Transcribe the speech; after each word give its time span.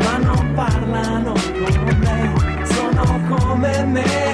ma 0.00 0.18
non 0.18 0.52
parlano 0.54 1.32
con 1.32 1.96
me, 1.98 2.66
sono 2.66 3.20
come 3.28 3.84
me, 3.84 4.33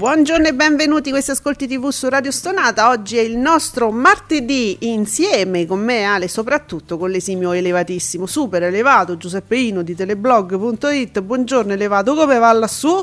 Buongiorno 0.00 0.46
e 0.46 0.54
benvenuti 0.54 1.10
a 1.10 1.12
questi 1.12 1.32
ascolti 1.32 1.68
TV 1.68 1.90
su 1.90 2.08
Radio 2.08 2.30
Stonata. 2.30 2.88
Oggi 2.88 3.18
è 3.18 3.20
il 3.20 3.36
nostro 3.36 3.90
martedì 3.90 4.78
insieme 4.80 5.66
con 5.66 5.80
me 5.80 6.04
Ale, 6.04 6.26
soprattutto 6.26 6.96
con 6.96 7.10
l'esimio 7.10 7.52
elevatissimo, 7.52 8.24
super 8.24 8.62
elevato 8.62 9.18
Giuseppe 9.18 9.58
Ino 9.58 9.82
di 9.82 9.94
teleblog.it. 9.94 11.20
Buongiorno 11.20 11.74
elevato, 11.74 12.14
come 12.14 12.38
va 12.38 12.50
lassù? 12.50 12.98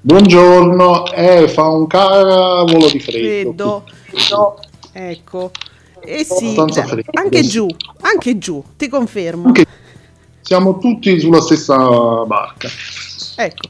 Buongiorno, 0.00 1.12
eh, 1.12 1.48
fa 1.48 1.68
un 1.68 1.86
cavolo 1.86 2.88
di 2.88 2.98
freddo. 2.98 3.84
Freddo. 3.84 4.58
Ecco. 4.92 5.50
E 6.02 6.24
sì, 6.24 6.56
Abbastanza 6.56 6.94
beh, 6.94 7.04
anche 7.12 7.42
sì. 7.42 7.48
giù, 7.50 7.66
anche 8.00 8.38
giù, 8.38 8.64
ti 8.78 8.88
confermo. 8.88 9.48
Anche- 9.48 9.66
Siamo 10.40 10.78
tutti 10.78 11.20
sulla 11.20 11.42
stessa 11.42 11.76
barca. 12.24 12.70
Ecco. 13.36 13.68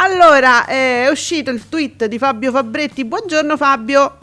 Allora, 0.00 0.64
eh, 0.66 1.06
è 1.06 1.08
uscito 1.10 1.50
il 1.50 1.68
tweet 1.68 2.04
di 2.04 2.18
Fabio 2.18 2.52
Fabretti. 2.52 3.04
Buongiorno 3.04 3.56
Fabio. 3.56 4.18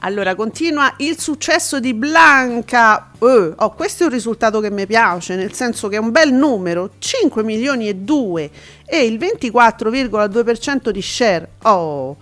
Allora, 0.00 0.34
continua 0.34 0.92
il 0.98 1.20
successo 1.20 1.78
di 1.78 1.94
Blanca. 1.94 3.12
Eh, 3.16 3.52
oh, 3.54 3.74
questo 3.74 4.02
è 4.02 4.06
un 4.06 4.12
risultato 4.12 4.58
che 4.58 4.72
mi 4.72 4.86
piace, 4.86 5.36
nel 5.36 5.52
senso 5.52 5.86
che 5.86 5.96
è 5.96 5.98
un 6.00 6.10
bel 6.10 6.32
numero, 6.32 6.94
5 6.98 7.44
milioni 7.44 7.86
e 7.86 7.94
2 7.94 8.50
e 8.84 9.04
il 9.04 9.18
24,2% 9.18 10.88
di 10.90 11.00
share. 11.00 11.50
Oh. 11.62 12.16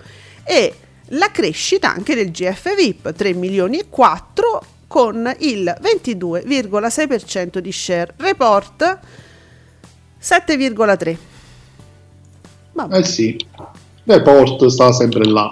E 0.44 0.74
la 1.06 1.30
crescita 1.30 1.94
anche 1.94 2.14
del 2.14 2.30
GF 2.30 2.74
VIP, 2.76 3.14
3 3.14 3.32
milioni 3.32 3.78
e 3.78 3.86
4 3.88 4.64
con 4.86 5.34
il 5.38 5.74
22,6% 5.80 7.56
di 7.56 7.72
share. 7.72 8.12
Report 8.18 8.98
7,3. 10.20 11.30
Vabbè, 12.72 12.98
Eh 12.98 13.04
sì, 13.04 13.36
Report 14.04 14.66
sta 14.66 14.92
sempre 14.92 15.24
là. 15.24 15.50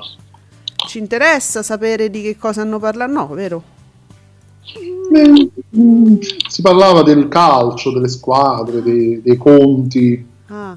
ci 0.88 0.98
interessa 0.98 1.62
sapere 1.62 2.10
di 2.10 2.22
che 2.22 2.36
cosa 2.36 2.62
hanno 2.62 2.78
parlato? 2.78 3.12
No, 3.12 3.26
vero? 3.28 3.62
Eh, 5.12 5.50
mm, 5.76 6.16
Si 6.48 6.62
parlava 6.62 7.02
del 7.02 7.28
calcio, 7.28 7.92
delle 7.92 8.08
squadre, 8.08 8.82
dei, 8.82 9.20
dei 9.22 9.36
conti. 9.36 10.24
Ah. 10.48 10.76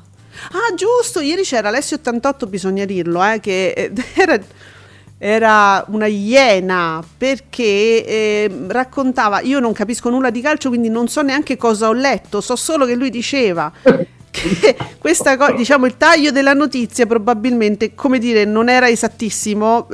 Ah, 0.51 0.73
giusto, 0.75 1.19
ieri 1.19 1.43
c'era 1.43 1.67
Alessio 1.69 1.97
88, 1.97 2.47
bisogna 2.47 2.85
dirlo, 2.85 3.23
eh, 3.23 3.39
che 3.39 3.69
eh, 3.71 3.91
era, 4.15 4.39
era 5.19 5.85
una 5.89 6.07
iena 6.07 7.03
perché 7.17 8.03
eh, 8.05 8.51
raccontava, 8.67 9.41
io 9.41 9.59
non 9.59 9.71
capisco 9.73 10.09
nulla 10.09 10.31
di 10.31 10.41
calcio, 10.41 10.69
quindi 10.69 10.89
non 10.89 11.07
so 11.07 11.21
neanche 11.21 11.55
cosa 11.55 11.87
ho 11.87 11.93
letto, 11.93 12.41
so 12.41 12.55
solo 12.55 12.85
che 12.85 12.95
lui 12.95 13.09
diceva 13.11 13.71
che 14.33 14.75
questa 14.97 15.37
cosa, 15.37 15.51
diciamo, 15.53 15.85
il 15.85 15.95
taglio 15.95 16.31
della 16.31 16.53
notizia 16.53 17.05
probabilmente, 17.05 17.93
come 17.93 18.17
dire, 18.17 18.45
non 18.45 18.67
era 18.67 18.89
esattissimo, 18.89 19.87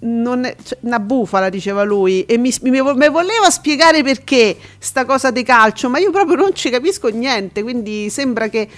non 0.00 0.44
è- 0.44 0.56
cioè, 0.62 0.78
una 0.82 0.98
bufala, 0.98 1.48
diceva 1.48 1.82
lui, 1.84 2.24
e 2.24 2.36
mi, 2.36 2.52
mi 2.62 2.70
mi 2.70 2.80
voleva 3.08 3.48
spiegare 3.50 4.02
perché 4.02 4.56
sta 4.78 5.04
cosa 5.04 5.30
di 5.30 5.42
calcio, 5.44 5.88
ma 5.88 5.98
io 5.98 6.10
proprio 6.10 6.36
non 6.36 6.54
ci 6.54 6.68
capisco 6.70 7.08
niente, 7.08 7.62
quindi 7.62 8.10
sembra 8.10 8.48
che 8.48 8.68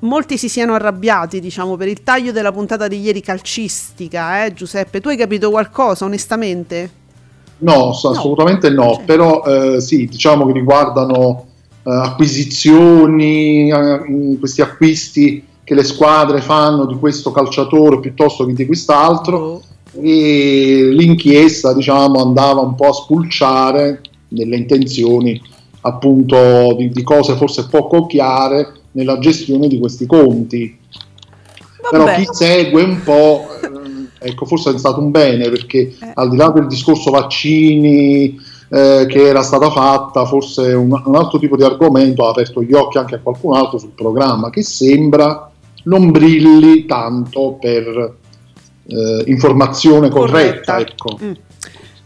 molti 0.00 0.36
si 0.36 0.48
siano 0.48 0.74
arrabbiati, 0.74 1.40
diciamo, 1.40 1.76
per 1.76 1.88
il 1.88 2.02
taglio 2.02 2.32
della 2.32 2.52
puntata 2.52 2.88
di 2.88 3.00
ieri 3.00 3.20
calcistica, 3.22 4.44
eh, 4.44 4.52
Giuseppe, 4.52 5.00
tu 5.00 5.08
hai 5.08 5.16
capito 5.16 5.50
qualcosa, 5.50 6.04
onestamente? 6.04 6.90
No, 7.58 7.90
assolutamente 7.90 8.70
no, 8.70 8.94
Cioè. 8.94 9.04
però 9.04 9.42
eh, 9.44 9.80
sì, 9.80 10.06
diciamo 10.06 10.46
che 10.46 10.52
riguardano 10.52 11.51
acquisizioni, 11.84 13.70
eh, 13.70 14.36
questi 14.38 14.62
acquisti 14.62 15.44
che 15.64 15.74
le 15.74 15.84
squadre 15.84 16.40
fanno 16.40 16.86
di 16.86 16.94
questo 16.96 17.30
calciatore 17.32 18.00
piuttosto 18.00 18.44
che 18.46 18.52
di 18.52 18.66
quest'altro. 18.66 19.62
E 20.00 20.88
l'inchiesta 20.90 21.74
diciamo 21.74 22.22
andava 22.22 22.60
un 22.60 22.74
po' 22.74 22.88
a 22.88 22.92
spulciare 22.94 24.00
nelle 24.28 24.56
intenzioni 24.56 25.38
appunto 25.82 26.74
di, 26.78 26.88
di 26.88 27.02
cose 27.02 27.36
forse 27.36 27.68
poco 27.68 28.06
chiare 28.06 28.72
nella 28.92 29.18
gestione 29.18 29.68
di 29.68 29.78
questi 29.78 30.06
conti 30.06 30.78
però 31.90 32.04
Vabbè. 32.04 32.16
chi 32.16 32.28
segue 32.30 32.82
un 32.82 33.02
po' 33.02 33.48
ehm, 33.62 34.08
ecco 34.18 34.46
forse 34.46 34.74
è 34.74 34.78
stato 34.78 35.00
un 35.00 35.10
bene 35.10 35.50
perché 35.50 35.94
Eh. 36.00 36.12
al 36.14 36.30
di 36.30 36.36
là 36.36 36.48
del 36.50 36.66
discorso 36.68 37.10
vaccini 37.10 38.38
eh, 38.72 39.04
che 39.06 39.26
era 39.26 39.42
stata 39.42 39.70
fatta 39.70 40.24
forse 40.24 40.72
un, 40.72 40.90
un 41.04 41.14
altro 41.14 41.38
tipo 41.38 41.56
di 41.56 41.62
argomento 41.62 42.24
ha 42.24 42.30
aperto 42.30 42.62
gli 42.62 42.72
occhi 42.72 42.96
anche 42.96 43.16
a 43.16 43.20
qualcun 43.20 43.54
altro 43.54 43.76
sul 43.76 43.90
programma 43.90 44.48
che 44.48 44.62
sembra 44.62 45.50
non 45.84 46.10
brilli 46.10 46.86
tanto 46.86 47.58
per 47.60 48.14
eh, 48.86 49.24
informazione 49.26 50.08
corretta, 50.08 50.78
ecco. 50.78 51.18
Mm. 51.22 51.32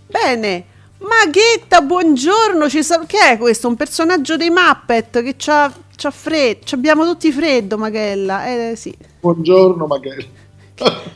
Bene. 0.09 0.65
Maghetta, 0.99 1.83
buongiorno. 1.83 2.69
Ci 2.69 2.83
sa- 2.83 3.05
che 3.07 3.19
è 3.33 3.39
questo? 3.39 3.69
Un 3.69 3.77
personaggio 3.77 4.37
dei 4.37 4.51
Muppet 4.51 5.23
che 5.23 5.35
c'ha, 5.37 5.73
c'ha 5.95 6.11
freddo. 6.11 6.65
Abbiamo 6.73 7.05
tutti 7.05 7.31
freddo, 7.31 7.79
Maghella. 7.79 8.47
Eh 8.47 8.73
sì. 8.77 8.97
buongiorno 9.21 9.87
magari 9.87 10.29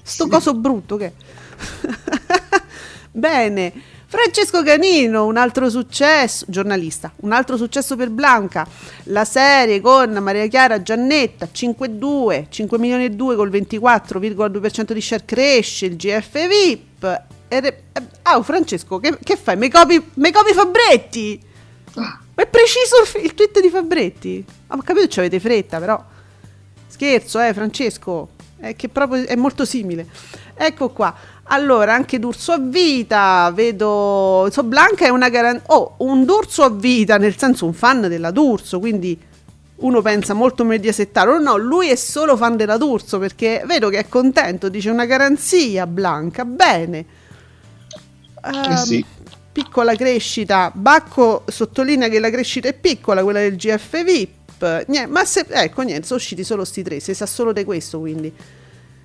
Sto 0.03 0.28
coso 0.28 0.55
brutto 0.55 0.97
che. 0.97 1.12
Bene. 3.10 3.72
Francesco 4.10 4.65
Canino, 4.65 5.25
un 5.26 5.37
altro 5.37 5.71
successo, 5.71 6.44
giornalista, 6.48 7.12
un 7.19 7.31
altro 7.31 7.56
successo 7.56 7.94
per 7.94 8.10
Blanca, 8.10 8.66
la 9.04 9.25
serie 9.25 9.81
con 9.81 10.10
Maria 10.15 10.48
Chiara 10.48 10.82
Giannetta, 10.82 11.47
5-2, 11.54 12.47
5 12.48 12.76
milioni 12.76 13.04
e 13.04 13.10
2 13.10 13.37
col 13.37 13.50
24,2% 13.50 14.93
di 14.93 15.00
share 15.00 15.25
cresce, 15.25 15.87
il 15.87 15.94
GF 15.94 16.48
VIP. 16.48 17.22
E 17.47 17.82
Ah, 18.22 18.43
Francesco, 18.43 18.98
che, 18.98 19.16
che 19.22 19.37
fai? 19.37 19.56
Mi 19.56 19.71
copi, 19.71 20.03
copi 20.32 20.54
Fabretti? 20.54 21.41
Ma 21.94 22.21
è 22.34 22.47
preciso 22.48 22.97
il, 23.22 23.33
tweet 23.33 23.60
di 23.60 23.68
Fabretti? 23.68 24.45
Ah, 24.66 24.74
ho 24.74 24.83
capito 24.83 25.06
ci 25.06 25.21
avete 25.21 25.39
fretta, 25.39 25.78
però. 25.78 26.04
Scherzo, 26.89 27.41
eh, 27.41 27.54
Francesco. 27.54 28.30
È 28.59 28.74
che 28.74 28.89
proprio 28.89 29.24
è 29.24 29.36
molto 29.36 29.65
simile. 29.65 30.09
Ecco 30.56 30.91
qua. 30.91 31.15
Allora, 31.53 31.95
anche 31.95 32.19
D'Urso 32.19 32.53
a 32.53 32.59
vita, 32.59 33.51
vedo... 33.53 34.49
So, 34.51 34.63
Blanca 34.63 35.05
è 35.07 35.09
una 35.09 35.29
garanzia... 35.29 35.75
Oh, 35.75 35.95
un 35.99 36.25
D'Urso 36.25 36.63
a 36.63 36.71
vita, 36.71 37.17
nel 37.17 37.37
senso 37.37 37.67
un 37.67 37.73
fan 37.73 38.03
della 38.03 38.31
D'Urso, 38.31 38.79
quindi 38.79 39.19
uno 39.77 40.01
pensa 40.01 40.33
molto 40.33 40.65
mediasettato. 40.65 41.39
No, 41.39 41.57
lui 41.57 41.89
è 41.89 41.97
solo 41.97 42.37
fan 42.37 42.57
della 42.57 42.77
D'Urso, 42.77 43.19
perché 43.19 43.65
vedo 43.67 43.89
che 43.89 43.99
è 43.99 44.09
contento, 44.09 44.69
dice 44.69 44.91
una 44.91 45.07
garanzia, 45.07 45.87
Blanca, 45.89 46.45
bene. 46.45 47.05
Eh 48.45 48.77
sì. 48.77 48.97
Ehm, 48.97 49.19
Piccola 49.53 49.97
crescita, 49.97 50.71
Bacco 50.73 51.43
sottolinea 51.49 52.09
che 52.09 52.21
la 52.21 52.31
crescita 52.31 52.69
è 52.69 52.73
piccola, 52.73 53.25
quella 53.25 53.41
del 53.41 53.57
GF 53.57 54.05
VIP. 54.05 54.85
Niente, 54.87 55.07
ma 55.09 55.25
se, 55.25 55.45
ecco, 55.49 55.83
niente, 55.83 56.07
sono 56.07 56.21
usciti 56.21 56.45
solo 56.45 56.65
sti 56.65 56.83
tre, 56.85 57.01
si 57.01 57.13
sa 57.15 57.27
solo 57.27 57.53
di 57.53 57.65
questo, 57.65 57.99
quindi 57.99 58.33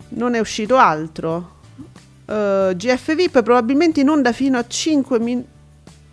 non 0.10 0.36
è 0.36 0.40
uscito 0.40 0.78
altro. 0.78 1.54
Eh, 2.25 2.74
GF 2.75 3.16
VIP 3.16 3.44
probabilmente 3.44 4.01
in 4.01 4.10
onda 4.10 4.31
fino 4.31 4.57
a 4.57 4.66
5 4.66 5.19
minuti. 5.19 5.54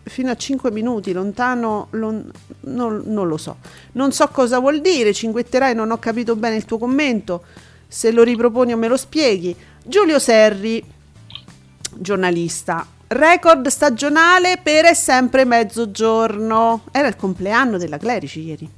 fino 0.05 0.33
a 0.33 0.37
5 0.37 0.73
minuti 0.73 1.13
lontano, 1.13 1.87
lon- 1.91 2.29
non, 2.63 3.03
non 3.07 3.29
lo 3.29 3.37
so. 3.37 3.59
Non 3.93 4.11
so 4.11 4.27
cosa 4.29 4.59
vuol 4.59 4.81
dire, 4.81 5.13
cinguetterai, 5.13 5.77
non 5.77 5.93
ho 5.93 5.99
capito 5.99 6.35
bene 6.35 6.57
il 6.57 6.65
tuo 6.65 6.77
commento. 6.77 7.45
Se 7.87 8.11
lo 8.11 8.25
riproponi 8.25 8.73
o 8.73 8.77
me 8.77 8.89
lo 8.89 8.97
spieghi. 8.97 9.55
Giulio 9.85 10.19
Serri, 10.19 10.83
giornalista. 11.95 12.85
Record 13.07 13.69
stagionale 13.69 14.59
per 14.63 14.87
è 14.87 14.95
sempre 14.95 15.45
mezzogiorno. 15.45 16.85
Era 16.91 17.07
il 17.07 17.17
compleanno 17.17 17.79
della 17.79 17.99
Clerici 17.99 18.43
ieri. 18.43 18.69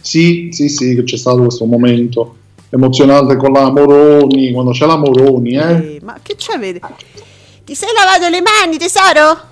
Sì, 0.00 0.48
sì, 0.50 0.68
sì, 0.68 0.94
che 0.94 1.04
c'è 1.04 1.16
stato 1.16 1.42
questo 1.42 1.66
momento 1.66 2.36
emozionante 2.70 3.36
con 3.36 3.52
la 3.52 3.70
Moroni, 3.70 4.52
quando 4.52 4.70
c'è 4.72 4.86
la 4.86 4.96
Moroni, 4.96 5.56
eh? 5.56 5.96
Eh, 5.96 6.00
ma 6.02 6.18
che 6.22 6.34
c'è? 6.36 6.58
Ti 6.58 7.74
sei 7.74 7.88
lavato 7.94 8.28
le 8.28 8.40
mani, 8.42 8.76
tesoro? 8.78 9.46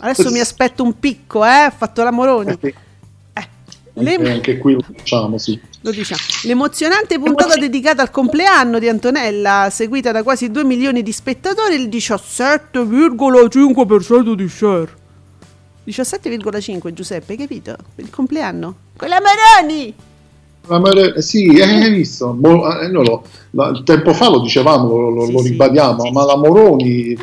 Adesso 0.00 0.30
mi 0.30 0.40
aspetto 0.40 0.82
un 0.82 0.98
picco, 0.98 1.44
eh? 1.44 1.66
Ho 1.66 1.72
fatto 1.76 2.02
la 2.02 2.10
Moroni. 2.10 2.56
Eh, 2.60 2.74
Anche, 3.96 4.18
le- 4.22 4.32
anche 4.32 4.58
qui 4.58 4.72
lo 4.74 4.80
facciamo, 4.80 5.38
sì. 5.38 5.56
lo 5.82 5.92
diciamo. 5.92 6.20
L'emozionante 6.44 7.16
puntata 7.20 7.54
dedicata 7.54 8.02
al 8.02 8.10
compleanno 8.10 8.80
di 8.80 8.88
Antonella, 8.88 9.68
seguita 9.70 10.10
da 10.10 10.24
quasi 10.24 10.50
2 10.50 10.64
milioni 10.64 11.02
di 11.04 11.12
spettatori, 11.12 11.76
il 11.76 11.86
17,5% 11.88 14.32
di 14.34 14.48
share. 14.48 14.88
17,5 15.86 16.92
Giuseppe, 16.92 17.32
hai 17.32 17.38
capito? 17.38 17.76
Per 17.94 18.04
il 18.04 18.10
compleanno. 18.10 18.74
Con 18.96 19.08
la 19.08 19.20
Maroni! 19.20 19.94
La 20.66 20.78
Mare- 20.78 21.14
eh, 21.16 21.22
sì, 21.22 21.46
eh, 21.58 21.62
hai 21.62 21.90
visto? 21.92 22.36
Mo- 22.40 22.66
eh, 22.78 22.88
lo- 22.88 23.22
la- 23.50 23.80
tempo 23.84 24.12
fa 24.14 24.30
lo 24.30 24.40
dicevamo, 24.40 24.88
lo, 24.98 25.10
lo- 25.10 25.26
Sì, 25.26 25.32
lo 25.32 25.38
sì, 25.40 25.48
ribadiamo, 25.50 26.04
sì, 26.04 26.10
ma 26.10 26.20
sì. 26.22 26.26
la 26.26 26.36
Moroni, 26.36 27.16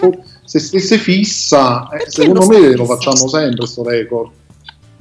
se 0.43 0.59
stesse 0.59 0.97
fissa, 0.97 1.88
eh, 1.89 2.09
secondo 2.09 2.45
me 2.45 2.55
sta 2.57 2.67
lo 2.67 2.71
fissa? 2.85 2.85
facciamo 2.85 3.27
sempre 3.27 3.55
questo 3.57 3.83
record. 3.83 4.29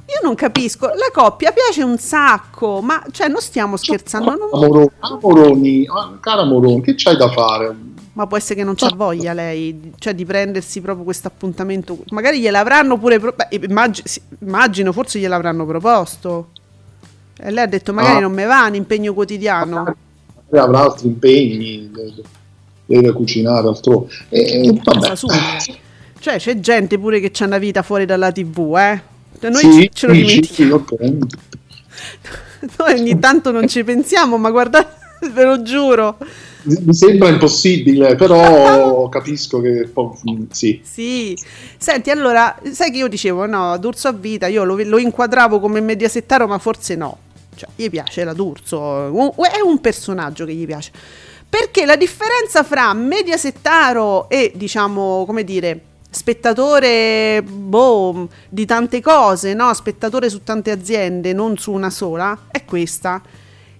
Io 0.07 0.19
non 0.23 0.35
capisco, 0.35 0.87
la 0.87 1.09
coppia 1.13 1.51
piace 1.51 1.83
un 1.83 1.97
sacco, 1.97 2.81
ma 2.81 3.01
cioè 3.11 3.27
non 3.27 3.41
stiamo 3.41 3.77
scherzando, 3.77 4.31
non- 4.35 4.49
Moroni, 4.51 4.89
la 4.99 5.17
Moroni, 5.21 5.85
ah, 5.87 6.17
cara 6.19 6.43
Moroni, 6.43 6.81
che 6.81 6.95
c'hai 6.95 7.15
da 7.17 7.29
fare? 7.29 7.75
ma 8.13 8.27
può 8.27 8.35
essere 8.35 8.55
che 8.55 8.65
non 8.65 8.75
c'ha 8.75 8.91
voglia 8.93 9.31
lei, 9.31 9.93
cioè 9.97 10.13
di 10.13 10.25
prendersi 10.25 10.81
proprio 10.81 11.05
questo 11.05 11.27
appuntamento. 11.29 11.97
Magari 12.09 12.41
gliel'avranno 12.41 12.97
pure, 12.97 13.19
pro- 13.19 13.33
beh, 13.33 13.47
immag- 13.65 14.01
sì, 14.03 14.19
immagino, 14.39 14.91
forse 14.91 15.17
gliel'avranno 15.19 15.65
proposto. 15.65 16.47
E 17.43 17.51
lei 17.51 17.63
ha 17.63 17.67
detto 17.67 17.91
magari 17.93 18.17
Ah. 18.17 18.21
non 18.21 18.33
me 18.33 18.45
va 18.45 18.65
un 18.67 18.75
impegno 18.75 19.13
quotidiano. 19.13 19.95
Avrà 20.53 20.79
altri 20.81 21.07
impegni, 21.07 21.89
deve, 22.85 23.11
cucinare 23.13 23.67
altrove. 23.67 24.07
E, 24.29 24.67
e 24.67 24.79
vabbè. 24.83 25.15
Cioè 26.19 26.37
c'è 26.37 26.59
gente 26.59 26.99
pure 26.99 27.19
che 27.19 27.31
c'ha 27.31 27.45
una 27.45 27.57
vita 27.57 27.81
fuori 27.81 28.05
dalla 28.05 28.31
tv, 28.31 28.75
eh. 28.77 29.01
Cioè, 29.39 29.49
Noi 29.49 29.61
Sì, 29.71 29.89
ce 29.91 30.07
lo 30.07 30.13
dimentichiamo. 30.13 30.85
sì, 30.87 30.93
ok. 30.95 31.17
Noi 32.77 32.99
ogni 32.99 33.17
tanto 33.19 33.51
non 33.51 33.67
ci 33.67 33.83
pensiamo, 33.83 34.37
ma 34.37 34.51
guardate, 34.51 34.93
ve 35.33 35.43
lo 35.43 35.61
giuro. 35.63 36.17
Mi 36.63 36.93
sembra 36.93 37.29
impossibile, 37.29 38.15
però 38.15 39.07
capisco 39.09 39.61
che 39.61 39.89
po- 39.91 40.19
mm, 40.29 40.43
sì. 40.51 40.79
Sì, 40.83 41.35
senti, 41.77 42.11
allora, 42.11 42.55
sai 42.71 42.91
che 42.91 42.97
io 42.97 43.07
dicevo, 43.07 43.47
no, 43.47 43.77
D'Urso 43.79 44.09
a 44.09 44.11
vita, 44.11 44.45
io 44.45 44.63
lo, 44.63 44.75
lo 44.83 44.99
inquadravo 44.99 45.59
come 45.59 45.81
mediasettaro, 45.81 46.45
ma 46.45 46.59
forse 46.59 46.95
no. 46.95 47.17
Cioè, 47.61 47.69
gli 47.75 47.89
piace 47.91 48.23
la 48.23 48.33
D'Urso, 48.33 49.33
è 49.43 49.61
un 49.63 49.79
personaggio 49.79 50.45
che 50.45 50.53
gli 50.53 50.65
piace. 50.65 50.91
Perché 51.47 51.85
la 51.85 51.95
differenza 51.95 52.63
fra 52.63 52.91
mediasettaro 52.93 54.29
e, 54.29 54.51
diciamo, 54.55 55.25
come 55.27 55.43
dire, 55.43 55.79
spettatore, 56.09 57.43
boh, 57.43 58.29
di 58.49 58.65
tante 58.65 58.99
cose, 58.99 59.53
no? 59.53 59.71
Spettatore 59.75 60.29
su 60.29 60.43
tante 60.43 60.71
aziende, 60.71 61.33
non 61.33 61.57
su 61.57 61.71
una 61.71 61.91
sola, 61.91 62.45
è 62.49 62.65
questa 62.65 63.21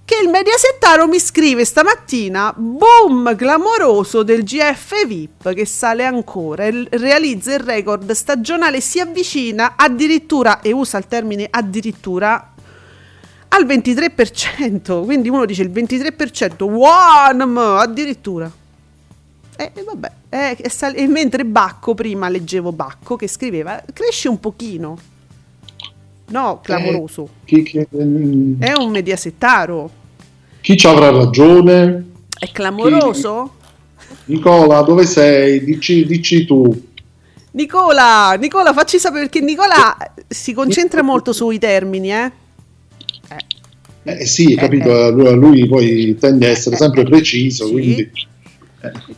che 0.03 0.17
il 0.21 0.29
mediasettaro 0.29 1.07
mi 1.07 1.19
scrive 1.19 1.63
stamattina 1.63 2.53
boom 2.57 3.33
clamoroso 3.37 4.23
del 4.23 4.43
GF 4.43 5.05
VIP 5.07 5.53
che 5.53 5.65
sale 5.65 6.03
ancora 6.03 6.65
e 6.65 6.87
realizza 6.89 7.53
il 7.53 7.61
record 7.61 8.11
stagionale 8.11 8.81
si 8.81 8.99
avvicina 8.99 9.75
addirittura 9.77 10.59
e 10.59 10.73
usa 10.73 10.97
il 10.97 11.07
termine 11.07 11.47
addirittura 11.49 12.51
al 13.53 13.65
23% 13.65 15.03
quindi 15.03 15.29
uno 15.29 15.45
dice 15.45 15.63
il 15.63 15.71
23% 15.71 16.63
one 16.63 17.59
addirittura 17.79 18.51
e 19.55 19.71
e 19.73 19.83
vabbè 19.83 20.11
eh, 20.29 20.57
e 20.59 20.69
sal- 20.69 20.95
e 20.95 21.07
mentre 21.07 21.45
Bacco 21.45 21.93
prima 21.93 22.29
leggevo 22.29 22.71
Bacco 22.71 23.15
che 23.15 23.27
scriveva 23.27 23.81
cresce 23.93 24.29
un 24.29 24.39
pochino 24.39 24.97
no 26.27 26.59
clamoroso 26.63 27.27
Chi, 27.45 27.63
chi- 27.63 27.85
mm, 27.95 28.61
è 28.61 28.73
un 28.77 28.91
mediasettaro 28.91 29.99
chi 30.61 30.77
ci 30.77 30.85
avrà 30.85 31.09
ragione? 31.09 32.11
È 32.37 32.51
clamoroso? 32.51 33.55
Nicola, 34.25 34.81
dove 34.81 35.07
sei? 35.07 35.63
Dici, 35.63 36.05
dici 36.05 36.45
tu. 36.45 36.89
Nicola, 37.53 38.33
Nicola, 38.33 38.71
facci 38.71 38.99
sapere 38.99 39.23
perché 39.23 39.41
Nicola 39.41 39.97
si 40.27 40.53
concentra 40.53 41.01
molto 41.01 41.33
sui 41.33 41.57
termini, 41.57 42.13
eh? 42.13 42.31
Eh 44.03 44.25
sì, 44.25 44.55
capito, 44.55 45.11
lui, 45.11 45.35
lui 45.35 45.67
poi 45.67 46.15
tende 46.19 46.47
a 46.47 46.49
essere 46.49 46.75
sempre 46.75 47.03
preciso, 47.03 47.65
Sì. 47.67 47.71
quindi 47.71 48.11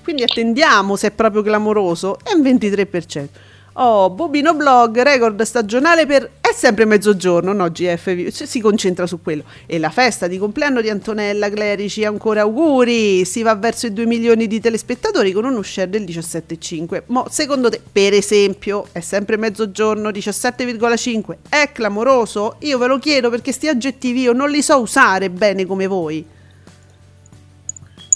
Quindi 0.03 0.23
attendiamo 0.23 0.97
se 0.97 1.07
è 1.07 1.11
proprio 1.11 1.41
clamoroso. 1.41 2.17
È 2.21 2.33
un 2.33 2.41
23%. 2.41 3.29
Oh, 3.75 4.11
Bobino 4.11 4.53
Blog, 4.53 5.01
record 5.01 5.41
stagionale 5.41 6.05
per... 6.05 6.29
È 6.39 6.53
sempre 6.53 6.85
mezzogiorno, 6.85 7.53
no 7.53 7.71
GF, 7.71 8.27
si 8.27 8.59
concentra 8.59 9.07
su 9.07 9.19
quello. 9.19 9.43
E 9.65 9.79
la 9.79 9.89
festa 9.89 10.27
di 10.27 10.37
compleanno 10.37 10.79
di 10.79 10.89
Antonella 10.91 11.49
Clerici, 11.49 12.05
ancora 12.05 12.41
auguri, 12.41 13.25
si 13.25 13.41
va 13.41 13.55
verso 13.55 13.87
i 13.87 13.93
2 13.93 14.05
milioni 14.05 14.45
di 14.45 14.59
telespettatori 14.59 15.31
con 15.31 15.45
uno 15.45 15.63
share 15.63 15.89
del 15.89 16.03
17,5. 16.03 17.03
Mo, 17.07 17.25
secondo 17.31 17.69
te, 17.69 17.81
per 17.91 18.13
esempio, 18.13 18.85
è 18.91 18.99
sempre 18.99 19.37
mezzogiorno, 19.37 20.09
17,5, 20.09 21.37
è 21.49 21.71
clamoroso? 21.73 22.57
Io 22.59 22.77
ve 22.77 22.85
lo 22.85 22.99
chiedo 22.99 23.31
perché 23.31 23.51
sti 23.51 23.69
aggettivi 23.69 24.21
io 24.21 24.33
non 24.33 24.51
li 24.51 24.61
so 24.61 24.79
usare 24.79 25.31
bene 25.31 25.65
come 25.65 25.87
voi. 25.87 26.23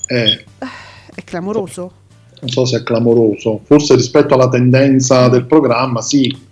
eh, 0.10 0.46
È 1.16 1.24
clamoroso? 1.24 2.06
Non 2.42 2.50
so 2.50 2.66
se 2.66 2.78
è 2.78 2.84
clamoroso. 2.84 3.62
Forse 3.64 3.96
rispetto 3.96 4.34
alla 4.34 4.50
tendenza 4.50 5.28
del 5.30 5.46
programma, 5.46 6.02
sì. 6.02 6.46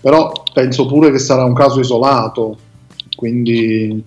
Però 0.00 0.32
penso 0.52 0.86
pure 0.86 1.10
che 1.10 1.18
sarà 1.18 1.44
un 1.44 1.54
caso 1.54 1.80
isolato. 1.80 2.56
Quindi 3.16 4.02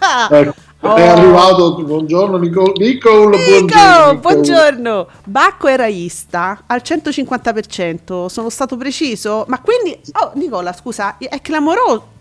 Ah! 0.00 0.28
ecco, 0.30 0.54
Oh. 0.80 0.94
è 0.94 1.02
arrivato. 1.08 1.74
Buongiorno 1.82 2.36
Nicole. 2.38 2.72
Nicole, 2.76 3.36
Nico, 3.36 3.66
buongiorno. 3.66 4.20
Buongiorno. 4.20 5.08
Bacco 5.24 5.66
è 5.66 5.74
raista 5.76 6.62
al 6.66 6.82
150%, 6.84 8.26
sono 8.28 8.48
stato 8.48 8.76
preciso. 8.76 9.44
Ma 9.48 9.60
quindi, 9.60 9.98
oh 10.22 10.30
Nicola, 10.34 10.72
scusa, 10.72 11.18
è 11.18 11.40
clamoroso. 11.40 12.16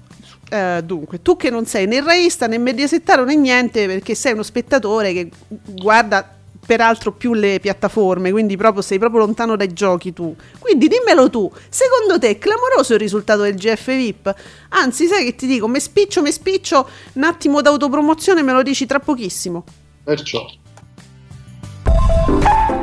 Eh, 0.50 0.82
dunque, 0.84 1.22
tu 1.22 1.36
che 1.38 1.52
non 1.52 1.66
sei 1.66 1.86
né 1.86 2.02
raista 2.02 2.48
né 2.48 2.58
mediasettaro 2.58 3.26
né 3.26 3.36
niente 3.36 3.86
perché 3.86 4.16
sei 4.16 4.34
uno 4.34 4.44
spettatore 4.44 5.14
che 5.14 5.30
guarda 5.48 6.28
peraltro 6.68 7.14
più 7.14 7.34
le 7.34 7.60
piattaforme, 7.60 8.30
quindi 8.30 8.58
proprio 8.58 8.84
sei 8.84 9.00
proprio 9.00 9.22
lontano 9.22 9.56
dai 9.56 9.74
giochi 9.74 10.14
tu. 10.14 10.36
Quindi 10.60 10.88
dimmelo 10.88 11.30
tu, 11.30 11.52
secondo 11.70 12.20
te 12.20 12.32
è 12.32 12.38
clamoroso 12.38 12.94
il 12.94 13.00
risultato 13.00 13.42
del 13.42 13.56
GF 13.56 13.86
VIP? 13.86 14.36
Anzi, 14.70 15.08
sai 15.08 15.24
che 15.24 15.36
ti 15.36 15.48
dico, 15.48 15.68
me 15.68 15.80
spiccio, 15.80 16.22
me 16.22 16.32
spiccio, 16.32 16.88
un 17.14 17.24
attimo 17.24 17.62
d'autopromozione 17.62 18.44
me 18.44 18.52
lo 18.52 18.62
dici 18.62 18.86
tra 18.86 19.00
pochissimo. 19.00 19.64
Perciò. 20.04 20.46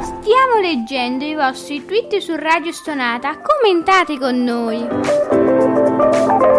Stiamo 0.01 0.59
leggendo 0.63 1.25
i 1.25 1.35
vostri 1.35 1.85
tweet 1.85 2.17
su 2.17 2.35
Radio 2.35 2.73
Stonata. 2.73 3.39
Commentate 3.39 4.19
con 4.19 4.43
noi. 4.43 6.54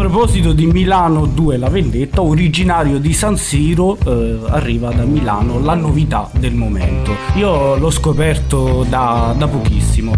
Proposito 0.00 0.54
di 0.54 0.64
Milano 0.64 1.26
2 1.26 1.58
la 1.58 1.68
vendetta, 1.68 2.22
originario 2.22 2.98
di 2.98 3.12
San 3.12 3.36
Siro, 3.36 3.98
eh, 4.02 4.38
arriva 4.48 4.90
da 4.92 5.04
Milano 5.04 5.60
la 5.60 5.74
novità 5.74 6.30
del 6.38 6.54
momento. 6.54 7.14
Io 7.34 7.76
l'ho 7.76 7.90
scoperto 7.90 8.86
da, 8.88 9.34
da 9.36 9.46
pochissimo. 9.46 10.14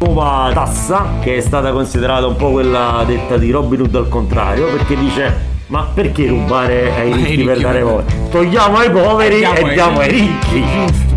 nuova 0.00 0.50
tassa 0.52 1.06
che 1.20 1.36
è 1.36 1.40
stata 1.40 1.70
considerata 1.70 2.26
un 2.26 2.34
po' 2.34 2.50
quella 2.50 3.04
detta 3.06 3.36
di 3.36 3.52
Robin 3.52 3.82
Hood 3.82 3.94
al 3.94 4.08
contrario 4.08 4.66
perché 4.66 4.96
dice 4.96 5.50
ma 5.68 5.86
perché 5.94 6.26
rubare 6.26 6.92
ai 6.96 7.12
ricchi, 7.12 7.28
ricchi 7.28 7.44
per 7.44 7.60
dare 7.60 7.82
voti? 7.82 8.14
Togliamo 8.30 8.78
ai 8.78 8.90
poveri 8.90 9.42
e 9.42 9.72
diamo 9.72 10.00
ai 10.00 10.10
ricchi. 10.10 11.11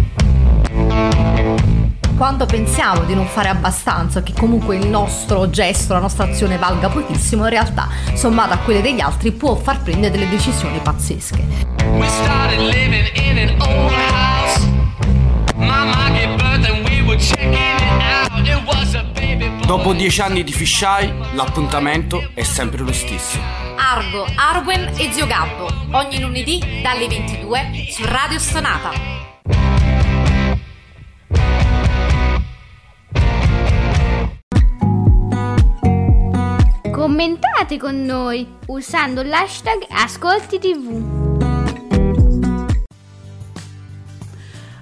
Quando 2.16 2.46
pensiamo 2.46 3.04
di 3.04 3.14
non 3.14 3.26
fare 3.28 3.50
abbastanza, 3.50 4.24
che 4.24 4.34
comunque 4.34 4.78
il 4.78 4.88
nostro 4.88 5.50
gesto, 5.50 5.94
la 5.94 6.00
nostra 6.00 6.24
azione 6.26 6.58
valga 6.58 6.88
pochissimo, 6.88 7.44
in 7.44 7.50
realtà, 7.50 7.90
sommata 8.14 8.56
a 8.56 8.58
quelle 8.60 8.82
degli 8.82 9.02
altri, 9.02 9.32
può 9.32 9.56
far 9.56 9.82
prendere 9.82 10.18
delle 10.18 10.30
decisioni 10.30 10.80
pazzesche. 10.80 11.44
We 11.98 12.08
started 12.08 12.60
living 12.60 13.10
in 13.16 13.38
an 13.38 13.62
old 13.62 13.92
house. 13.92 14.68
Mama 15.56 16.10
gave 16.12 16.36
birth 16.38 16.70
and 16.70 16.88
we 16.88 17.02
were 17.02 17.18
checking 17.18 17.54
it 17.54 17.92
out. 18.02 18.48
It 18.48 18.62
was 18.66 18.96
a 18.96 19.04
baby 19.14 19.50
boy. 19.50 19.66
Dopo 19.66 19.94
dieci 19.94 20.22
anni 20.22 20.44
di 20.44 20.52
fisheye, 20.52 21.14
l'appuntamento 21.34 22.32
è 22.34 22.44
sempre 22.44 22.82
lo 22.82 22.94
stesso. 22.94 23.38
Argo, 23.78 24.26
Arwen 24.36 24.92
e 24.96 25.10
Zio 25.12 25.28
Gabbo, 25.28 25.68
ogni 25.92 26.20
lunedì 26.20 26.82
dalle 26.82 27.08
22 27.08 27.88
su 27.92 28.04
Radio 28.06 28.40
Stonata. 28.40 29.35
Commentate 37.16 37.78
con 37.78 38.04
noi 38.04 38.46
usando 38.68 39.24
l'hashtag 39.24 39.86
Ascolti 39.88 40.60
TV. 40.60 41.02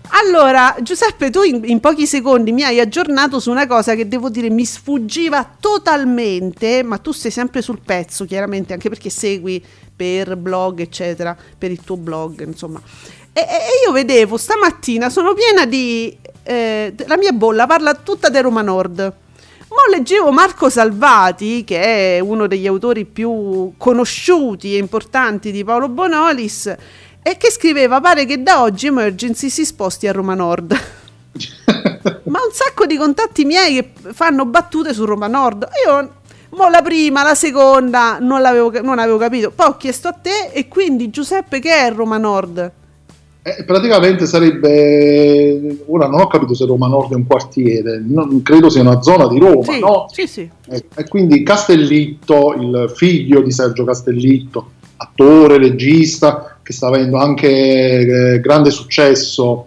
Allora, 0.09 0.75
Giuseppe, 0.81 1.29
tu 1.29 1.43
in, 1.43 1.61
in 1.63 1.79
pochi 1.79 2.07
secondi 2.07 2.51
mi 2.51 2.63
hai 2.63 2.79
aggiornato 2.79 3.39
su 3.39 3.51
una 3.51 3.67
cosa 3.67 3.93
che 3.93 4.07
devo 4.07 4.31
dire 4.31 4.49
mi 4.49 4.65
sfuggiva 4.65 5.47
totalmente, 5.59 6.81
ma 6.81 6.97
tu 6.97 7.11
sei 7.11 7.29
sempre 7.29 7.61
sul 7.61 7.81
pezzo, 7.85 8.25
chiaramente, 8.25 8.73
anche 8.73 8.89
perché 8.89 9.11
segui 9.11 9.63
per 9.95 10.35
blog, 10.35 10.79
eccetera, 10.79 11.37
per 11.55 11.69
il 11.69 11.81
tuo 11.81 11.97
blog, 11.97 12.47
insomma. 12.47 12.81
E, 13.31 13.41
e- 13.41 13.85
io 13.85 13.91
vedevo 13.91 14.37
stamattina, 14.37 15.11
sono 15.11 15.35
piena 15.35 15.67
di... 15.67 16.17
eh, 16.41 16.95
la 17.05 17.15
mia 17.15 17.31
bolla 17.31 17.67
parla 17.67 17.93
tutta 17.93 18.29
di 18.29 18.41
Roma 18.41 18.63
Nord. 18.63 19.21
Ma 19.73 19.95
leggevo 19.97 20.31
Marco 20.31 20.69
Salvati, 20.69 21.63
che 21.63 22.17
è 22.17 22.19
uno 22.19 22.45
degli 22.45 22.67
autori 22.67 23.05
più 23.05 23.73
conosciuti 23.75 24.75
e 24.75 24.77
importanti 24.77 25.51
di 25.51 25.63
Paolo 25.63 25.89
Bonolis, 25.89 26.67
e 27.23 27.37
che 27.37 27.49
scriveva: 27.49 27.99
Pare 27.99 28.25
che 28.25 28.43
da 28.43 28.61
oggi 28.61 28.85
Emergency 28.87 29.49
si 29.49 29.65
sposti 29.65 30.07
a 30.07 30.11
Roma 30.11 30.35
Nord. 30.35 30.71
Ma 32.25 32.39
un 32.39 32.51
sacco 32.51 32.85
di 32.85 32.97
contatti 32.97 33.45
miei 33.45 33.73
che 33.73 34.11
fanno 34.13 34.45
battute 34.45 34.93
su 34.93 35.05
Roma 35.05 35.27
Nord. 35.27 35.67
Io. 35.87 36.21
Mo 36.55 36.69
la 36.69 36.83
prima, 36.83 37.23
la 37.23 37.33
seconda 37.33 38.19
non, 38.19 38.39
non 38.83 38.99
avevo 38.99 39.17
capito. 39.17 39.49
Poi 39.49 39.65
ho 39.65 39.77
chiesto 39.77 40.07
a 40.07 40.11
te 40.11 40.51
e 40.53 40.67
quindi 40.67 41.09
Giuseppe 41.09 41.57
che 41.57 41.73
è 41.73 41.91
Roma 41.91 42.19
Nord? 42.19 42.71
Eh, 43.45 43.65
praticamente 43.65 44.25
sarebbe, 44.25 45.83
ora 45.87 46.07
non 46.07 46.21
ho 46.21 46.27
capito 46.27 46.53
se 46.53 46.65
Roma 46.65 46.87
Nord 46.87 47.11
è 47.11 47.15
un 47.15 47.27
quartiere, 47.27 48.01
non- 48.05 48.41
credo 48.41 48.69
sia 48.69 48.79
una 48.81 49.01
zona 49.01 49.27
di 49.27 49.37
Roma, 49.37 49.63
Sì, 49.63 49.79
no? 49.79 50.05
sì, 50.09 50.27
sì. 50.27 50.49
Eh, 50.69 50.85
E 50.95 51.07
quindi 51.09 51.43
Castellitto, 51.43 52.53
il 52.53 52.93
figlio 52.95 53.41
di 53.41 53.51
Sergio 53.51 53.83
Castellitto, 53.83 54.71
attore, 54.95 55.57
regista, 55.57 56.57
che 56.63 56.71
sta 56.71 56.87
avendo 56.87 57.17
anche 57.17 57.49
eh, 58.35 58.39
grande 58.39 58.71
successo 58.71 59.65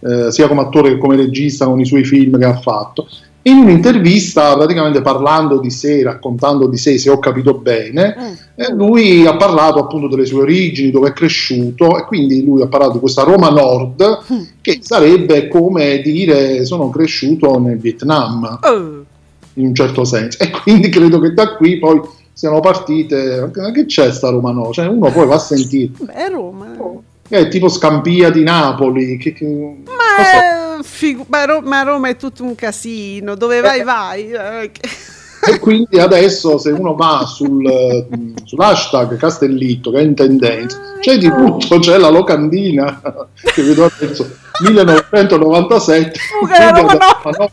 eh, 0.00 0.30
sia 0.30 0.46
come 0.46 0.60
attore 0.60 0.90
che 0.90 0.98
come 0.98 1.16
regista 1.16 1.64
con 1.64 1.80
i 1.80 1.86
suoi 1.86 2.04
film 2.04 2.38
che 2.38 2.44
ha 2.44 2.60
fatto. 2.60 3.08
In 3.46 3.58
un'intervista, 3.58 4.56
praticamente 4.56 5.02
parlando 5.02 5.58
di 5.58 5.70
sé, 5.70 6.02
raccontando 6.02 6.66
di 6.66 6.78
sé, 6.78 6.96
se 6.96 7.10
ho 7.10 7.18
capito 7.18 7.54
bene, 7.58 8.38
eh, 8.54 8.72
lui 8.72 9.26
ha 9.26 9.36
parlato 9.36 9.80
appunto 9.80 10.08
delle 10.08 10.24
sue 10.24 10.40
origini, 10.40 10.90
dove 10.90 11.08
è 11.08 11.12
cresciuto, 11.12 11.98
e 11.98 12.04
quindi 12.04 12.42
lui 12.42 12.62
ha 12.62 12.68
parlato 12.68 12.94
di 12.94 13.00
questa 13.00 13.22
Roma 13.22 13.50
Nord, 13.50 14.20
che 14.62 14.78
sarebbe 14.80 15.48
come 15.48 16.00
dire 16.00 16.64
sono 16.64 16.88
cresciuto 16.88 17.58
nel 17.58 17.78
Vietnam 17.78 18.58
Oh, 18.62 19.04
in 19.54 19.66
un 19.66 19.74
certo 19.74 20.04
senso. 20.04 20.42
E 20.42 20.48
quindi 20.48 20.88
credo 20.88 21.18
che 21.20 21.34
da 21.34 21.54
qui 21.54 21.78
poi 21.78 22.00
siano 22.32 22.60
partite. 22.60 23.50
Che 23.74 23.84
c'è 23.84 24.10
sta 24.10 24.30
Roma 24.30 24.52
no? 24.52 24.72
Cioè, 24.72 24.86
uno 24.86 25.10
poi 25.10 25.26
va 25.26 25.34
a 25.34 25.38
sentire. 25.38 25.90
beh, 25.98 26.12
è 26.12 26.30
Roma. 26.30 26.74
È 27.28 27.48
tipo 27.48 27.68
Scampia 27.68 28.30
di 28.30 28.42
Napoli. 28.42 29.18
Che, 29.18 29.32
che-. 29.32 29.76
Ma, 29.84 30.63
figu- 30.82 31.26
ma 31.28 31.44
Ro- 31.44 31.60
ma 31.62 31.82
Roma 31.82 32.08
è 32.08 32.16
tutto 32.16 32.42
un 32.42 32.54
casino, 32.54 33.34
dove 33.34 33.60
vai 33.60 33.82
vai. 33.82 34.30
eh, 34.30 34.70
E 35.46 35.58
quindi 35.58 35.98
adesso 35.98 36.56
se 36.58 36.70
uno 36.70 36.94
va 36.94 37.26
sul, 37.26 37.66
eh, 37.66 38.06
sull'hashtag 38.44 39.16
Castellitto 39.16 39.90
che 39.90 39.98
è 39.98 40.02
in 40.02 40.14
tendenza, 40.14 40.78
c'è 41.00 41.18
di 41.18 41.28
tutto, 41.28 41.78
c'è 41.78 41.98
la 41.98 42.08
locandina 42.08 43.00
che 43.42 43.62
vedo 43.62 43.84
adesso 43.84 44.26
1997. 44.62 46.18
Fuga 46.40 46.58
da 46.58 46.70
Roma 46.70 46.92
Nord. 47.38 47.52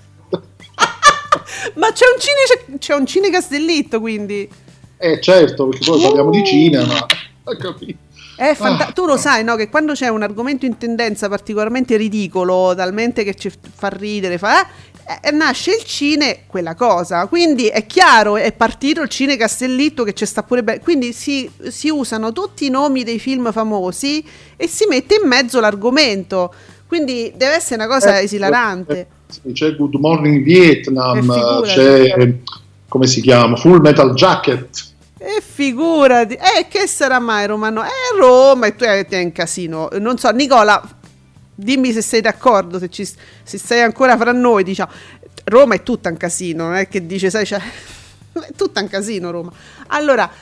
Ma 1.76 1.92
c'è 1.92 2.06
un 2.06 2.20
cine, 2.20 2.78
c'è 2.80 2.94
un 2.96 3.06
cine 3.06 3.30
Castellitto, 3.30 4.00
quindi. 4.00 4.50
Eh 4.98 5.20
certo, 5.22 5.68
perché 5.68 5.86
poi 5.90 6.02
parliamo 6.02 6.30
di 6.30 6.44
cinema. 6.46 6.94
Ho 7.44 7.56
capito. 7.58 7.98
È 8.42 8.56
fanta- 8.56 8.88
Ah. 8.88 8.92
tu 8.92 9.06
lo 9.06 9.18
sai, 9.18 9.44
no? 9.44 9.56
Che 9.56 9.70
quando 9.70 9.94
c'è 9.94 10.08
un 10.08 10.24
argomento 10.24 10.66
in 10.66 10.78
tendenza 10.78 11.30
particolarmente 11.30 11.96
ridicolo, 11.96 12.74
talmente 12.76 13.24
che 13.24 13.36
ci 13.36 13.52
fa 13.76 13.90
ridere, 13.90 14.40
fa, 14.40 14.64
eh, 14.66 15.20
eh, 15.28 15.32
nasce 15.32 15.76
il 15.76 15.84
cine, 15.84 16.40
quella 16.48 16.74
cosa. 16.74 17.28
Quindi 17.28 17.68
è 17.68 17.86
chiaro, 17.86 18.38
è 18.38 18.52
partito 18.52 19.02
il 19.04 19.10
cine 19.10 19.38
Castellitto 19.38 20.04
che 20.04 20.14
ci 20.14 20.26
sta 20.26 20.42
pure 20.42 20.64
bene. 20.64 20.80
Quindi 20.80 21.14
si, 21.14 21.48
si 21.68 21.90
usano 21.90 22.32
tutti 22.34 22.66
i 22.66 22.70
nomi 22.70 23.04
dei 23.04 23.20
film 23.20 23.52
famosi 23.52 24.26
e 24.58 24.68
si 24.68 24.86
mette 24.88 25.20
in 25.22 25.28
mezzo 25.28 25.60
l'argomento. 25.60 26.52
Quindi 26.88 27.32
deve 27.36 27.54
essere 27.56 27.84
una 27.84 27.94
cosa 27.94 28.18
Eh, 28.20 28.24
esilarante. 28.24 29.08
Sì, 29.28 29.52
C'è 29.54 29.76
Good 29.76 29.94
Morning 29.96 30.44
Vietnam, 30.44 31.30
Eh, 31.30 31.62
c'è 31.68 32.34
come 32.88 33.06
si 33.08 33.22
chiama? 33.22 33.56
Full 33.56 33.80
Metal 33.82 34.14
Jacket. 34.16 34.90
E 35.24 35.40
figurati, 35.40 36.34
eh, 36.34 36.68
che 36.68 36.88
sarà 36.88 37.20
mai 37.20 37.46
Romano? 37.46 37.84
Eh, 37.84 38.18
Roma, 38.18 38.66
e 38.66 38.76
tu 38.76 38.86
è, 38.86 39.06
è 39.06 39.22
un 39.22 39.32
casino. 39.32 39.88
Non 40.00 40.18
so, 40.18 40.32
Nicola, 40.32 40.82
dimmi 41.54 41.92
se 41.92 42.02
sei 42.02 42.22
d'accordo, 42.22 42.80
se, 42.80 42.90
ci, 42.90 43.06
se 43.06 43.58
sei 43.60 43.82
ancora 43.82 44.18
fra 44.18 44.32
noi, 44.32 44.64
diciamo. 44.64 44.92
Roma 45.44 45.76
è 45.76 45.84
tutta 45.84 46.10
un 46.10 46.18
casino, 46.18 46.64
non 46.64 46.76
è 46.76 46.88
che 46.88 47.06
dice, 47.06 47.30
sai, 47.30 47.46
cioè, 47.46 47.62
è 48.34 48.52
tutta 48.58 48.82
un 48.82 48.88
casino 48.88 49.30
Roma. 49.30 49.52
Allora, 49.90 50.28
eh, 50.28 50.34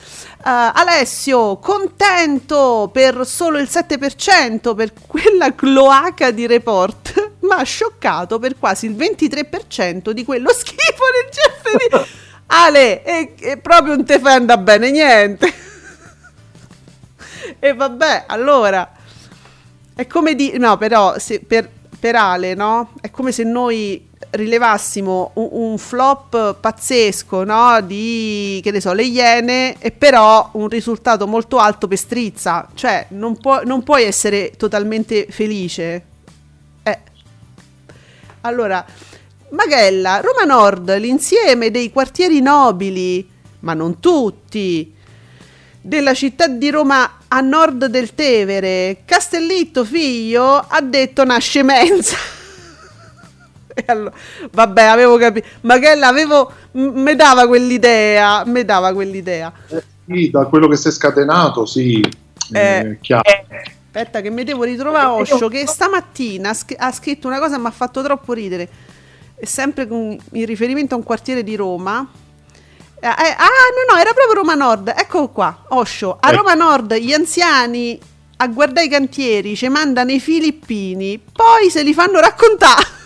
Alessio, 0.44 1.58
contento 1.58 2.90
per 2.94 3.26
solo 3.26 3.58
il 3.58 3.68
7% 3.70 4.76
per 4.76 4.94
quella 4.94 5.54
cloaca 5.56 6.32
di 6.32 6.48
report, 6.48 7.32
ma 7.44 7.62
scioccato 7.64 8.40
per 8.40 8.58
quasi 8.58 8.86
il 8.86 8.96
23% 8.96 10.12
di 10.12 10.24
quello 10.24 10.54
schifo 10.54 11.04
del 11.12 11.30
GFD. 11.34 12.08
Ale, 12.52 13.04
e, 13.04 13.34
e 13.40 13.58
proprio 13.58 13.96
non 13.96 14.06
te 14.06 14.20
fai 14.20 14.44
bene 14.60 14.90
niente. 14.90 15.54
e 17.60 17.74
vabbè, 17.74 18.24
allora, 18.28 18.92
è 19.94 20.08
come 20.08 20.34
dire, 20.34 20.58
no, 20.58 20.76
però, 20.78 21.20
se, 21.20 21.42
per, 21.42 21.70
per 22.00 22.16
Ale, 22.16 22.56
no? 22.56 22.94
È 23.02 23.12
come 23.12 23.32
se 23.32 23.44
noi 23.44 24.08
rilevassimo 24.32 25.32
un, 25.36 25.50
un 25.52 25.78
flop 25.78 26.56
pazzesco, 26.56 27.44
no? 27.44 27.82
Di, 27.82 28.60
che 28.64 28.72
ne 28.72 28.82
so, 28.82 28.94
le 28.94 29.04
Iene, 29.04 29.76
e 29.78 29.92
però 29.92 30.50
un 30.54 30.70
risultato 30.70 31.28
molto 31.28 31.60
alto 31.60 31.88
per 31.88 32.00
Strizza. 32.00 32.68
Cioè, 32.74 33.06
non, 33.10 33.38
può- 33.38 33.62
non 33.64 33.84
puoi 33.84 34.06
essere 34.06 34.54
totalmente 34.58 35.28
felice. 35.30 36.04
Eh. 36.82 37.00
Allora, 38.42 38.84
Magella, 39.52 40.22
Roma 40.22 40.44
Nord, 40.44 40.96
l'insieme 40.98 41.72
dei 41.72 41.92
quartieri 41.92 42.42
nobili, 42.42 43.28
ma 43.60 43.74
non 43.74 44.00
tutti, 44.00 44.94
della 45.82 46.14
città 46.14 46.48
di 46.48 46.70
Roma 46.70 47.18
a 47.28 47.42
nord 47.42 47.86
del 47.86 48.14
Tevere, 48.14 49.02
Castellitto 49.06 49.86
figlio 49.86 50.56
ha 50.68 50.82
detto 50.82 51.24
nasce 51.24 51.64
mensa. 51.64 52.18
E 53.80 53.86
allora, 53.88 54.12
vabbè, 54.52 54.84
avevo 54.84 55.16
capito. 55.16 55.48
Magella 55.62 56.08
avevo 56.08 56.52
mi 56.74 57.16
dava 57.16 57.48
quell'idea, 57.48 58.44
mi 58.46 58.66
dava 58.66 58.92
quell'idea. 58.92 59.54
Eh, 59.70 59.84
sì, 60.06 60.30
da 60.30 60.46
quello 60.48 60.68
che 60.68 60.76
si 60.76 60.90
è 60.90 60.92
scatenato, 60.92 61.66
sì, 61.66 62.02
Eh, 62.52 62.80
eh, 62.80 62.98
chiaro. 63.00 63.24
Aspetta 63.86 64.20
che 64.20 64.30
mi 64.30 64.44
devo 64.44 64.64
ritrovare 64.64 65.22
Osho 65.22 65.48
che 65.48 65.66
stamattina 65.66 66.54
ha 66.78 66.92
scritto 66.92 67.28
una 67.28 67.40
cosa 67.40 67.56
che 67.56 67.62
mi 67.62 67.68
ha 67.68 67.72
fatto 67.72 68.04
troppo 68.04 68.34
ridere. 68.34 68.70
È 69.40 69.46
sempre 69.46 69.88
con- 69.88 70.18
in 70.34 70.46
riferimento 70.46 70.96
a 70.96 70.98
un 70.98 71.04
quartiere 71.04 71.44
di 71.44 71.56
Roma. 71.56 72.06
Eh, 73.00 73.08
eh, 73.08 73.10
ah, 73.10 73.14
no, 73.16 73.94
no, 73.94 74.00
era 74.00 74.12
proprio 74.14 74.36
Roma 74.36 74.56
Nord. 74.56 74.94
Eccolo 74.96 75.30
qua, 75.30 75.66
Osho. 75.70 76.18
A 76.20 76.28
Ecco. 76.30 76.38
Roma 76.38 76.54
Nord 76.56 76.94
gli 76.96 77.14
anziani 77.14 77.98
a 78.42 78.48
guardare 78.48 78.88
i 78.88 78.90
cantieri 78.90 79.56
ci 79.56 79.68
mandano 79.68 80.12
i 80.12 80.20
filippini, 80.20 81.20
poi 81.20 81.70
se 81.70 81.84
li 81.84 81.94
fanno 81.94 82.20
raccontare. 82.20 82.98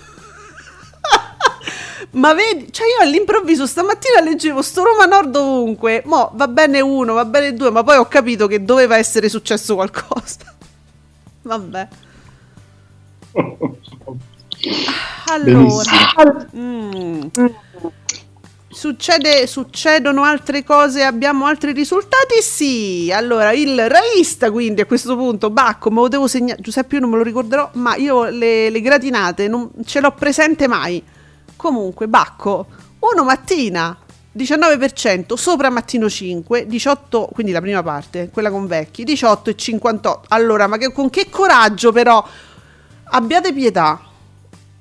Ma 2.12 2.34
vedi, 2.34 2.72
cioè 2.72 2.86
io 2.88 3.04
all'improvviso 3.04 3.66
stamattina 3.66 4.20
leggevo 4.22 4.62
sto 4.62 4.84
Roma 4.84 5.06
Nord 5.06 5.36
ovunque. 5.36 6.04
Mo 6.06 6.32
va 6.34 6.48
bene 6.48 6.80
uno, 6.82 7.14
va 7.14 7.26
bene 7.26 7.54
due, 7.54 7.72
ma 7.72 7.84
poi 7.84 7.98
ho 7.98 8.06
capito 8.08 8.46
che 8.48 8.64
doveva 8.64 8.98
essere 8.98 9.30
successo 9.30 9.74
qualcosa. 9.76 10.54
Vabbè. 11.42 11.88
Allora, 15.28 16.48
mm. 16.56 17.22
Succede, 18.74 19.46
succedono 19.46 20.24
altre 20.24 20.64
cose, 20.64 21.04
abbiamo 21.04 21.46
altri 21.46 21.74
risultati? 21.74 22.42
Sì. 22.42 23.12
Allora, 23.14 23.52
il 23.52 23.88
raista 23.88 24.52
quindi 24.52 24.82
a 24.82 24.86
questo 24.86 25.16
punto, 25.16 25.52
Bacco, 25.52 25.92
me 25.92 26.02
lo 26.02 26.08
devo 26.08 26.28
segnare, 26.28 26.60
Giuseppe 26.60 26.96
io 26.96 27.02
non 27.02 27.12
me 27.12 27.18
lo 27.18 27.24
ricorderò, 27.24 27.70
ma 27.74 27.96
io 27.96 28.26
le, 28.26 28.70
le 28.70 28.82
gratinate 28.82 29.48
non 29.48 29.70
ce 29.86 30.02
l'ho 30.02 30.12
presente 30.12 30.68
mai. 30.68 31.02
Comunque, 31.56 32.08
Bacco, 32.08 32.66
uno 33.00 33.24
mattina 33.24 33.96
19%, 34.36 35.36
sopra 35.36 35.70
mattino 35.70 36.10
5, 36.10 36.66
18, 36.66 37.30
quindi 37.32 37.52
la 37.52 37.62
prima 37.62 37.84
parte, 37.84 38.32
quella 38.34 38.50
con 38.50 38.66
vecchi, 38.66 39.04
18 39.04 39.52
e 39.52 39.56
58. 39.56 40.26
Allora, 40.30 40.66
ma 40.66 40.78
che, 40.78 40.92
con 40.92 41.12
che 41.12 41.30
coraggio 41.30 41.92
però, 41.92 42.26
abbiate 43.04 43.54
pietà. 43.54 44.02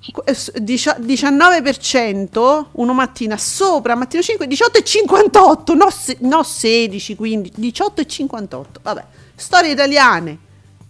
19%, 0.02 2.64
uno 2.72 2.92
mattina, 2.92 3.36
sopra 3.36 3.94
mattino 3.94 4.22
5, 4.22 4.46
18 4.46 4.78
e 4.78 4.84
58, 4.84 5.74
no, 5.74 5.90
se- 5.90 6.16
no 6.20 6.42
16, 6.42 7.14
quindi 7.16 7.52
18 7.54 8.00
e 8.00 8.06
58. 8.06 8.80
Vabbè, 8.82 9.04
storie 9.34 9.72
italiane, 9.72 10.38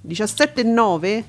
17 0.00 0.60
e 0.60 0.64
9, 0.64 1.24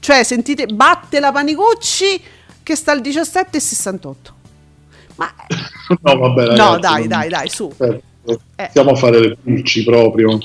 cioè 0.00 0.22
sentite, 0.24 0.66
batte 0.66 1.20
la 1.20 1.32
Panicucci 1.32 2.20
che 2.62 2.76
sta 2.76 2.92
al 2.92 3.00
17 3.00 3.56
e 3.56 3.60
68. 3.60 4.32
Ma 5.16 5.32
No, 6.02 6.18
vabbè, 6.18 6.56
no, 6.56 6.74
ragazzi, 6.74 6.80
dai, 6.80 6.98
non- 7.00 7.08
dai, 7.08 7.28
dai, 7.28 7.48
su. 7.48 7.72
eh, 7.78 8.00
Eh. 8.56 8.66
Stiamo 8.70 8.90
a 8.92 8.96
fare 8.96 9.20
le 9.20 9.36
pulci 9.36 9.84
proprio. 9.84 10.38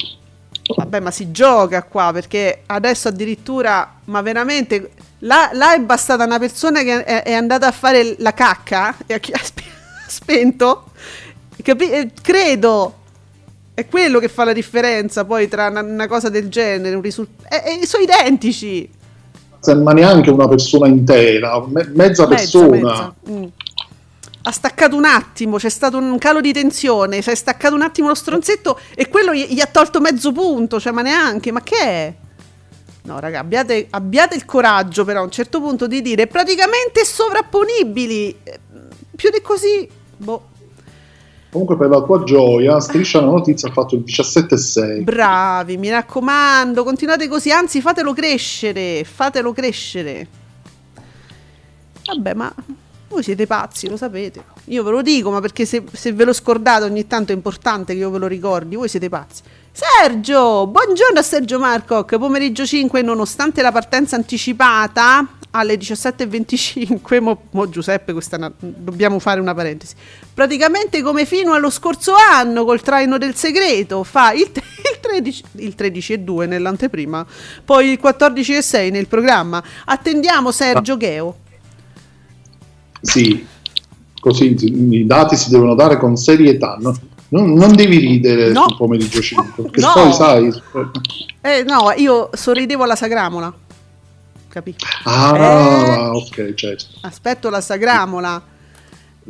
Vabbè, 0.75 0.99
ma 0.99 1.09
si 1.11 1.31
gioca 1.31 1.81
qua 1.83 2.11
perché 2.13 2.61
adesso 2.67 3.07
addirittura, 3.07 3.99
ma 4.05 4.21
veramente, 4.21 4.91
là, 5.19 5.49
là 5.53 5.73
è 5.73 5.79
bastata 5.79 6.23
una 6.25 6.39
persona 6.39 6.83
che 6.83 7.03
è, 7.03 7.23
è 7.23 7.33
andata 7.33 7.67
a 7.67 7.71
fare 7.71 8.15
la 8.19 8.33
cacca 8.33 8.95
e 9.05 9.15
ha, 9.31 9.39
spento. 10.07 10.91
Capi- 11.61 11.89
eh, 11.89 12.11
credo. 12.21 12.95
È 13.73 13.87
quello 13.87 14.19
che 14.19 14.27
fa 14.27 14.43
la 14.43 14.51
differenza 14.53 15.23
poi 15.23 15.47
tra 15.47 15.67
una, 15.67 15.81
una 15.81 16.07
cosa 16.07 16.29
del 16.29 16.49
genere, 16.49 16.95
un 16.95 17.01
risultato. 17.01 17.55
sono 17.85 18.03
identici. 18.03 18.89
Ma 19.81 19.91
neanche 19.93 20.29
una 20.29 20.47
persona 20.47 20.87
intera, 20.87 21.65
me- 21.67 21.89
mezza 21.93 22.27
persona. 22.27 22.69
mezza. 22.69 23.15
Mm. 23.29 23.43
Ha 24.41 24.51
staccato 24.51 24.95
un 24.95 25.05
attimo, 25.05 25.57
c'è 25.57 25.69
stato 25.69 25.97
un 25.97 26.17
calo 26.17 26.41
di 26.41 26.53
tensione, 26.53 27.21
si 27.21 27.29
è 27.29 27.35
staccato 27.35 27.75
un 27.75 27.81
attimo 27.81 28.07
lo 28.07 28.15
stronzetto 28.15 28.79
e 28.95 29.07
quello 29.09 29.33
gli, 29.33 29.45
gli 29.49 29.59
ha 29.59 29.67
tolto 29.67 29.99
mezzo 29.99 30.31
punto, 30.31 30.79
cioè 30.79 30.93
ma 30.93 31.01
neanche, 31.01 31.51
ma 31.51 31.61
che 31.61 31.77
è? 31.77 32.13
No, 33.09 33.19
raga, 33.19 33.39
abbiate, 33.39 33.87
abbiate 33.89 34.35
il 34.35 34.45
coraggio 34.45 35.03
però 35.03 35.21
a 35.21 35.23
un 35.23 35.31
certo 35.31 35.59
punto 35.59 35.87
di 35.87 36.03
dire 36.03 36.27
praticamente 36.27 37.03
sovrapponibili. 37.03 38.37
Eh, 38.43 38.59
Più 39.15 39.31
di 39.31 39.41
così, 39.41 39.89
boh, 40.15 40.47
Comunque, 41.51 41.75
per 41.75 41.89
la 41.89 42.01
tua 42.03 42.23
gioia, 42.23 42.79
Striscia 42.79 43.19
la 43.19 43.25
notizia 43.25 43.69
ha 43.69 43.71
fatto 43.71 43.95
il 43.95 44.03
17,6. 44.05 45.01
bravi, 45.01 45.77
mi 45.77 45.89
raccomando, 45.89 46.83
continuate 46.83 47.27
così, 47.27 47.51
anzi 47.51 47.81
fatelo 47.81 48.13
crescere, 48.13 49.03
fatelo 49.03 49.51
crescere. 49.53 50.27
Vabbè, 52.05 52.33
ma 52.35 52.53
voi 53.07 53.23
siete 53.23 53.47
pazzi, 53.47 53.89
lo 53.89 53.97
sapete. 53.97 54.43
Io 54.65 54.83
ve 54.83 54.91
lo 54.91 55.01
dico, 55.01 55.31
ma 55.31 55.41
perché 55.41 55.65
se, 55.65 55.83
se 55.91 56.13
ve 56.13 56.25
lo 56.25 56.33
scordate 56.33 56.85
ogni 56.85 57.07
tanto 57.07 57.31
è 57.31 57.35
importante 57.35 57.93
che 57.93 57.99
io 57.99 58.11
ve 58.11 58.19
lo 58.19 58.27
ricordi, 58.27 58.75
voi 58.75 58.87
siete 58.87 59.09
pazzi. 59.09 59.41
Sergio, 59.79 60.67
buongiorno 60.67 61.19
a 61.19 61.21
Sergio 61.21 61.57
Marcoc, 61.57 62.17
pomeriggio 62.17 62.65
5, 62.65 63.01
nonostante 63.01 63.61
la 63.61 63.71
partenza 63.71 64.17
anticipata 64.17 65.25
alle 65.51 65.75
17.25, 65.75 67.21
mo, 67.21 67.43
mo 67.51 67.69
Giuseppe, 67.69 68.11
una- 68.11 68.51
dobbiamo 68.59 69.19
fare 69.19 69.39
una 69.39 69.53
parentesi, 69.53 69.95
praticamente 70.33 71.01
come 71.01 71.25
fino 71.25 71.53
allo 71.53 71.69
scorso 71.69 72.11
anno 72.13 72.65
col 72.65 72.81
traino 72.81 73.17
del 73.17 73.35
segreto, 73.35 74.03
fa 74.03 74.33
il, 74.33 74.51
il 74.51 74.99
13, 74.99 75.43
il 75.59 75.75
13 75.75 76.13
e 76.13 76.19
2 76.19 76.45
nell'anteprima, 76.45 77.25
poi 77.63 77.91
il 77.91 77.99
14 77.99 78.55
e 78.55 78.61
6 78.61 78.91
nel 78.91 79.07
programma. 79.07 79.63
Attendiamo 79.85 80.51
Sergio 80.51 80.97
Gheo. 80.97 81.37
Sì, 82.99 83.47
così 84.19 84.57
i 84.59 85.05
dati 85.05 85.37
si 85.37 85.49
devono 85.49 85.73
dare 85.73 85.97
con 85.97 86.17
serietà. 86.17 86.75
no? 86.81 86.93
Non, 87.29 87.53
non 87.53 87.75
devi 87.75 87.97
ridere 87.97 88.49
No. 88.49 88.65
sul 88.67 88.77
pomeriggio 88.77 89.21
5, 89.21 89.63
perché 89.63 89.81
No. 89.81 89.91
poi 89.93 90.13
sai. 90.13 90.61
Eh 91.41 91.63
no, 91.63 91.93
io 91.95 92.29
sorridevo 92.33 92.83
alla 92.83 92.95
sagramola. 92.95 93.53
Capì? 94.49 94.75
Ah, 95.03 95.35
Eh. 95.37 96.07
ok, 96.07 96.53
certo. 96.55 96.85
Aspetto 97.01 97.49
la 97.49 97.61
sagramola. 97.61 98.41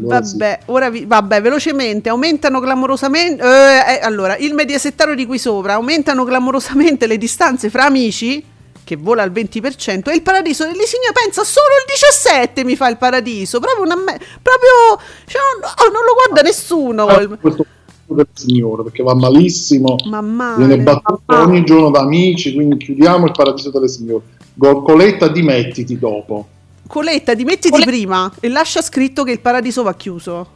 Vabbè, 0.02 0.60
ora 0.68 0.90
vi- 0.90 1.04
vabbè, 1.06 1.42
velocemente 1.42 2.08
aumentano 2.08 2.62
clamorosamente. 2.62 3.44
eh, 3.44 3.96
eh, 3.96 4.00
allora, 4.02 4.38
il 4.38 4.54
mediasettario 4.54 5.14
di 5.14 5.26
qui 5.26 5.38
sopra 5.38 5.74
aumentano 5.74 6.24
clamorosamente 6.24 7.06
le 7.06 7.18
distanze 7.18 7.70
fra 7.70 7.84
amici, 7.86 8.42
che 8.82 8.96
vola 8.96 9.24
al 9.24 9.32
20%, 9.34 10.10
e 10.10 10.16
il 10.16 10.22
paradiso 10.22 10.64
delle 10.64 10.86
signore 10.86 11.12
pensa 11.22 11.44
solo 11.44 11.68
il 11.86 11.92
17 11.92 12.64
mi 12.64 12.78
fa 12.78 12.88
il 12.88 12.96
paradiso. 12.98 13.60
Proprio 13.60 13.84
una. 13.84 13.96
me- 13.98 14.18
proprio. 14.42 15.04
cioè, 15.26 15.42
no, 15.62 15.92
non 15.92 16.04
lo 16.06 16.14
guarda 16.14 16.42
nessuno. 16.48 17.06
Ah, 17.06 17.28
questo 17.38 17.66
del 18.14 18.28
signore 18.34 18.84
perché 18.84 19.04
va 19.04 19.14
malissimo 19.16 19.96
Ma 20.10 20.22
male. 20.22 20.66
viene 20.66 20.84
battuto 20.84 21.36
ogni 21.36 21.64
giorno 21.64 21.90
da 21.92 22.00
amici 22.02 22.54
quindi 22.54 22.78
chiudiamo 22.78 23.26
il 23.26 23.32
paradiso 23.32 23.70
delle 23.72 23.88
signore 23.88 24.24
Gorcoletta 24.54 25.28
dimettiti 25.28 25.98
dopo 25.98 26.48
Coletta, 26.88 27.36
dimettiti 27.36 27.84
prima 27.84 28.32
e 28.40 28.50
lascia 28.50 28.82
scritto 28.82 29.24
che 29.24 29.32
il 29.32 29.40
paradiso 29.40 29.84
va 29.84 29.94
chiuso. 29.94 30.48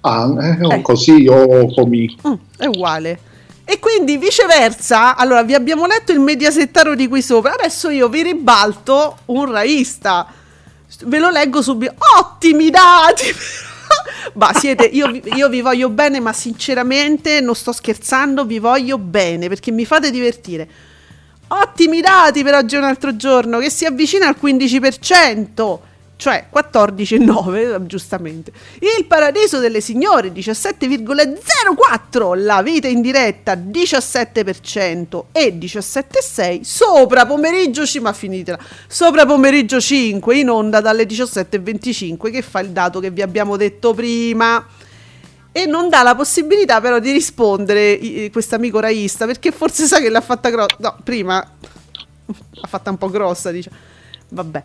ah, 0.00 0.34
eh, 0.40 0.74
Eh. 0.74 0.82
così 0.82 1.28
o 1.28 1.72
comi 1.72 2.16
Mm, 2.26 2.32
è 2.58 2.66
uguale. 2.66 3.18
E 3.64 3.78
quindi 3.78 4.16
viceversa, 4.18 5.14
allora 5.16 5.44
vi 5.44 5.54
abbiamo 5.54 5.86
letto 5.86 6.10
il 6.10 6.18
mediasettaro 6.18 6.96
di 6.96 7.06
qui 7.06 7.22
sopra, 7.22 7.54
adesso 7.54 7.88
io 7.88 8.08
vi 8.08 8.22
ribalto 8.24 9.18
un 9.26 9.50
raista. 9.50 10.26
Ve 11.04 11.18
lo 11.20 11.30
leggo 11.30 11.62
subito. 11.62 11.94
Ottimi 12.18 12.68
dati! 12.70 13.24
Ma 14.34 14.52
siete, 14.54 14.84
io, 14.84 15.08
io 15.08 15.48
vi 15.48 15.60
voglio 15.60 15.88
bene, 15.90 16.20
ma 16.20 16.32
sinceramente 16.32 17.40
non 17.40 17.54
sto 17.54 17.72
scherzando, 17.72 18.44
vi 18.44 18.58
voglio 18.58 18.98
bene 18.98 19.48
perché 19.48 19.70
mi 19.70 19.84
fate 19.84 20.10
divertire. 20.10 20.68
Ottimi 21.48 22.00
dati 22.00 22.42
per 22.42 22.54
oggi 22.54 22.74
è 22.74 22.78
un 22.78 22.84
altro 22.84 23.16
giorno 23.16 23.58
che 23.58 23.70
si 23.70 23.84
avvicina 23.84 24.26
al 24.26 24.36
15%, 24.40 25.78
cioè 26.16 26.46
14,9 26.52 27.86
giustamente. 27.86 28.52
Il 28.80 29.06
paradiso 29.06 29.58
delle 29.58 29.80
signore 29.80 30.32
17,04, 30.32 32.42
la 32.42 32.62
vita 32.62 32.88
in 32.88 33.00
diretta 33.00 33.54
17% 33.54 35.24
e 35.32 35.58
17,6 35.58 36.60
sopra 36.62 37.26
pomeriggio 37.26 37.84
5, 37.84 38.00
ma 38.00 38.12
finitela, 38.12 38.58
sopra 38.86 39.26
pomeriggio 39.26 39.80
5 39.80 40.36
in 40.36 40.50
onda 40.50 40.80
dalle 40.80 41.04
17,25 41.04 42.30
che 42.30 42.42
fa 42.42 42.60
il 42.60 42.70
dato 42.70 43.00
che 43.00 43.10
vi 43.10 43.22
abbiamo 43.22 43.56
detto 43.56 43.92
prima 43.92 44.64
e 45.56 45.66
non 45.66 45.88
dà 45.88 46.02
la 46.02 46.16
possibilità 46.16 46.80
però 46.80 46.98
di 46.98 47.12
rispondere 47.12 47.92
i- 47.92 48.28
questo 48.32 48.56
amico 48.56 48.80
raista 48.80 49.24
perché 49.24 49.52
forse 49.52 49.86
sa 49.86 50.00
che 50.00 50.08
l'ha 50.08 50.20
fatta 50.20 50.50
grossa 50.50 50.74
no 50.80 50.96
prima 51.04 51.48
l'ha 52.26 52.66
fatta 52.66 52.90
un 52.90 52.98
po' 52.98 53.08
grossa 53.08 53.52
dice 53.52 53.70
vabbè. 54.34 54.62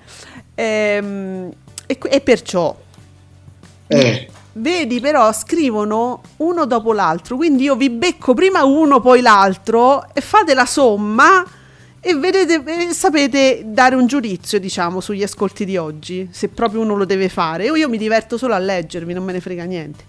Ehm, 0.55 1.51
e, 1.85 1.97
e 2.01 2.21
perciò? 2.21 2.75
Eh, 3.87 4.29
vedi 4.53 4.99
però 4.99 5.31
scrivono 5.33 6.21
uno 6.37 6.65
dopo 6.65 6.93
l'altro 6.93 7.37
quindi 7.37 7.63
io 7.63 7.75
vi 7.75 7.89
becco 7.89 8.35
prima 8.35 8.63
uno 8.63 8.99
poi 8.99 9.21
l'altro 9.21 10.13
e 10.13 10.21
fate 10.21 10.53
la 10.53 10.67
somma 10.67 11.43
e 12.01 12.15
vedete 12.15 12.93
sapete 12.93 13.63
dare 13.65 13.95
un 13.95 14.05
giudizio 14.05 14.59
diciamo 14.59 15.01
sugli 15.01 15.23
ascolti 15.23 15.65
di 15.65 15.75
oggi 15.75 16.29
se 16.31 16.49
proprio 16.49 16.81
uno 16.81 16.95
lo 16.95 17.05
deve 17.05 17.29
fare. 17.29 17.69
O 17.69 17.75
io 17.75 17.89
mi 17.89 17.97
diverto 17.97 18.37
solo 18.37 18.53
a 18.53 18.59
leggervi 18.59 19.13
non 19.13 19.23
me 19.23 19.33
ne 19.33 19.41
frega 19.41 19.63
niente 19.63 20.08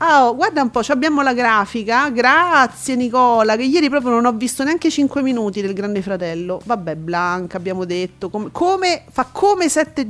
Ah, 0.00 0.28
oh, 0.28 0.36
guarda 0.36 0.62
un 0.62 0.70
po', 0.70 0.82
ci 0.82 0.92
abbiamo 0.92 1.22
la 1.22 1.32
grafica. 1.32 2.08
Grazie 2.10 2.94
Nicola, 2.94 3.56
che 3.56 3.64
ieri 3.64 3.88
proprio 3.88 4.12
non 4.12 4.26
ho 4.26 4.32
visto 4.32 4.62
neanche 4.62 4.90
5 4.90 5.22
minuti 5.22 5.60
del 5.60 5.72
Grande 5.72 6.02
Fratello. 6.02 6.60
Vabbè, 6.64 6.94
Blanca, 6.94 7.56
abbiamo 7.56 7.84
detto. 7.84 8.30
Come, 8.30 8.50
come- 8.52 9.02
fa 9.10 9.26
come 9.32 9.68
sette, 9.68 10.06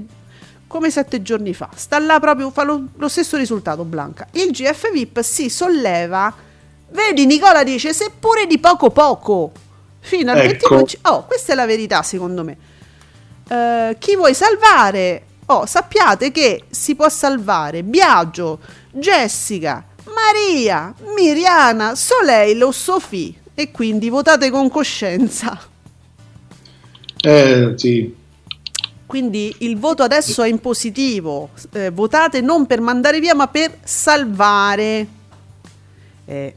come 0.66 0.90
sette 0.90 1.22
giorni 1.22 1.55
fa. 1.55 1.70
Sta 1.74 1.98
là 1.98 2.20
proprio, 2.20 2.51
fa 2.51 2.64
lo, 2.64 2.85
lo 2.96 3.09
stesso 3.09 3.38
risultato, 3.38 3.85
Blanca. 3.85 4.27
Il 4.33 4.51
GF 4.51 4.92
VIP 4.92 5.20
si 5.22 5.48
solleva. 5.48 6.35
Vedi, 6.90 7.24
Nicola 7.24 7.64
dice, 7.64 7.94
seppure 7.94 8.46
di 8.46 8.59
poco 8.59 8.90
poco. 8.90 9.53
Fino 10.01 10.31
al 10.31 10.38
Ecco. 10.38 10.74
25... 10.77 11.11
Oh, 11.11 11.24
questa 11.24 11.53
è 11.53 11.55
la 11.55 11.66
verità, 11.66 12.03
secondo 12.03 12.44
me. 12.44 12.57
Eh, 13.48 13.96
chi 13.98 14.16
vuoi 14.16 14.35
salvare? 14.35 15.22
Oh, 15.50 15.64
sappiate 15.64 16.30
che 16.30 16.64
si 16.68 16.94
può 16.94 17.08
salvare 17.08 17.82
Biagio, 17.82 18.58
Jessica, 18.92 19.82
Maria, 20.04 20.94
Miriana, 21.16 21.94
Soleil 21.94 22.62
o 22.62 22.70
Sofì. 22.70 23.34
E 23.54 23.70
quindi 23.70 24.11
votate 24.11 24.50
con 24.50 24.68
coscienza. 24.68 25.58
eh, 27.20 27.72
sì 27.76 28.14
Quindi 29.06 29.54
il 29.61 29.78
voto 29.78 30.02
adesso 30.02 30.42
è 30.42 30.48
in 30.48 30.61
positivo. 30.61 31.50
Eh, 31.72 31.90
votate 31.90 32.40
non 32.42 32.66
per 32.66 32.80
mandare 32.80 33.18
via, 33.20 33.34
ma 33.34 33.48
per 33.48 33.78
salvare. 33.82 35.06
Eh, 36.26 36.56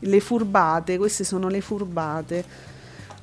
le 0.00 0.20
furbate, 0.20 0.98
queste 0.98 1.22
sono 1.24 1.48
le 1.48 1.60
furbate. 1.60 2.44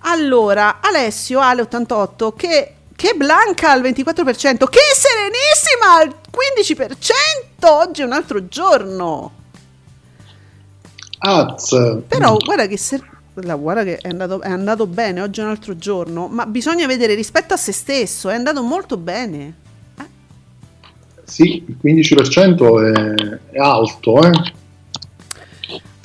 Allora, 0.05 0.79
Alessio 0.81 1.39
Ale 1.39 1.61
88 1.61 2.33
che, 2.33 2.72
che 2.95 3.13
Blanca 3.15 3.71
al 3.71 3.81
24%, 3.81 4.67
che 4.69 4.79
Serenissima 4.93 5.97
al 5.99 6.15
15%, 6.31 7.67
oggi 7.71 8.01
è 8.01 8.05
un 8.05 8.13
altro 8.13 8.47
giorno. 8.47 9.31
Az. 11.19 12.01
Però 12.07 12.37
guarda 12.37 12.67
che, 12.67 12.77
ser- 12.77 13.07
guarda 13.33 13.83
che 13.83 13.97
è, 13.97 14.09
andato, 14.09 14.41
è 14.41 14.49
andato 14.49 14.87
bene, 14.87 15.21
oggi 15.21 15.39
è 15.39 15.43
un 15.43 15.49
altro 15.49 15.75
giorno, 15.77 16.27
ma 16.27 16.45
bisogna 16.45 16.85
vedere 16.85 17.15
rispetto 17.15 17.53
a 17.53 17.57
se 17.57 17.71
stesso, 17.71 18.29
è 18.29 18.35
andato 18.35 18.61
molto 18.61 18.97
bene. 18.97 19.61
Sì, 21.23 21.63
il 21.65 21.77
15% 21.81 22.93
è, 22.93 23.39
è 23.51 23.57
alto, 23.57 24.21
eh. 24.23 24.53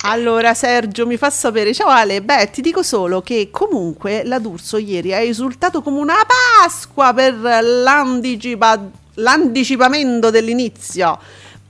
Allora 0.03 0.53
Sergio 0.53 1.05
mi 1.05 1.17
fa 1.17 1.29
sapere, 1.29 1.73
ciao 1.73 1.89
Ale, 1.89 2.21
beh 2.21 2.51
ti 2.51 2.61
dico 2.61 2.83
solo 2.83 3.21
che 3.21 3.49
comunque 3.51 4.23
la 4.23 4.39
D'Urso 4.39 4.77
ieri 4.77 5.13
ha 5.13 5.19
esultato 5.19 5.81
come 5.81 5.99
una 5.99 6.15
Pasqua 6.25 7.13
per 7.13 7.33
l'anticipa- 7.35 8.89
l'anticipamento 9.15 10.29
dell'inizio, 10.29 11.19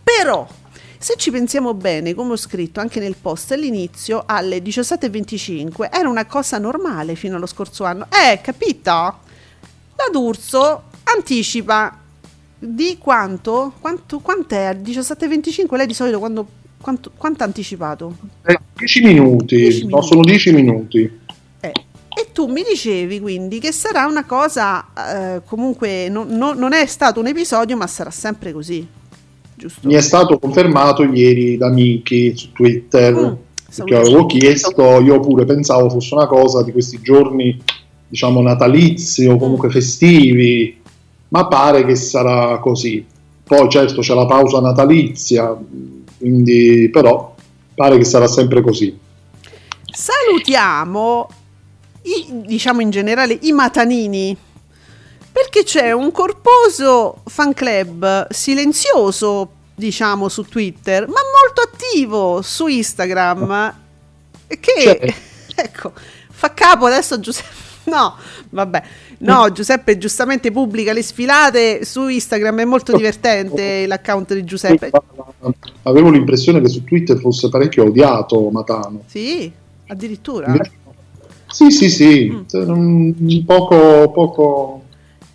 però 0.04 0.48
se 1.00 1.16
ci 1.18 1.32
pensiamo 1.32 1.74
bene, 1.74 2.14
come 2.14 2.34
ho 2.34 2.38
scritto 2.38 2.80
anche 2.80 3.00
nel 3.00 3.16
post, 3.20 3.54
all'inizio 3.54 4.24
alle 4.28 4.60
17.25 4.60 5.90
era 5.92 6.08
una 6.08 6.28
cosa 6.28 6.60
normale 6.60 7.16
fino 7.16 7.36
allo 7.36 7.48
scorso 7.48 7.84
anno, 7.84 8.06
eh 8.12 8.42
capito? 8.42 8.92
La 8.92 10.10
D'Urso 10.12 10.84
anticipa 11.06 11.98
di 12.60 13.00
quanto? 13.00 13.74
Quanto 13.80 14.20
quant'è? 14.20 14.66
Alle 14.66 14.82
17.25 14.82 15.76
lei 15.76 15.88
di 15.88 15.96
solito 15.96 16.20
quando 16.20 16.46
quanto, 16.82 17.12
quanto 17.16 17.44
anticipato? 17.44 18.16
10 18.76 19.02
minuti, 19.04 19.56
10 19.58 19.88
no, 19.88 20.02
sono 20.02 20.22
10 20.22 20.52
minuti. 20.54 21.00
Eh, 21.60 21.72
E 22.18 22.32
tu 22.34 22.48
mi 22.48 22.64
dicevi 22.68 23.20
quindi 23.20 23.60
che 23.60 23.72
sarà 23.72 24.06
una 24.06 24.26
cosa, 24.26 24.86
eh, 25.36 25.42
comunque 25.46 26.10
non, 26.10 26.28
non- 26.30 26.58
non 26.58 26.74
è 26.74 26.86
stato 26.86 27.20
un 27.20 27.28
episodio, 27.28 27.78
ma 27.78 27.88
sarà 27.88 28.10
sempre 28.12 28.52
così, 28.52 28.86
giusto? 29.56 29.88
Mi 29.88 29.94
è 29.96 30.02
stato 30.02 30.38
confermato 30.40 31.04
ieri 31.04 31.58
da 31.58 31.70
Miki 31.70 32.34
su 32.36 32.52
Twitter, 32.52 33.14
Mm, 33.16 33.34
perché 33.76 33.96
avevo 33.96 34.26
chiesto, 34.26 35.00
io 35.02 35.20
pure 35.20 35.46
pensavo 35.46 35.90
fosse 35.90 36.14
una 36.16 36.28
cosa 36.28 36.64
di 36.64 36.72
questi 36.72 37.00
giorni, 37.02 37.62
diciamo, 38.08 38.42
natalizi 38.42 39.28
o 39.28 39.38
comunque 39.38 39.70
festivi, 39.70 40.82
ma 41.30 41.48
pare 41.48 41.86
che 41.86 41.96
sarà 41.96 42.58
così. 42.60 43.06
Poi 43.50 43.68
certo 43.68 44.02
c'è 44.02 44.14
la 44.14 44.28
pausa 44.28 44.60
natalizia, 44.62 45.58
quindi 46.20 46.88
però 46.94 47.34
pare 47.74 47.98
che 47.98 48.04
sarà 48.04 48.28
sempre 48.28 48.62
così. 48.62 48.96
Salutiamo, 49.92 51.28
i- 52.04 52.28
diciamo 52.46 52.82
in 52.82 52.92
generale, 52.92 53.40
i 53.42 53.52
matanini. 53.52 54.38
Perché 55.32 55.64
c'è 55.64 55.92
un 55.92 56.12
corposo 56.12 57.22
fan 57.26 57.56
club 57.56 58.28
silenzioso, 58.30 59.50
diciamo, 59.74 60.30
su 60.30 60.44
Twitter, 60.44 61.08
ma 61.08 61.20
molto 61.42 61.62
attivo 61.64 62.44
su 62.44 62.68
Instagram. 62.68 63.76
Che, 64.48 64.58
C'è. 64.60 65.14
ecco, 65.56 65.94
fa 66.30 66.54
capo 66.54 66.86
adesso 66.86 67.16
a 67.16 67.20
Giuseppe. 67.20 67.58
No, 67.86 68.16
vabbè. 68.52 68.84
No, 69.20 69.52
Giuseppe 69.52 69.98
giustamente 69.98 70.52
pubblica 70.52 70.94
le 70.94 71.04
sfilate 71.04 71.84
su 71.84 72.08
Instagram, 72.08 72.60
è 72.62 72.66
molto 72.66 72.96
divertente 72.96 73.86
l'account 73.86 74.34
di 74.34 74.44
Giuseppe. 74.46 74.92
Avevo 75.84 76.10
l'impressione 76.10 76.62
che 76.62 76.70
su 76.70 76.84
Twitter 76.84 77.18
fosse 77.20 77.50
parecchio 77.50 77.86
odiato 77.86 78.50
Matano. 78.50 79.04
Sì, 79.08 79.52
addirittura. 79.88 80.56
Sì, 81.48 81.72
sì, 81.72 81.90
sì, 81.90 82.32
Mm. 82.32 82.44
un 82.54 83.44
poco, 83.46 84.12
poco... 84.12 84.84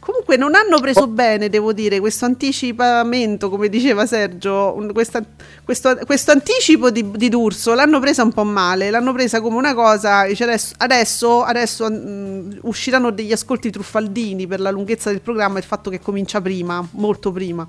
Comunque 0.04 0.36
non 0.36 0.54
hanno 0.54 0.80
preso 0.80 1.06
bene, 1.06 1.48
devo 1.48 1.72
dire, 1.72 1.98
questo 1.98 2.26
anticipamento, 2.26 3.48
come 3.48 3.70
diceva 3.70 4.04
Sergio, 4.04 4.74
un- 4.76 4.92
questa- 4.92 5.24
questo, 5.64 5.96
questo 6.04 6.30
anticipo 6.30 6.90
di, 6.90 7.10
di 7.12 7.30
D'Urso 7.30 7.72
l'hanno 7.72 8.00
presa 8.00 8.22
un 8.22 8.30
po' 8.30 8.44
male, 8.44 8.90
l'hanno 8.90 9.14
presa 9.14 9.40
come 9.40 9.56
una 9.56 9.72
cosa, 9.72 10.26
dice 10.26 10.44
adesso, 10.44 10.74
adesso, 10.76 11.42
adesso, 11.42 11.88
mm, 11.90 12.50
usciranno 12.64 13.12
degli 13.12 13.32
ascolti 13.32 13.70
truffaldini 13.70 14.46
per 14.46 14.60
la 14.60 14.70
lunghezza 14.70 15.08
del 15.08 15.22
programma 15.22 15.56
e 15.56 15.60
il 15.60 15.66
fatto 15.66 15.88
che 15.88 16.00
comincia 16.00 16.38
prima, 16.42 16.86
molto 16.90 17.32
prima, 17.32 17.66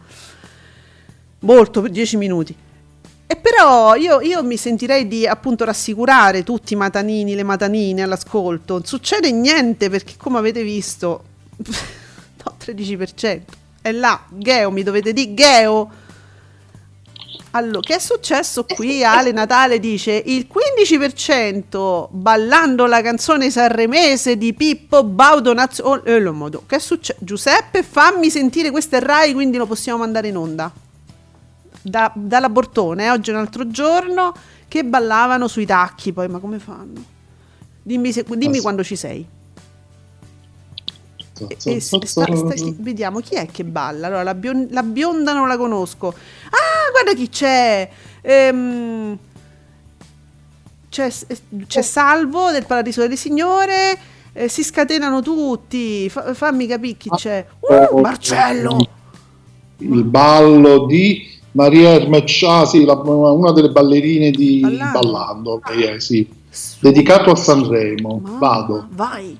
molto, 1.40 1.82
per 1.82 1.90
10 1.90 2.18
minuti. 2.18 2.54
E 3.28 3.36
però 3.38 3.96
io, 3.96 4.20
io 4.20 4.44
mi 4.44 4.58
sentirei 4.58 5.08
di 5.08 5.26
appunto 5.26 5.64
rassicurare 5.64 6.44
tutti 6.44 6.74
i 6.74 6.76
matanini, 6.76 7.34
le 7.34 7.44
matanine 7.44 8.02
all'ascolto. 8.04 8.74
Non 8.74 8.84
succede 8.86 9.32
niente 9.32 9.90
perché 9.90 10.16
come 10.18 10.38
avete 10.38 10.64
visto, 10.64 11.24
no, 12.46 12.56
13%. 12.64 13.42
È 13.82 13.92
là, 13.92 14.24
Geo, 14.30 14.72
mi 14.72 14.84
dovete 14.84 15.14
dire 15.14 15.34
Geo. 15.34 16.04
Allora, 17.52 17.80
che 17.80 17.96
è 17.96 18.00
successo 18.00 18.66
qui? 18.66 19.04
Ale 19.04 19.32
Natale 19.32 19.80
dice 19.80 20.22
il 20.26 20.48
15% 20.52 22.08
ballando 22.10 22.86
la 22.86 23.02
canzone 23.02 23.50
sanremese 23.50 24.38
di 24.38 24.54
Pippo 24.54 25.04
Baudo 25.04 25.54
Naz- 25.54 25.80
oh, 25.82 26.02
eh, 26.04 26.20
lo 26.20 26.34
modo. 26.34 26.64
Che 26.66 26.76
è 26.76 26.80
successo? 26.80 27.20
Giuseppe, 27.24 27.84
fammi 27.84 28.30
sentire 28.30 28.72
questo 28.72 28.98
è 28.98 29.00
Rai, 29.00 29.34
quindi 29.34 29.58
lo 29.58 29.66
possiamo 29.66 30.00
mandare 30.00 30.28
in 30.28 30.38
onda 30.38 30.72
da, 31.86 32.12
dalla 32.16 32.50
Bortone, 32.50 33.06
eh, 33.06 33.12
oggi 33.12 33.30
è 33.30 33.34
un 33.34 33.40
altro 33.40 33.68
giorno, 33.68 34.34
che 34.68 34.84
ballavano 34.84 35.48
sui 35.48 35.66
tacchi 35.66 36.12
poi, 36.12 36.28
ma 36.28 36.40
come 36.40 36.58
fanno? 36.58 37.04
Dimmi, 37.82 38.12
se- 38.12 38.26
dimmi 38.28 38.60
quando 38.60 38.84
ci 38.84 38.96
sei. 38.96 39.26
E- 41.38 41.58
e 41.66 41.80
sta- 41.82 42.26
vediamo 42.78 43.20
chi 43.20 43.36
è 43.36 43.46
che 43.48 43.64
balla. 43.66 44.08
Allora, 44.08 44.24
la, 44.24 44.34
bion- 44.36 44.68
la 44.72 44.84
bionda 44.84 45.34
non 45.34 45.48
la 45.48 45.58
conosco. 45.58 46.08
Ah, 46.08 46.92
guarda 46.92 47.14
chi 47.14 47.28
c'è. 47.30 47.90
Ehm, 48.22 49.18
c'è, 50.90 51.12
c'è 51.68 51.82
Salvo 51.82 52.52
del 52.52 52.66
Paradiso 52.66 53.02
delle 53.02 53.18
Signore. 53.18 53.98
eh, 54.38 54.48
si 54.50 54.64
scatenano 54.64 55.22
tutti. 55.22 56.10
Fa- 56.10 56.34
fammi 56.34 56.68
capire 56.68 56.98
chi 56.98 57.10
c'è. 57.10 57.46
Uh, 57.60 58.00
Marcello! 58.00 58.78
Il 59.78 60.04
ballo 60.04 60.86
di 60.86 61.34
Maria 61.52 61.92
Ermecciasi, 61.92 62.84
la- 62.86 62.96
una 63.02 63.52
delle 63.52 63.72
ballerine 63.72 64.32
di 64.32 64.60
Ballando. 64.62 65.00
Ballando, 65.00 65.62
lei 65.70 65.84
è, 65.84 66.00
sì. 66.00 66.28
dedicato 66.80 67.32
a 67.32 67.36
Sanremo. 67.36 68.20
Mamma, 68.24 68.38
Vado. 68.40 68.88
Vai. 68.92 69.38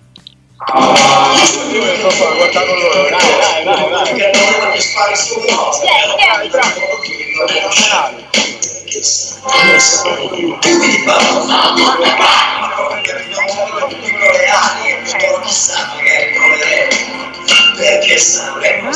Perché 17.78 18.18
Sanremo 18.18 18.90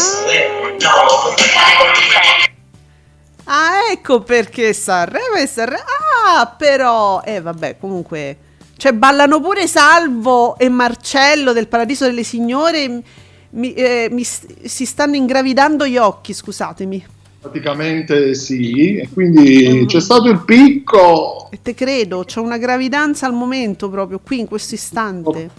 Ah, 3.45 3.91
ecco 3.91 4.21
perché 4.21 4.73
Sanremo 4.73 5.35
e 5.35 5.45
Sanremo. 5.47 5.83
Ah, 5.83 6.47
però. 6.47 7.21
Eh, 7.23 7.41
vabbè, 7.41 7.77
comunque. 7.77 8.48
Cioè, 8.79 8.93
ballano 8.93 9.41
pure 9.41 9.67
Salvo 9.67 10.57
e 10.57 10.69
Marcello 10.69 11.51
del 11.51 11.67
Paradiso 11.67 12.05
delle 12.05 12.23
Signore. 12.23 13.03
Mi, 13.49 13.73
eh, 13.73 14.07
mi 14.09 14.23
si 14.23 14.85
stanno 14.85 15.17
ingravidando 15.17 15.85
gli 15.85 15.97
occhi, 15.97 16.31
scusatemi. 16.31 17.05
Praticamente 17.41 18.33
sì, 18.35 18.95
e 18.95 19.09
quindi 19.11 19.83
c'è 19.85 19.99
stato 19.99 20.29
il 20.29 20.45
picco. 20.45 21.49
E 21.51 21.59
te 21.61 21.73
credo, 21.73 22.23
c'ho 22.23 22.41
una 22.41 22.57
gravidanza 22.57 23.25
al 23.25 23.33
momento 23.33 23.89
proprio 23.89 24.21
qui 24.23 24.39
in 24.39 24.47
questo 24.47 24.75
istante. 24.75 25.49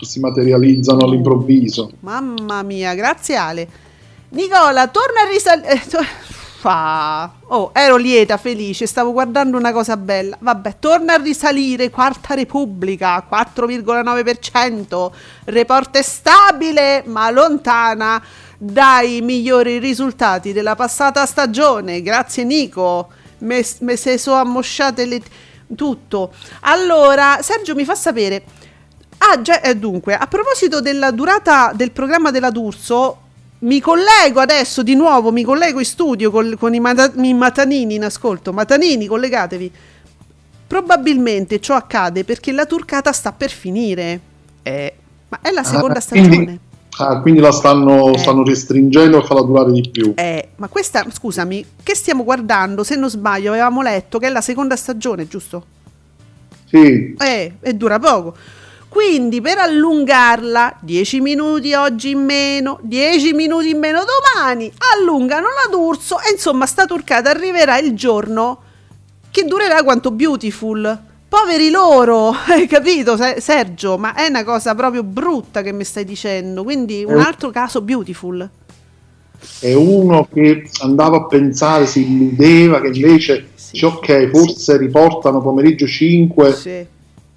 si 0.00 0.18
materializzano 0.18 1.04
all'improvviso. 1.04 1.92
Mamma 2.00 2.64
mia, 2.64 2.94
grazie 2.94 3.36
Ale. 3.36 3.68
Nicola, 4.30 4.88
torna 4.88 5.20
a 5.20 5.30
risalire. 5.30 5.82
Oh, 6.68 7.70
ero 7.72 7.96
lieta, 7.96 8.36
felice, 8.36 8.86
stavo 8.86 9.12
guardando 9.12 9.56
una 9.56 9.72
cosa 9.72 9.96
bella. 9.96 10.36
Vabbè, 10.38 10.76
torna 10.78 11.14
a 11.14 11.16
risalire, 11.22 11.90
Quarta 11.90 12.34
Repubblica, 12.34 13.26
4,9%. 13.30 15.10
Report 15.44 15.98
stabile, 16.00 17.02
ma 17.06 17.30
lontana 17.30 18.22
dai 18.56 19.20
migliori 19.20 19.78
risultati 19.78 20.52
della 20.52 20.74
passata 20.74 21.26
stagione. 21.26 22.02
Grazie 22.02 22.44
Nico, 22.44 23.08
me, 23.38 23.64
me 23.80 23.96
se 23.96 24.18
so 24.18 24.34
ammosciate 24.34 25.06
le... 25.06 25.22
tutto. 25.74 26.32
Allora, 26.60 27.38
Sergio 27.42 27.74
mi 27.74 27.84
fa 27.84 27.94
sapere 27.94 28.44
Ah, 29.18 29.40
già, 29.40 29.60
eh, 29.62 29.74
dunque, 29.76 30.14
a 30.14 30.26
proposito 30.26 30.80
della 30.80 31.10
durata 31.10 31.72
del 31.74 31.92
programma 31.92 32.30
della 32.30 32.50
D'Urso, 32.50 33.20
mi 33.64 33.80
collego 33.80 34.40
adesso 34.40 34.82
di 34.82 34.94
nuovo, 34.94 35.32
mi 35.32 35.42
collego 35.42 35.78
in 35.78 35.84
studio 35.86 36.30
col- 36.30 36.56
con 36.58 36.74
i, 36.74 36.80
mata- 36.80 37.12
i 37.16 37.32
matanini 37.34 37.94
in 37.94 38.04
ascolto. 38.04 38.52
Matanini, 38.52 39.06
collegatevi. 39.06 39.72
Probabilmente 40.66 41.60
ciò 41.60 41.74
accade 41.74 42.24
perché 42.24 42.52
la 42.52 42.66
turcata 42.66 43.12
sta 43.12 43.32
per 43.32 43.50
finire. 43.50 44.20
Eh, 44.62 44.94
ma 45.28 45.38
è 45.42 45.50
la 45.50 45.62
seconda 45.64 45.98
Ah, 45.98 46.00
stagione. 46.00 46.28
quindi, 46.28 46.58
ah, 46.98 47.20
quindi 47.20 47.40
la 47.40 47.52
stanno, 47.52 48.12
Eh. 48.12 48.18
stanno 48.18 48.44
restringendo 48.44 49.22
e 49.22 49.26
farla 49.26 49.42
durare 49.42 49.72
di 49.72 49.88
più. 49.90 50.12
Eh, 50.16 50.48
ma 50.56 50.68
questa, 50.68 51.04
scusami, 51.10 51.64
che 51.82 51.94
stiamo 51.94 52.24
guardando? 52.24 52.82
Se 52.84 52.96
non 52.96 53.08
sbaglio, 53.10 53.50
avevamo 53.50 53.82
letto 53.82 54.18
che 54.18 54.26
è 54.26 54.30
la 54.30 54.40
seconda 54.40 54.76
stagione, 54.76 55.26
giusto? 55.28 55.64
Sì, 56.66 57.14
Eh, 57.18 57.52
e 57.60 57.74
dura 57.74 57.98
poco. 57.98 58.34
Quindi 58.94 59.40
per 59.40 59.58
allungarla, 59.58 60.76
10 60.80 61.20
minuti 61.20 61.74
oggi 61.74 62.10
in 62.10 62.20
meno, 62.20 62.78
10 62.82 63.32
minuti 63.32 63.70
in 63.70 63.78
meno 63.80 64.02
domani, 64.04 64.70
allungano 64.96 65.46
la 65.48 65.68
D'Urso 65.68 66.20
e 66.20 66.30
insomma 66.30 66.64
sta 66.64 66.86
turcata 66.86 67.28
arriverà 67.28 67.76
il 67.80 67.94
giorno 67.94 68.60
che 69.32 69.42
durerà 69.46 69.82
quanto 69.82 70.12
Beautiful. 70.12 70.96
Poveri 71.28 71.70
loro, 71.70 72.28
hai 72.46 72.68
capito 72.68 73.16
Se- 73.16 73.40
Sergio? 73.40 73.98
Ma 73.98 74.14
è 74.14 74.28
una 74.28 74.44
cosa 74.44 74.76
proprio 74.76 75.02
brutta 75.02 75.62
che 75.62 75.72
mi 75.72 75.82
stai 75.82 76.04
dicendo. 76.04 76.62
Quindi 76.62 77.02
un 77.04 77.18
altro 77.18 77.50
caso 77.50 77.80
Beautiful. 77.80 78.48
è 79.58 79.72
uno 79.74 80.28
che 80.32 80.70
andava 80.82 81.16
a 81.16 81.26
pensare, 81.26 81.86
si 81.86 82.02
illudeva 82.02 82.80
che 82.80 82.92
invece, 82.94 83.48
Sì. 83.56 83.72
dice, 83.72 83.86
ok, 83.86 84.30
forse 84.30 84.76
riportano 84.76 85.40
pomeriggio 85.42 85.84
5, 85.88 86.52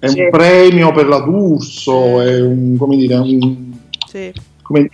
Sì, 0.00 0.18
è 0.20 0.24
un 0.24 0.30
premio 0.30 0.92
per 0.92 1.06
la 1.08 1.18
D'Urso, 1.20 2.20
è 2.20 2.40
un, 2.40 2.76
come 2.76 2.96
dire, 2.96 3.16
un, 3.16 3.72
sì. 4.06 4.32
come- 4.62 4.88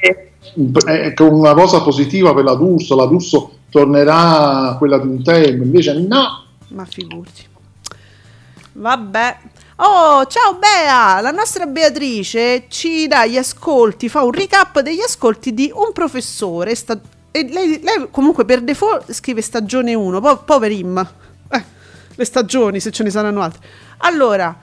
un- 0.54 0.72
è 0.86 1.14
una 1.20 1.52
cosa 1.54 1.82
positiva 1.82 2.32
per 2.34 2.44
la 2.44 2.54
D'Urso, 2.54 2.96
la 2.96 3.04
D'Urso 3.06 3.50
tornerà 3.70 4.70
a 4.70 4.76
quella 4.78 4.98
di 4.98 5.06
un 5.08 5.22
tempo, 5.22 5.62
invece 5.62 5.92
no, 6.00 6.44
Ma 6.68 6.84
figurati. 6.86 7.46
Vabbè. 8.72 9.36
Oh, 9.76 10.24
ciao 10.26 10.54
Bea! 10.58 11.20
La 11.20 11.30
nostra 11.32 11.66
Beatrice 11.66 12.64
ci 12.68 13.06
dà 13.06 13.26
gli 13.26 13.36
ascolti, 13.36 14.08
fa 14.08 14.22
un 14.22 14.30
recap 14.32 14.80
degli 14.80 15.00
ascolti 15.00 15.52
di 15.52 15.70
un 15.74 15.92
professore. 15.92 16.74
sta- 16.74 16.98
e 17.30 17.48
lei, 17.52 17.80
lei 17.82 18.06
comunque 18.10 18.44
per 18.44 18.60
default 18.62 19.12
scrive 19.12 19.42
stagione 19.42 19.92
1, 19.94 20.20
po- 20.20 20.42
poverim. 20.44 21.06
Eh, 21.50 21.64
le 22.14 22.24
stagioni, 22.24 22.78
se 22.78 22.92
ce 22.92 23.02
ne 23.02 23.10
saranno 23.10 23.40
altre. 23.42 23.60
Allora, 23.98 24.56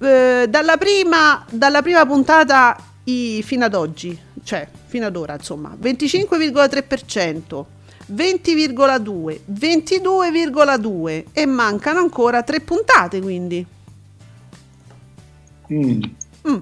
eh, 0.00 0.46
dalla, 0.48 0.76
prima, 0.76 1.44
dalla 1.50 1.82
prima 1.82 2.06
puntata 2.06 2.76
i- 3.04 3.42
fino 3.42 3.64
ad 3.64 3.74
oggi, 3.74 4.18
cioè 4.42 4.68
fino 4.86 5.06
ad 5.06 5.16
ora, 5.16 5.34
insomma, 5.34 5.74
25,3%. 5.78 7.66
20,2, 8.10 9.40
22,2 9.52 11.24
e 11.32 11.44
mancano 11.44 11.98
ancora 11.98 12.42
tre 12.42 12.60
puntate 12.60 13.20
quindi. 13.20 13.66
Mm. 15.70 16.00
Mm. 16.48 16.56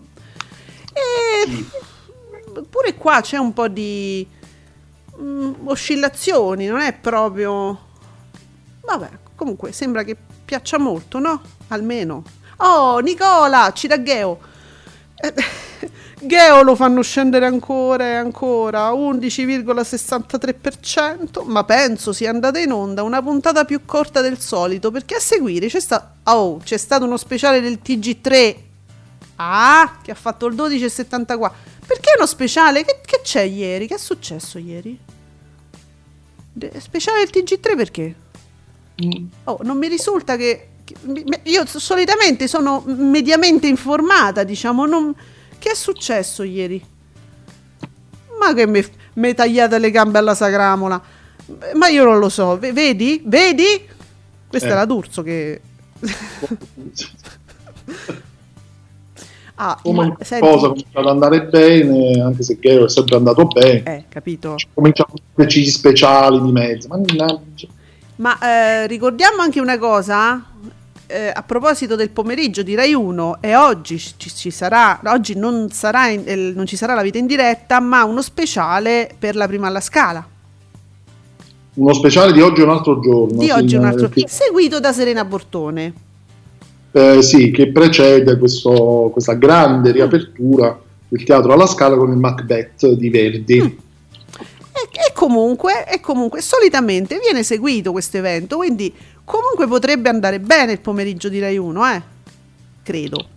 E 0.92 1.64
pure 2.68 2.94
qua 2.94 3.20
c'è 3.20 3.36
un 3.36 3.52
po' 3.52 3.68
di 3.68 4.26
mm, 5.20 5.52
oscillazioni, 5.64 6.66
non 6.66 6.80
è 6.80 6.92
proprio... 6.92 7.84
Vabbè, 8.80 9.10
comunque 9.36 9.70
sembra 9.72 10.02
che 10.02 10.16
piaccia 10.44 10.78
molto, 10.78 11.18
no? 11.18 11.40
Almeno. 11.68 12.24
Oh, 12.58 12.98
Nicola, 13.00 13.70
ci 13.74 13.86
dà 13.86 14.02
Geo. 14.02 14.38
Geo 16.20 16.62
lo 16.62 16.74
fanno 16.74 17.02
scendere 17.02 17.44
ancora 17.46 18.04
e 18.04 18.14
ancora, 18.14 18.90
11,63%, 18.92 21.44
ma 21.44 21.64
penso 21.64 22.12
sia 22.12 22.30
andata 22.30 22.58
in 22.58 22.72
onda 22.72 23.02
una 23.02 23.22
puntata 23.22 23.64
più 23.64 23.84
corta 23.84 24.20
del 24.20 24.38
solito, 24.40 24.90
perché 24.90 25.16
a 25.16 25.20
seguire 25.20 25.68
c'è, 25.68 25.80
sta- 25.80 26.14
oh, 26.24 26.58
c'è 26.58 26.76
stato 26.76 27.04
uno 27.04 27.16
speciale 27.16 27.60
del 27.60 27.78
TG3 27.84 28.64
Ah, 29.36 29.98
che 30.02 30.10
ha 30.10 30.14
fatto 30.14 30.46
il 30.46 30.54
12,74. 30.54 31.50
Perché 31.86 32.12
uno 32.16 32.26
speciale? 32.26 32.84
Che, 32.84 33.00
che 33.04 33.20
c'è 33.22 33.42
ieri? 33.42 33.86
Che 33.86 33.94
è 33.94 33.98
successo 33.98 34.58
ieri? 34.58 34.98
De- 36.52 36.72
speciale 36.80 37.24
del 37.24 37.44
TG3 37.44 37.76
perché? 37.76 38.14
Oh, 39.44 39.58
non 39.62 39.76
mi 39.76 39.88
risulta 39.88 40.36
che... 40.36 40.68
io 41.44 41.64
solitamente 41.66 42.46
sono 42.48 42.82
mediamente 42.86 43.66
informata, 43.66 44.44
diciamo, 44.44 44.86
non... 44.86 45.14
Che 45.58 45.70
è 45.70 45.74
successo 45.74 46.42
ieri? 46.42 46.84
Ma 48.38 48.52
che 48.54 48.66
mi, 48.66 48.84
mi 49.14 49.34
tagliate 49.34 49.78
le 49.78 49.90
gambe 49.90 50.18
alla 50.18 50.34
sagramola. 50.34 51.00
Ma 51.74 51.88
io 51.88 52.04
non 52.04 52.18
lo 52.18 52.28
so. 52.28 52.58
Vedi? 52.58 53.22
Vedi? 53.24 53.64
Questa 54.48 54.68
Eh. 54.68 54.72
è 54.72 54.74
la 54.74 54.84
D'Urso 54.84 55.22
che... 55.22 55.60
Ah, 59.58 59.78
come 59.82 60.08
ma- 60.08 60.16
senti- 60.20 60.46
cosa 60.46 60.68
comincia 60.68 60.98
ad 61.00 61.06
andare 61.06 61.44
bene, 61.46 62.20
anche 62.20 62.42
se 62.42 62.58
Geo 62.60 62.84
è 62.84 62.88
sempre 62.90 63.16
andato 63.16 63.46
bene, 63.46 63.82
Eh, 63.84 64.04
capito. 64.06 64.56
cominciano 64.74 65.14
gli 65.34 65.64
speciali 65.64 66.42
di 66.42 66.52
mezzo, 66.52 66.88
mannaggia. 66.88 67.66
Ma 68.16 68.38
eh, 68.38 68.86
ricordiamo 68.86 69.40
anche 69.40 69.58
una 69.58 69.78
cosa, 69.78 70.44
eh, 71.06 71.30
a 71.34 71.42
proposito 71.42 71.94
del 71.96 72.10
pomeriggio 72.10 72.62
di 72.62 72.74
Rai 72.74 72.92
1 72.94 73.38
e 73.40 73.54
oggi 73.56 73.98
ci, 73.98 74.30
ci 74.34 74.50
sarà, 74.50 75.00
oggi 75.04 75.34
non, 75.34 75.68
sarà 75.70 76.08
in- 76.08 76.22
eh, 76.24 76.34
non 76.54 76.66
ci 76.66 76.76
sarà 76.76 76.94
la 76.94 77.02
vita 77.02 77.18
in 77.18 77.26
diretta, 77.26 77.80
ma 77.80 78.04
uno 78.04 78.22
speciale 78.22 79.14
per 79.18 79.36
la 79.36 79.46
prima 79.46 79.66
alla 79.68 79.80
scala. 79.80 80.26
Uno 81.74 81.92
speciale 81.92 82.32
di 82.32 82.40
oggi 82.40 82.62
è 82.62 82.64
un 82.64 82.70
altro 82.70 83.00
giorno. 83.00 83.38
Di 83.38 83.50
oggi 83.50 83.76
un 83.76 83.84
eh, 83.84 83.88
altro, 83.88 84.08
che- 84.08 84.24
seguito 84.26 84.80
da 84.80 84.92
Serena 84.92 85.24
Bortone. 85.24 85.92
eh, 86.92 87.20
sì, 87.22 87.50
che 87.50 87.70
precede 87.72 88.38
questo- 88.38 89.10
questa 89.12 89.34
grande 89.34 89.92
riapertura 89.92 90.78
del 91.08 91.22
teatro 91.24 91.52
alla 91.52 91.66
Scala 91.66 91.96
con 91.96 92.10
il 92.10 92.16
Macbeth 92.16 92.88
di 92.92 93.10
Verdi. 93.10 93.60
Mm. 93.62 93.66
E, 93.66 94.88
e 95.08 95.12
comunque, 95.14 95.86
e 95.86 96.00
comunque, 96.00 96.40
solitamente 96.40 97.18
viene 97.18 97.42
seguito 97.42 97.92
questo 97.92 98.16
evento, 98.16 98.56
quindi 98.56 98.92
comunque 99.26 99.66
potrebbe 99.66 100.08
andare 100.08 100.40
bene 100.40 100.72
il 100.72 100.80
pomeriggio 100.80 101.28
di 101.28 101.40
Rai 101.40 101.58
1, 101.58 101.86
eh? 101.92 102.02
Credo. 102.82 103.28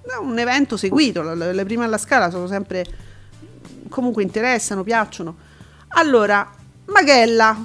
È 0.00 0.16
un 0.16 0.38
evento 0.38 0.76
seguito, 0.76 1.22
le, 1.34 1.64
prime 1.64 1.84
alla 1.84 1.98
scala 1.98 2.30
sono 2.30 2.46
sempre 2.46 2.84
comunque 3.88 4.22
interessano, 4.22 4.82
piacciono. 4.82 5.36
Allora, 5.88 6.48
Maghella, 6.86 7.56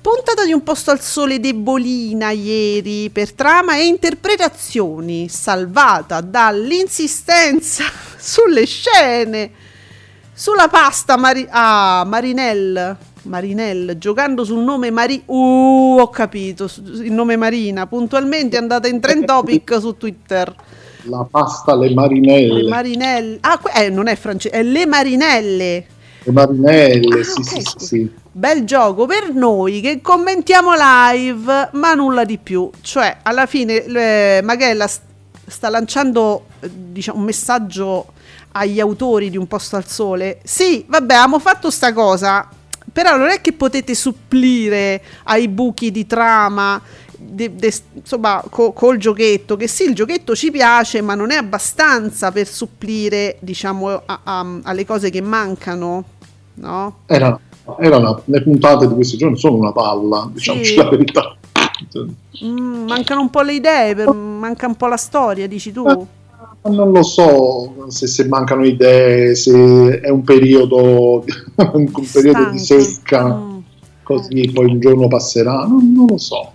puntata 0.00 0.44
di 0.44 0.52
un 0.52 0.62
posto 0.62 0.90
al 0.90 1.00
sole 1.00 1.40
debolina 1.40 2.30
ieri 2.30 3.10
per 3.10 3.32
trama 3.32 3.76
e 3.76 3.86
interpretazioni, 3.86 5.28
salvata 5.28 6.20
dall'insistenza 6.20 7.84
sulle 8.16 8.66
scene 8.66 9.66
sulla 10.38 10.68
pasta 10.68 11.16
Mari- 11.16 11.48
ah, 11.50 12.04
Marinelle 12.06 12.96
Marinelle 13.28 13.98
giocando 13.98 14.44
sul 14.44 14.62
nome 14.62 14.90
Mari 14.90 15.22
uh, 15.26 15.96
ho 16.00 16.08
capito 16.10 16.68
il 17.02 17.12
nome 17.12 17.36
Marina 17.36 17.86
puntualmente 17.86 18.56
è 18.56 18.60
andata 18.60 18.88
in 18.88 18.98
trend 19.00 19.24
topic 19.26 19.76
su 19.80 19.96
Twitter 19.96 20.54
La 21.04 21.26
pasta 21.30 21.72
alle 21.72 21.92
marinelle. 21.94 22.62
le 22.62 22.68
Marinelle 22.68 23.38
ah 23.40 23.58
que- 23.58 23.72
eh, 23.84 23.90
non 23.90 24.08
è 24.08 24.16
francese 24.16 24.54
è 24.54 24.62
le 24.62 24.86
Marinelle 24.86 25.86
Le 26.24 26.32
marinelle, 26.32 27.20
Ah, 27.20 27.24
sì, 27.24 27.40
ok, 27.40 27.62
sì, 27.78 27.86
sì. 27.86 28.10
Bel 28.32 28.64
gioco 28.64 29.06
per 29.06 29.32
noi 29.32 29.80
che 29.80 30.00
commentiamo 30.00 30.70
live, 30.76 31.70
ma 31.72 31.94
nulla 31.94 32.24
di 32.24 32.38
più. 32.38 32.70
Cioè, 32.80 33.18
alla 33.22 33.46
fine 33.46 33.82
eh, 33.84 34.40
Maghella 34.44 34.86
s- 34.86 35.00
sta 35.46 35.68
lanciando 35.70 36.44
eh, 36.60 36.70
diciamo, 36.72 37.18
un 37.18 37.24
messaggio 37.24 38.06
agli 38.52 38.78
autori 38.78 39.30
di 39.30 39.36
Un 39.36 39.46
posto 39.48 39.74
al 39.76 39.86
sole. 39.86 40.38
Sì, 40.44 40.84
vabbè, 40.86 41.14
abbiamo 41.14 41.38
fatto 41.40 41.70
sta 41.70 41.92
cosa, 41.92 42.46
però 42.92 43.16
non 43.16 43.28
è 43.28 43.40
che 43.40 43.52
potete 43.52 43.94
supplire 43.94 45.02
ai 45.24 45.48
buchi 45.48 45.90
di 45.90 46.06
trama. 46.06 46.80
de- 47.20 47.54
de- 47.56 47.74
insomma, 47.94 48.42
co- 48.48 48.72
col 48.72 48.96
giochetto, 48.96 49.56
che 49.56 49.66
sì, 49.68 49.82
il 49.84 49.94
giochetto 49.94 50.34
ci 50.36 50.50
piace, 50.52 51.00
ma 51.02 51.14
non 51.16 51.30
è 51.32 51.34
abbastanza 51.36 52.30
per 52.32 52.46
supplire, 52.46 53.36
diciamo, 53.40 53.90
a- 54.06 54.20
a- 54.22 54.58
alle 54.62 54.86
cose 54.86 55.10
che 55.10 55.20
mancano, 55.20 56.04
no? 56.54 56.98
Era, 57.06 57.38
era 57.80 57.96
una- 57.96 58.18
le 58.24 58.42
puntate 58.42 58.86
di 58.86 58.94
questi 58.94 59.16
giorni 59.16 59.36
sono 59.36 59.56
una 59.56 59.72
palla, 59.72 60.30
diciamoci 60.32 60.64
Sì. 60.70 60.76
la 60.78 60.88
verità. 60.88 61.36
Mm, 62.44 62.86
mancano 62.86 63.20
un 63.20 63.30
po' 63.30 63.42
le 63.42 63.54
idee, 63.54 63.94
per- 63.94 64.12
manca 64.12 64.66
un 64.66 64.76
po' 64.76 64.86
la 64.86 64.96
storia, 64.96 65.46
dici 65.48 65.72
tu? 65.72 65.82
Ma 65.84 65.98
Non 66.68 66.92
lo 66.92 67.02
so 67.02 67.86
se, 67.88 68.06
se 68.06 68.26
mancano 68.26 68.64
idee, 68.64 69.34
se 69.34 70.00
è 70.00 70.08
un 70.08 70.22
periodo, 70.22 71.24
un 71.72 71.90
periodo 72.12 72.50
di 72.50 72.58
secca, 72.58 73.34
Mm. 73.34 73.58
così 74.02 74.50
poi 74.52 74.66
un 74.66 74.80
giorno 74.80 75.08
passerà, 75.08 75.64
non, 75.66 75.92
non 75.92 76.06
lo 76.06 76.18
so. 76.18 76.52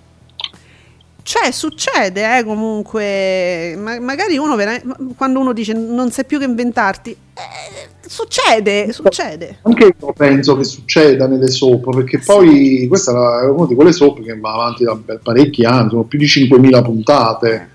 Cioè, 1.25 1.51
succede, 1.51 2.37
eh, 2.37 2.43
comunque. 2.43 3.75
Ma- 3.77 3.99
magari 4.01 4.37
uno, 4.37 4.57
quando 5.15 5.39
uno 5.39 5.53
dice 5.53 5.71
non 5.71 6.11
sai 6.11 6.25
più 6.25 6.37
che 6.37 6.43
inventarti, 6.43 7.11
eh, 7.11 7.89
succede, 8.05 8.91
succede. 8.91 9.59
Anche 9.61 9.95
io 9.97 10.13
penso 10.13 10.57
che 10.57 10.65
succeda 10.65 11.25
nelle 11.27 11.47
soap, 11.47 11.95
perché 11.95 12.19
poi 12.19 12.85
questa 12.89 13.41
è 13.41 13.45
una 13.49 13.65
di 13.67 13.73
quelle 13.73 13.93
soap 13.93 14.21
che 14.21 14.37
va 14.37 14.53
avanti 14.53 14.83
da 14.83 14.99
parecchi 15.23 15.63
anni, 15.63 15.89
sono 15.91 16.03
più 16.03 16.19
di 16.19 16.25
5.000 16.25 16.83
puntate. 16.83 17.69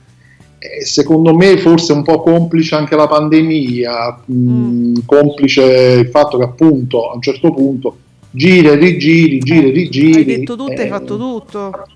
E 0.59 0.85
secondo 0.85 1.35
me 1.35 1.57
forse 1.59 1.93
un 1.93 2.03
po' 2.03 2.21
complice 2.21 2.75
anche 2.75 2.97
la 2.97 3.07
pandemia, 3.07 4.23
mh, 4.25 4.93
complice 5.07 5.63
il 6.01 6.09
fatto 6.09 6.37
che 6.37 6.45
appunto 6.45 7.11
a 7.11 7.15
un 7.15 7.23
certo 7.23 7.53
punto 7.53 7.99
gira 8.31 8.73
e 8.73 8.75
rigiri, 8.75 9.39
gira 9.39 9.69
e 9.69 9.71
rigiri. 9.71 10.15
Hai 10.17 10.25
detto 10.25 10.57
tutto, 10.57 10.73
hai 10.73 10.87
eh, 10.87 10.89
fatto 10.89 11.17
tutto. 11.17 11.87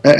eh, 0.00 0.14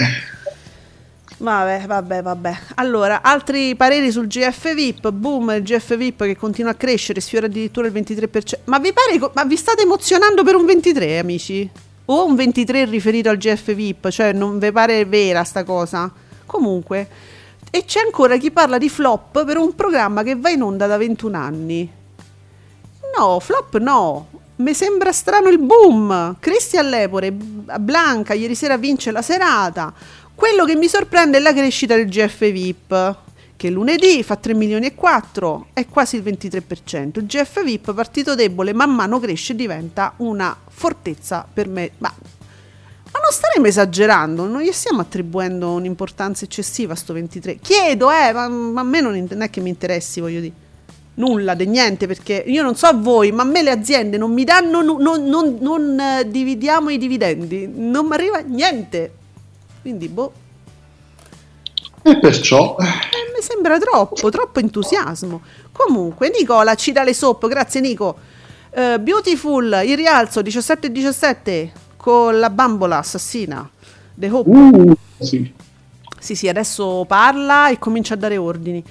Vabbè, 1.38 1.84
vabbè, 1.86 2.22
vabbè. 2.22 2.52
Allora, 2.74 3.22
altri 3.22 3.74
pareri 3.74 4.10
sul 4.10 4.26
GF 4.26 4.74
VIP. 4.74 5.10
Boom, 5.10 5.50
il 5.56 5.62
GF 5.62 5.96
VIP 5.96 6.24
che 6.24 6.36
continua 6.36 6.72
a 6.72 6.74
crescere, 6.74 7.20
sfiora 7.22 7.46
addirittura 7.46 7.86
il 7.86 7.94
23%. 7.94 8.58
Ma 8.64 8.78
vi 8.78 8.92
pare, 8.92 9.30
ma 9.32 9.44
vi 9.44 9.56
state 9.56 9.82
emozionando 9.82 10.44
per 10.44 10.54
un 10.54 10.66
23, 10.66 11.18
amici? 11.18 11.66
O 12.06 12.26
un 12.26 12.34
23 12.34 12.84
riferito 12.84 13.30
al 13.30 13.38
GF 13.38 13.72
VIP? 13.72 14.10
Cioè, 14.10 14.34
non 14.34 14.58
vi 14.58 14.70
pare 14.70 15.06
vera 15.06 15.42
sta 15.42 15.64
cosa? 15.64 16.12
Comunque, 16.44 17.08
e 17.70 17.84
c'è 17.84 18.00
ancora 18.00 18.36
chi 18.36 18.50
parla 18.50 18.78
di 18.78 18.88
flop 18.88 19.44
per 19.44 19.56
un 19.56 19.74
programma 19.74 20.22
che 20.22 20.34
va 20.34 20.50
in 20.50 20.62
onda 20.62 20.86
da 20.86 20.96
21 20.96 21.36
anni. 21.36 21.92
No, 23.16 23.40
flop 23.40 23.78
no. 23.78 24.28
Mi 24.56 24.74
sembra 24.74 25.12
strano 25.12 25.48
il 25.48 25.58
boom. 25.58 26.36
Cristian 26.38 26.88
Lepore, 26.88 27.32
Blanca, 27.32 28.34
ieri 28.34 28.54
sera 28.54 28.76
vince 28.76 29.10
la 29.10 29.22
serata. 29.22 29.92
Quello 30.34 30.64
che 30.64 30.74
mi 30.74 30.88
sorprende 30.88 31.38
è 31.38 31.40
la 31.40 31.52
crescita 31.52 31.96
del 31.96 32.08
GF 32.08 32.50
VIP, 32.50 33.16
che 33.56 33.70
lunedì 33.70 34.22
fa 34.22 34.36
3 34.36 34.54
milioni 34.54 34.86
e 34.86 34.94
4, 34.94 35.68
è 35.72 35.86
quasi 35.86 36.16
il 36.16 36.22
23%. 36.22 37.18
Il 37.18 37.26
GF 37.26 37.62
VIP, 37.62 37.94
partito 37.94 38.34
debole, 38.34 38.72
man 38.72 38.94
mano 38.94 39.20
cresce 39.20 39.52
e 39.52 39.56
diventa 39.56 40.14
una 40.18 40.56
fortezza 40.68 41.46
per 41.52 41.68
me. 41.68 41.90
Ma, 41.98 42.12
ma 43.12 43.18
non 43.18 43.30
staremo 43.30 43.66
esagerando, 43.66 44.46
non 44.46 44.60
gli 44.60 44.72
stiamo 44.72 45.00
attribuendo 45.00 45.72
un'importanza 45.72 46.44
eccessiva 46.44 46.92
a 46.92 46.96
sto 46.96 47.12
23. 47.12 47.56
Chiedo, 47.56 48.10
eh, 48.10 48.32
ma, 48.32 48.48
ma 48.48 48.80
a 48.80 48.84
me 48.84 49.00
non, 49.00 49.26
non 49.28 49.42
è 49.42 49.50
che 49.50 49.60
mi 49.60 49.68
interessi, 49.68 50.20
voglio 50.20 50.40
dire 50.40 50.68
nulla, 51.14 51.54
di 51.54 51.66
niente, 51.66 52.06
perché 52.06 52.42
io 52.46 52.62
non 52.62 52.76
so 52.76 52.86
a 52.86 52.94
voi, 52.94 53.30
ma 53.30 53.42
a 53.42 53.46
me 53.46 53.62
le 53.62 53.70
aziende 53.70 54.16
non 54.16 54.32
mi 54.32 54.44
danno, 54.44 54.80
non, 54.80 55.02
non- 55.02 55.58
non, 55.60 56.00
eh, 56.00 56.28
dividiamo 56.28 56.88
i 56.88 56.98
dividendi, 56.98 57.70
non 57.72 58.06
mi 58.06 58.14
arriva 58.14 58.38
niente. 58.38 59.12
Quindi, 59.82 60.08
boh, 60.08 60.32
e 62.02 62.18
perciò 62.18 62.76
eh, 62.78 62.84
mi 62.84 63.42
sembra 63.42 63.78
troppo, 63.78 64.30
troppo 64.30 64.58
entusiasmo. 64.60 65.42
Comunque, 65.72 66.30
Nicola 66.30 66.74
ci 66.74 66.92
dà 66.92 67.02
le 67.04 67.12
soap, 67.12 67.46
grazie 67.46 67.80
Nico. 67.80 68.16
Eh, 68.70 68.98
Beautiful, 68.98 69.82
il 69.84 69.96
rialzo 69.96 70.40
17-17 70.40 71.68
con 72.00 72.38
la 72.38 72.48
bambola 72.48 72.96
assassina. 72.96 73.68
The 74.14 74.30
Hope. 74.30 74.48
uh, 74.48 74.96
sì. 75.18 75.52
Sì, 76.18 76.34
sì, 76.34 76.48
adesso 76.48 77.04
parla 77.06 77.68
e 77.68 77.78
comincia 77.78 78.14
a 78.14 78.16
dare 78.16 78.38
ordini. 78.38 78.82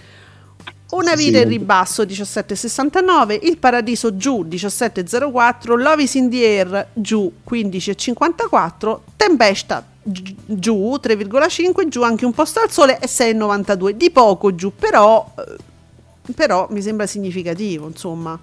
Una 0.91 1.15
vita 1.15 1.37
sì. 1.37 1.43
in 1.43 1.49
ribasso 1.49 2.03
17,69, 2.03 3.39
Il 3.43 3.57
Paradiso 3.57 4.15
giù 4.15 4.43
17,04, 4.47 5.75
Love 5.75 6.03
is 6.03 6.13
in 6.15 6.29
the 6.29 6.45
air 6.45 6.87
giù 6.93 7.31
15,54, 7.49 8.99
Tempesta 9.15 9.83
gi- 10.03 10.35
giù 10.45 10.95
3,5, 11.01 11.87
giù 11.87 12.03
anche 12.03 12.25
un 12.25 12.33
posto 12.33 12.59
al 12.59 12.71
sole 12.71 12.99
e 12.99 13.07
6,92, 13.07 13.91
di 13.91 14.11
poco 14.11 14.53
giù, 14.53 14.71
però, 14.75 15.31
eh, 15.37 16.33
però 16.33 16.67
mi 16.69 16.81
sembra 16.81 17.05
significativo, 17.07 17.87
insomma, 17.87 18.39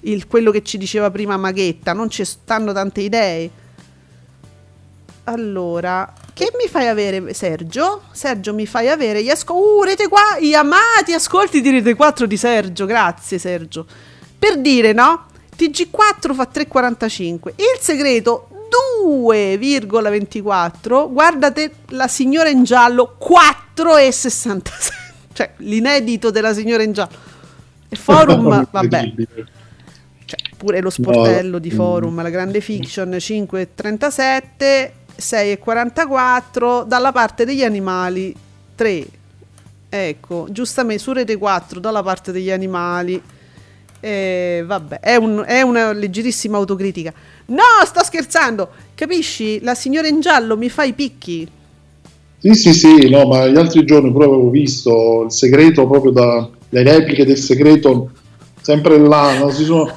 il- 0.00 0.26
quello 0.26 0.50
che 0.50 0.62
ci 0.62 0.78
diceva 0.78 1.10
prima 1.10 1.36
Maghetta, 1.36 1.92
non 1.92 2.10
ci 2.10 2.24
stanno 2.24 2.72
tante 2.72 3.00
idee. 3.02 3.50
Allora, 5.24 6.12
che 6.32 6.50
mi 6.60 6.68
fai 6.68 6.88
avere 6.88 7.34
Sergio? 7.34 8.02
Sergio 8.12 8.54
mi 8.54 8.66
fai 8.66 8.88
avere 8.88 9.22
gli 9.22 9.30
asco- 9.30 9.54
uh, 9.54 9.82
rete 9.82 10.08
qua, 10.08 10.38
gli 10.40 10.54
amati 10.54 11.12
ascolti 11.12 11.60
di 11.60 11.70
Rete 11.70 11.94
4 11.94 12.26
di 12.26 12.36
Sergio, 12.36 12.86
grazie 12.86 13.38
Sergio. 13.38 13.86
Per 14.38 14.58
dire, 14.58 14.92
no? 14.92 15.26
TG4 15.56 16.34
fa 16.34 16.48
3,45. 16.52 17.50
Il 17.56 17.78
segreto 17.80 18.48
2,24. 19.04 21.12
Guardate 21.12 21.72
la 21.88 22.08
signora 22.08 22.48
in 22.48 22.64
giallo 22.64 23.16
4,66. 23.20 24.62
Cioè, 25.32 25.52
l'inedito 25.58 26.30
della 26.30 26.52
signora 26.52 26.82
in 26.82 26.92
giallo. 26.92 27.28
E 27.88 27.96
forum, 27.96 28.66
vabbè. 28.70 29.12
Cioè, 30.24 30.38
pure 30.56 30.80
lo 30.80 30.90
sportello 30.90 31.58
di 31.58 31.70
forum, 31.70 32.22
la 32.22 32.30
grande 32.30 32.60
fiction 32.60 33.10
5,37, 33.10 34.90
6,44, 35.20 36.84
dalla 36.84 37.12
parte 37.12 37.44
degli 37.44 37.62
animali 37.64 38.34
3. 38.74 39.06
Ecco, 39.88 40.46
giustamente 40.50 41.02
su 41.02 41.12
Rete 41.12 41.36
4 41.36 41.80
dalla 41.80 42.02
parte 42.02 42.32
degli 42.32 42.50
animali. 42.50 43.20
Eh, 44.02 44.62
vabbè, 44.66 45.00
è, 45.00 45.16
un- 45.16 45.44
è 45.46 45.60
una 45.62 45.92
leggerissima 45.92 46.56
autocritica. 46.56 47.12
No, 47.46 47.62
sto 47.84 48.02
scherzando. 48.02 48.70
Capisci? 48.94 49.60
La 49.62 49.74
signora 49.74 50.06
in 50.08 50.20
giallo 50.20 50.56
mi 50.56 50.68
fa 50.70 50.84
i 50.84 50.92
picchi. 50.92 51.48
Sì, 52.38 52.54
sì, 52.54 52.72
sì, 52.72 53.08
no, 53.10 53.26
ma 53.26 53.46
gli 53.48 53.56
altri 53.58 53.84
giorni 53.84 54.10
pure 54.12 54.24
avevo 54.24 54.48
visto 54.48 55.24
il 55.24 55.32
segreto 55.32 55.86
proprio 55.86 56.10
da, 56.12 56.48
le 56.70 56.82
repliche 56.82 57.26
del 57.26 57.36
segreto 57.36 58.12
sempre 58.62 58.96
là, 58.98 59.38
no? 59.38 59.50
Si 59.50 59.64
sono- 59.64 59.92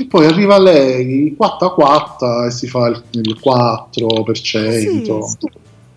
e 0.00 0.06
poi 0.06 0.26
arriva 0.26 0.58
lei, 0.58 1.34
quatta 1.36 1.70
quatta 1.70 2.46
e 2.46 2.52
si 2.52 2.68
fa 2.68 2.86
il, 2.86 3.02
il 3.10 3.36
4%. 3.44 4.78
Sì, 4.78 5.38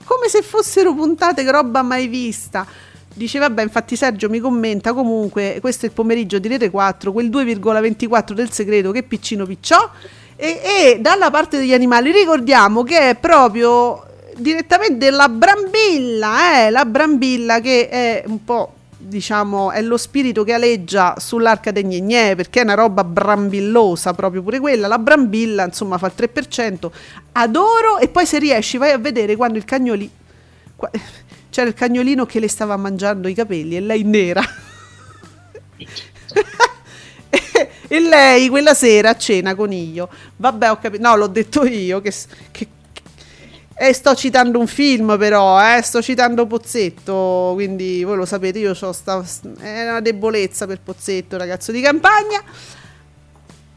come 0.04 0.28
se 0.28 0.42
fossero 0.42 0.96
puntate 0.96 1.50
roba 1.50 1.84
mai 1.84 2.08
vista. 2.08 2.66
Dice 3.14 3.38
vabbè, 3.38 3.62
infatti 3.62 3.96
Sergio 3.96 4.28
mi 4.30 4.40
commenta 4.40 4.94
comunque, 4.94 5.60
questo 5.62 5.86
è 5.86 5.90
il 5.90 5.94
pomeriggio 5.94 6.40
di 6.40 6.48
Rete 6.48 6.72
4, 6.72 7.12
quel 7.12 7.30
2,24 7.30 8.32
del 8.32 8.50
segreto 8.50 8.92
che 8.92 9.04
piccino 9.04 9.46
picciò 9.46 9.78
e, 10.36 10.62
e 10.64 11.00
dalla 11.00 11.30
parte 11.30 11.58
degli 11.58 11.74
animali 11.74 12.12
ricordiamo 12.12 12.84
che 12.84 13.10
è 13.10 13.16
proprio 13.16 14.04
direttamente 14.36 15.12
la 15.12 15.30
brambilla, 15.30 16.66
eh, 16.66 16.70
la 16.72 16.86
brambilla 16.86 17.60
che 17.60 17.90
è 17.90 18.24
un 18.26 18.44
po' 18.44 18.74
diciamo 19.02 19.72
è 19.72 19.82
lo 19.82 19.98
spirito 19.98 20.44
che 20.44 20.54
aleggia 20.54 21.16
sull'arca 21.18 21.72
dei 21.72 21.84
Gnegnè 21.84 22.36
perché 22.36 22.62
è 22.62 22.64
una 22.64 22.74
roba 22.74 23.04
brambillosa 23.04 24.14
proprio 24.14 24.42
pure 24.42 24.60
quella. 24.60 24.88
La 24.88 25.00
brambilla 25.00 25.66
insomma 25.66 25.98
fa 25.98 26.08
il 26.08 26.14
3% 26.16 26.92
adoro 27.34 27.98
e 27.98 28.08
poi 28.08 28.26
se 28.26 28.40
riesci 28.40 28.78
vai 28.78 28.92
a 28.92 28.98
vedere 28.98 29.36
quando 29.36 29.58
il 29.58 29.66
cagnoli 29.66 30.10
qua- 30.76 30.92
c'era 31.50 31.68
il 31.68 31.74
cagnolino 31.74 32.26
che 32.26 32.40
le 32.40 32.48
stava 32.48 32.78
mangiando 32.78 33.28
i 33.28 33.34
capelli 33.34 33.76
e 33.76 33.82
lei 33.82 34.04
nera. 34.04 34.42
E 37.92 38.00
lei 38.00 38.48
quella 38.48 38.74
sera 38.74 39.10
a 39.10 39.18
cena 39.18 39.54
coniglio 39.54 40.08
vabbè 40.38 40.72
ho 40.72 40.80
capito 40.80 41.04
no 41.04 41.18
l'ho 41.18 41.28
detto 41.28 41.66
io 41.66 42.00
che, 42.00 42.14
che 42.50 42.68
e 43.74 43.94
sto 43.94 44.14
citando 44.16 44.60
un 44.60 44.68
film 44.68 45.18
però, 45.18 45.60
eh, 45.60 45.82
sto 45.82 46.02
citando 46.02 46.46
Pozzetto, 46.46 47.52
quindi 47.54 48.04
voi 48.04 48.18
lo 48.18 48.26
sapete, 48.26 48.60
io 48.60 48.76
ho 48.80 48.92
sta, 48.92 49.24
è 49.60 49.90
una 49.90 50.02
debolezza 50.02 50.68
per 50.68 50.80
Pozzetto, 50.82 51.38
ragazzo 51.38 51.72
di 51.72 51.82
campagna. 51.82 52.44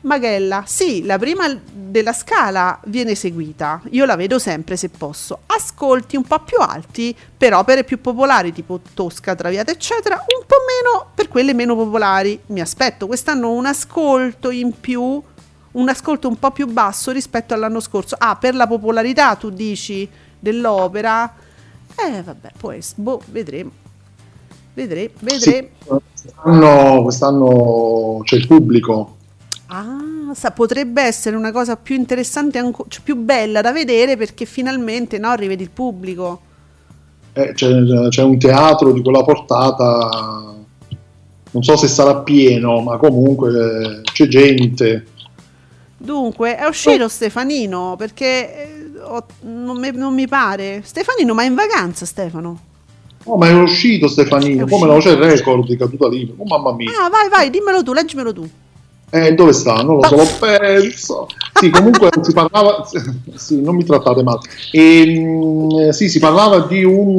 Maghella, 0.05 0.65
sì, 0.67 1.03
la 1.05 1.19
prima 1.19 1.47
della 1.73 2.13
scala 2.13 2.79
viene 2.85 3.13
eseguita, 3.13 3.81
io 3.91 4.05
la 4.05 4.17
vedo 4.17 4.39
sempre 4.39 4.77
se 4.77 4.91
posso. 4.91 5.41
Ascolti 5.47 6.17
un 6.17 6.25
po' 6.25 6.41
più 6.41 6.59
alti 6.59 7.17
per 7.35 7.55
opere 7.55 7.85
più 7.85 7.99
popolari, 7.99 8.53
tipo 8.53 8.81
Tosca, 8.93 9.35
Traviata, 9.35 9.71
eccetera, 9.71 10.17
un 10.17 10.45
po' 10.47 10.57
meno 10.69 11.11
per 11.15 11.29
quelle 11.29 11.55
meno 11.55 11.75
popolari. 11.75 12.39
Mi 12.49 12.61
aspetto 12.61 13.07
quest'anno 13.07 13.53
un 13.53 13.65
ascolto 13.65 14.51
in 14.51 14.79
più 14.79 15.23
un 15.75 15.89
ascolto 15.89 16.29
un 16.29 16.39
po' 16.39 16.51
più 16.51 16.67
basso 16.67 17.11
rispetto 17.11 17.55
all'anno 17.55 17.81
scorso. 17.81 18.17
Ah, 18.19 18.37
per 18.37 18.55
la 18.55 18.67
popolarità 18.67 19.35
tu 19.37 19.51
dici 19.51 20.09
dell'opera? 20.39 21.33
Eh, 21.97 22.23
vabbè, 22.23 22.53
essere, 22.57 22.95
boh, 22.97 23.21
vedremo. 23.31 23.71
Vedremo, 24.75 25.11
vedremo. 25.21 25.69
Sì, 25.79 25.91
quest'anno, 26.21 27.03
quest'anno 27.03 28.21
c'è 28.25 28.37
il 28.37 28.47
pubblico. 28.47 29.17
Ah, 29.67 30.33
sa- 30.35 30.51
potrebbe 30.51 31.03
essere 31.03 31.37
una 31.37 31.53
cosa 31.53 31.77
più 31.77 31.95
interessante, 31.95 32.59
anco- 32.59 32.87
cioè 32.89 33.03
più 33.03 33.17
bella 33.17 33.61
da 33.61 33.73
vedere 33.73 34.17
perché 34.17 34.45
finalmente 34.45 35.19
no, 35.19 35.35
rivedi 35.35 35.63
il 35.63 35.71
pubblico. 35.71 36.41
Eh, 37.33 37.53
c'è, 37.53 37.69
c'è 38.09 38.23
un 38.23 38.39
teatro 38.39 38.93
di 38.93 39.03
quella 39.03 39.25
portata, 39.25 40.55
non 41.51 41.63
so 41.63 41.77
se 41.77 41.89
sarà 41.89 42.17
pieno, 42.17 42.81
ma 42.81 42.97
comunque 42.97 44.03
c'è 44.13 44.27
gente. 44.27 45.07
Dunque, 46.05 46.57
è 46.57 46.67
uscito 46.67 47.09
Stefanino 47.09 47.95
perché 47.97 48.95
eh, 48.95 49.01
ho- 49.01 49.25
non, 49.41 49.79
mi, 49.79 49.91
non 49.93 50.13
mi 50.13 50.29
pare. 50.29 50.83
Stefanino, 50.85 51.33
ma 51.33 51.45
è 51.45 51.47
in 51.47 51.55
vacanza 51.55 52.05
Stefano? 52.05 52.61
Oh, 53.25 53.39
ma 53.39 53.49
è 53.49 53.55
uscito 53.55 54.07
Stefanino, 54.07 54.67
come 54.67 54.87
no? 54.87 54.99
C'è 54.99 55.13
il 55.13 55.17
record 55.17 55.67
di 55.67 55.79
caduta 55.79 56.09
libera. 56.09 56.37
Oh, 56.37 56.45
mamma 56.45 56.75
mia. 56.75 56.91
Ah, 56.91 57.09
vai, 57.09 57.31
vai, 57.31 57.49
dimmelo 57.49 57.83
tu, 57.83 57.95
leggimelo 57.95 58.33
tu. 58.35 58.49
Eh, 59.09 59.33
dove 59.33 59.53
sta? 59.53 59.77
Non 59.77 59.97
lo 59.97 60.03
so, 60.05 60.17
l'ho 60.17 60.29
perso. 60.39 61.27
Sì, 61.55 61.71
comunque 61.71 62.11
si 62.21 62.33
parlava, 62.33 62.85
sì, 63.35 63.63
non 63.63 63.77
mi 63.77 63.85
trattate 63.85 64.23
male. 64.23 64.41
E, 64.73 65.89
sì, 65.93 66.09
si 66.09 66.19
parlava 66.19 66.67
di 66.67 66.85
un 66.85 67.19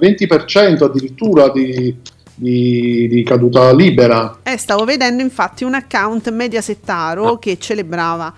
eh, 0.00 0.06
20% 0.06 0.84
addirittura 0.84 1.48
di, 1.48 1.96
di, 2.34 3.08
di 3.08 3.22
caduta 3.22 3.72
libera. 3.72 4.38
Eh, 4.42 4.56
stavo 4.56 4.84
vedendo 4.84 5.22
infatti 5.22 5.64
un 5.64 5.74
account 5.74 6.30
mediasettaro 6.30 7.38
che 7.38 7.58
celebrava 7.58 8.32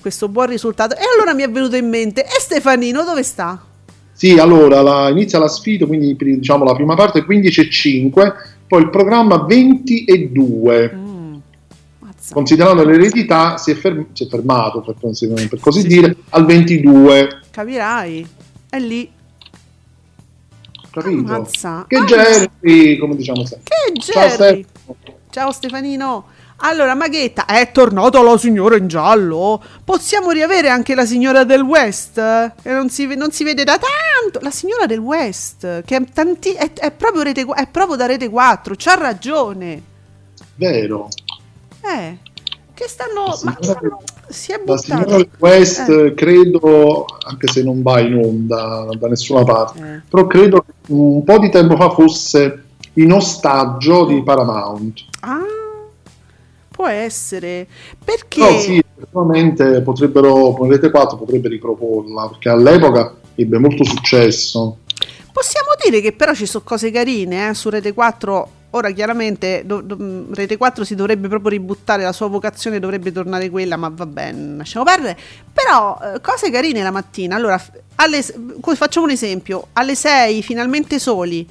questo 0.00 0.28
buon 0.28 0.46
risultato. 0.46 0.94
E 0.96 1.02
allora 1.14 1.34
mi 1.34 1.42
è 1.42 1.50
venuto 1.50 1.76
in 1.76 1.88
mente, 1.88 2.24
e 2.24 2.40
Stefanino 2.40 3.04
dove 3.04 3.22
sta? 3.22 3.62
Sì, 4.12 4.38
allora 4.38 4.82
la- 4.82 5.08
inizia 5.08 5.38
la 5.38 5.48
sfida, 5.48 5.86
quindi 5.86 6.16
diciamo 6.16 6.64
la 6.64 6.74
prima 6.74 6.94
parte 6.94 7.24
15 7.24 7.60
e 7.60 7.70
5, 7.70 8.34
poi 8.66 8.82
il 8.82 8.90
programma 8.90 9.44
20 9.44 10.04
e 10.04 10.28
2. 10.30 10.98
Mazza. 11.98 12.34
Considerando 12.34 12.84
l'eredità, 12.84 13.56
si 13.56 13.70
è, 13.70 13.74
ferm- 13.74 14.06
si 14.12 14.24
è 14.24 14.26
fermato, 14.28 14.80
per, 14.80 14.94
per 15.48 15.60
così 15.60 15.86
dire, 15.86 16.16
al 16.30 16.44
22. 16.44 17.40
Capirai, 17.50 18.26
è 18.68 18.78
lì. 18.78 19.10
Capito? 20.92 21.32
Ammazza. 21.32 21.84
Che 21.88 21.96
Ah, 21.96 22.04
Jerry, 22.04 22.96
come 22.98 23.16
diciamo 23.16 23.44
sempre. 23.46 23.72
Che 23.92 24.00
Ciao, 24.00 24.28
Jerry! 24.28 24.64
Stefano. 24.68 24.96
Ciao 25.30 25.50
Stefanino. 25.52 26.26
Allora, 26.64 26.94
Maghetta, 26.94 27.46
è 27.46 27.72
tornata 27.72 28.22
la 28.22 28.38
signora 28.38 28.76
in 28.76 28.86
giallo. 28.86 29.60
Possiamo 29.84 30.30
riavere 30.30 30.68
anche 30.68 30.94
la 30.94 31.04
signora 31.04 31.42
del 31.42 31.62
West? 31.62 32.14
Che 32.62 32.70
non 32.70 32.88
si, 32.88 33.06
non 33.16 33.32
si 33.32 33.42
vede 33.42 33.64
da 33.64 33.78
tanto. 33.78 34.38
La 34.42 34.52
signora 34.52 34.86
del 34.86 35.00
West, 35.00 35.82
che 35.84 35.96
è, 35.96 36.04
tanti- 36.12 36.52
è- 36.52 36.72
è 36.74 36.92
proprio 36.92 37.22
rete, 37.22 37.44
è 37.44 37.66
proprio 37.66 37.96
da 37.96 38.06
Rete 38.06 38.28
4. 38.28 38.74
C'ha 38.76 38.94
ragione. 38.94 39.82
Vero. 40.54 41.08
Eh, 41.80 42.18
che 42.74 42.86
stanno... 42.86 43.36
Ma, 43.42 43.56
signora- 43.60 43.80
si 44.28 44.52
è 44.52 44.56
La 44.56 44.74
buttata. 44.74 44.82
signora 45.04 45.26
West, 45.38 45.88
Eh. 45.88 46.14
credo, 46.14 47.04
anche 47.26 47.48
se 47.48 47.62
non 47.62 47.82
va 47.82 48.00
in 48.00 48.14
onda 48.16 48.88
da 48.98 49.08
nessuna 49.08 49.44
parte, 49.44 49.78
Eh. 49.80 50.00
però 50.08 50.26
credo 50.26 50.60
che 50.64 50.72
un 50.92 51.22
po' 51.24 51.38
di 51.38 51.50
tempo 51.50 51.76
fa 51.76 51.90
fosse 51.90 52.62
in 52.94 53.12
ostaggio 53.12 54.04
di 54.06 54.22
Paramount. 54.22 55.00
Ah, 55.20 55.40
può 56.70 56.86
essere. 56.86 57.66
Perché... 58.04 58.40
Però 58.40 58.58
sì, 58.58 58.82
effettivamente 58.96 59.80
potrebbero, 59.82 60.52
con 60.52 60.68
Rete 60.70 60.90
4 60.90 61.16
potrebbe 61.16 61.48
riproporla, 61.48 62.28
perché 62.28 62.48
all'epoca 62.48 63.14
ebbe 63.34 63.58
molto 63.58 63.84
successo. 63.84 64.78
Possiamo 65.32 65.68
dire 65.82 66.00
che 66.02 66.12
però 66.12 66.34
ci 66.34 66.44
sono 66.46 66.62
cose 66.64 66.90
carine 66.90 67.48
eh, 67.48 67.54
su 67.54 67.70
Rete 67.70 67.92
4. 67.94 68.48
Ora 68.74 68.90
chiaramente 68.90 69.62
do- 69.66 69.82
do- 69.82 70.26
Rete 70.32 70.56
4 70.56 70.82
si 70.84 70.94
dovrebbe 70.94 71.28
proprio 71.28 71.50
ributtare, 71.50 72.04
la 72.04 72.12
sua 72.12 72.28
vocazione 72.28 72.80
dovrebbe 72.80 73.12
tornare 73.12 73.50
quella, 73.50 73.76
ma 73.76 73.90
va 73.92 74.06
bene, 74.06 74.56
lasciamo 74.56 74.84
perdere. 74.84 75.18
Però 75.52 75.98
eh, 76.02 76.20
cose 76.22 76.50
carine 76.50 76.82
la 76.82 76.90
mattina. 76.90 77.36
Allora, 77.36 77.62
alle 77.96 78.22
facciamo 78.22 79.04
un 79.04 79.12
esempio, 79.12 79.68
alle 79.74 79.94
6 79.94 80.42
finalmente 80.42 80.98
soli. 80.98 81.46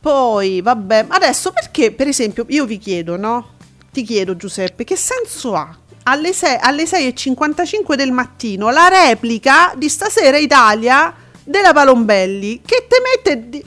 Poi, 0.00 0.60
vabbè, 0.60 1.06
adesso 1.08 1.52
perché 1.52 1.92
per 1.92 2.08
esempio 2.08 2.44
io 2.48 2.64
vi 2.64 2.78
chiedo, 2.78 3.16
no? 3.16 3.54
Ti 3.92 4.02
chiedo 4.02 4.36
Giuseppe, 4.36 4.82
che 4.84 4.96
senso 4.96 5.54
ha? 5.54 5.76
Alle 6.04 6.32
6, 6.32 6.58
alle 6.60 6.84
6.55 6.84 7.94
del 7.94 8.10
mattino 8.12 8.70
la 8.70 8.88
replica 8.88 9.72
di 9.76 9.88
Stasera 9.88 10.38
Italia 10.38 11.12
della 11.44 11.72
Palombelli 11.72 12.62
che 12.64 12.86
te 12.88 12.96
mette... 13.00 13.48
di- 13.48 13.64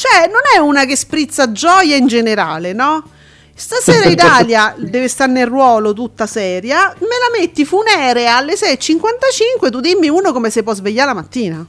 Cioè, 0.00 0.28
non 0.28 0.40
è 0.56 0.58
una 0.58 0.86
che 0.86 0.96
sprizza 0.96 1.52
gioia 1.52 1.94
in 1.94 2.06
generale, 2.06 2.72
no? 2.72 3.04
Stasera 3.52 4.08
Italia 4.08 4.74
deve 4.78 5.08
stare 5.08 5.30
nel 5.30 5.46
ruolo 5.46 5.92
tutta 5.92 6.26
seria, 6.26 6.96
me 7.00 7.06
la 7.06 7.38
metti 7.38 7.66
funerea 7.66 8.38
alle 8.38 8.54
6.55, 8.54 9.70
tu 9.70 9.80
dimmi 9.80 10.08
uno 10.08 10.32
come 10.32 10.48
si 10.48 10.62
può 10.62 10.72
svegliare 10.72 11.08
la 11.08 11.20
mattina. 11.20 11.66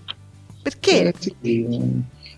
Perché? 0.62 1.14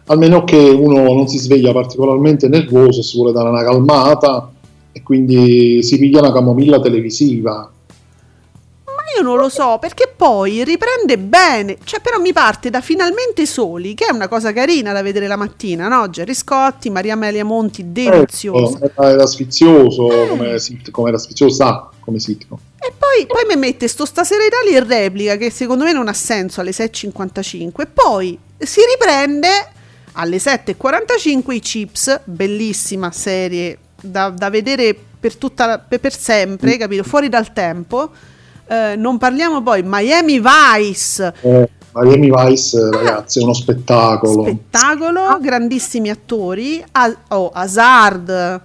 Almeno 0.05 0.43
che 0.45 0.57
uno 0.57 1.13
non 1.13 1.27
si 1.27 1.37
sveglia 1.37 1.71
particolarmente 1.71 2.47
nervoso 2.47 3.03
si 3.03 3.15
vuole 3.15 3.31
dare 3.31 3.49
una 3.49 3.63
calmata 3.63 4.51
e 4.91 5.03
quindi 5.03 5.83
si 5.83 5.99
piglia 5.99 6.21
una 6.21 6.33
camomilla 6.33 6.79
televisiva. 6.79 7.71
Non 9.23 9.37
lo 9.37 9.49
so, 9.49 9.77
perché 9.79 10.13
poi 10.15 10.63
riprende 10.63 11.17
bene. 11.17 11.77
Cioè, 11.83 12.01
però 12.01 12.19
mi 12.19 12.33
parte 12.33 12.69
da 12.69 12.81
Finalmente 12.81 13.45
Soli, 13.45 13.93
che 13.93 14.05
è 14.05 14.13
una 14.13 14.27
cosa 14.27 14.51
carina 14.51 14.91
da 14.91 15.01
vedere 15.01 15.27
la 15.27 15.37
mattina, 15.37 15.87
no? 15.87 16.09
Gerry 16.09 16.33
Scotti, 16.33 16.89
Maria 16.89 17.13
Amelia 17.13 17.45
Monti, 17.45 17.91
delizioso. 17.91 18.79
Ecco, 18.81 19.01
era, 19.01 19.11
era 19.11 19.25
sfizioso 19.25 20.07
come, 20.27 20.59
sit- 20.59 20.91
come 20.91 21.09
era 21.09 21.17
sfizioso, 21.17 21.55
sa 21.55 21.89
come 21.99 22.19
sitcom. 22.19 22.57
E 22.79 22.91
poi, 22.97 23.25
poi 23.25 23.45
mi 23.47 23.55
mette 23.55 23.87
sto 23.87 24.05
Stasera 24.05 24.43
Italia 24.43 24.79
in 24.79 24.87
replica, 24.87 25.37
che 25.37 25.49
secondo 25.49 25.85
me 25.85 25.93
non 25.93 26.09
ha 26.09 26.13
senso 26.13 26.59
alle 26.59 26.71
6.55. 26.71 27.87
Poi 27.93 28.37
si 28.57 28.81
riprende 28.91 29.47
alle 30.13 30.37
7.45 30.37 31.51
i 31.53 31.59
Chips, 31.59 32.21
bellissima 32.25 33.11
serie 33.11 33.77
da, 34.01 34.29
da 34.29 34.49
vedere 34.49 34.95
per, 35.19 35.37
tutta 35.37 35.79
per, 35.79 35.99
per 35.99 36.17
sempre, 36.17 36.75
capito? 36.77 37.03
Fuori 37.03 37.29
dal 37.29 37.53
tempo. 37.53 38.11
Eh, 38.67 38.95
non 38.95 39.17
parliamo 39.17 39.61
poi 39.61 39.81
Miami 39.83 40.39
Vice, 40.41 41.33
Eh, 41.41 41.69
Miami 41.93 42.31
Vice, 42.33 42.89
ragazzi, 42.89 43.39
è 43.39 43.43
uno 43.43 43.53
spettacolo. 43.53 44.43
spettacolo, 44.43 45.37
grandissimi 45.41 46.09
attori, 46.09 46.83
A- 46.93 47.15
oh, 47.29 47.49
Hazard, 47.53 48.61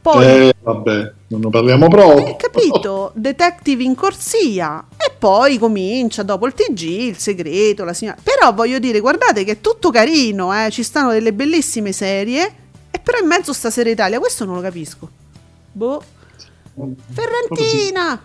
poi 0.00 0.24
Eh, 0.26 0.54
vabbè, 0.62 1.12
non 1.28 1.40
ne 1.40 1.50
parliamo 1.50 1.88
proprio. 1.88 2.26
Eh, 2.26 2.36
capito? 2.36 3.10
Detective 3.14 3.82
in 3.82 3.94
corsia 3.94 4.84
e 4.96 5.12
poi 5.18 5.58
comincia 5.58 6.22
dopo 6.22 6.46
il 6.46 6.54
TG, 6.54 6.80
il 6.82 7.18
segreto, 7.18 7.84
la 7.84 7.92
signora. 7.92 8.16
Però 8.22 8.52
voglio 8.52 8.78
dire, 8.78 9.00
guardate 9.00 9.44
che 9.44 9.52
è 9.52 9.60
tutto 9.60 9.90
carino, 9.90 10.52
eh, 10.54 10.70
ci 10.70 10.82
stanno 10.82 11.10
delle 11.10 11.32
bellissime 11.32 11.92
serie 11.92 12.52
e 12.90 12.98
però 12.98 13.18
in 13.18 13.26
mezzo 13.26 13.52
stasera 13.52 13.90
Italia, 13.90 14.18
questo 14.20 14.44
non 14.44 14.54
lo 14.54 14.60
capisco. 14.60 15.08
Boh. 15.72 16.02
Ferrantina. 17.12 18.20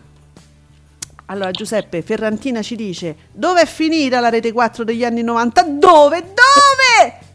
Allora 1.32 1.52
Giuseppe, 1.52 2.02
Ferrantina 2.02 2.64
ci 2.64 2.76
dice, 2.76 3.16
dove 3.32 3.62
è 3.62 3.66
finita 3.68 4.20
la 4.20 4.30
rete 4.30 4.52
4 4.52 4.84
degli 4.84 5.04
anni 5.04 5.22
90? 5.22 5.62
Dove? 5.62 6.22
Dove? 6.22 7.28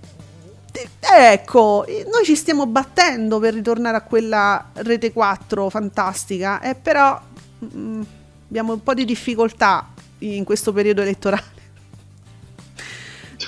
Ecco, 1.01 1.86
noi 1.86 2.24
ci 2.24 2.34
stiamo 2.34 2.66
battendo 2.66 3.38
per 3.38 3.55
ritornare 3.55 3.97
a 3.97 4.01
quella 4.01 4.70
rete 4.74 5.12
4 5.12 5.70
fantastica, 5.70 6.61
eh, 6.61 6.74
però 6.74 7.20
mm, 7.64 8.03
abbiamo 8.49 8.72
un 8.72 8.82
po' 8.82 8.95
di 8.95 9.05
difficoltà 9.05 9.90
in 10.18 10.42
questo 10.42 10.72
periodo 10.72 11.03
elettorale. 11.03 11.53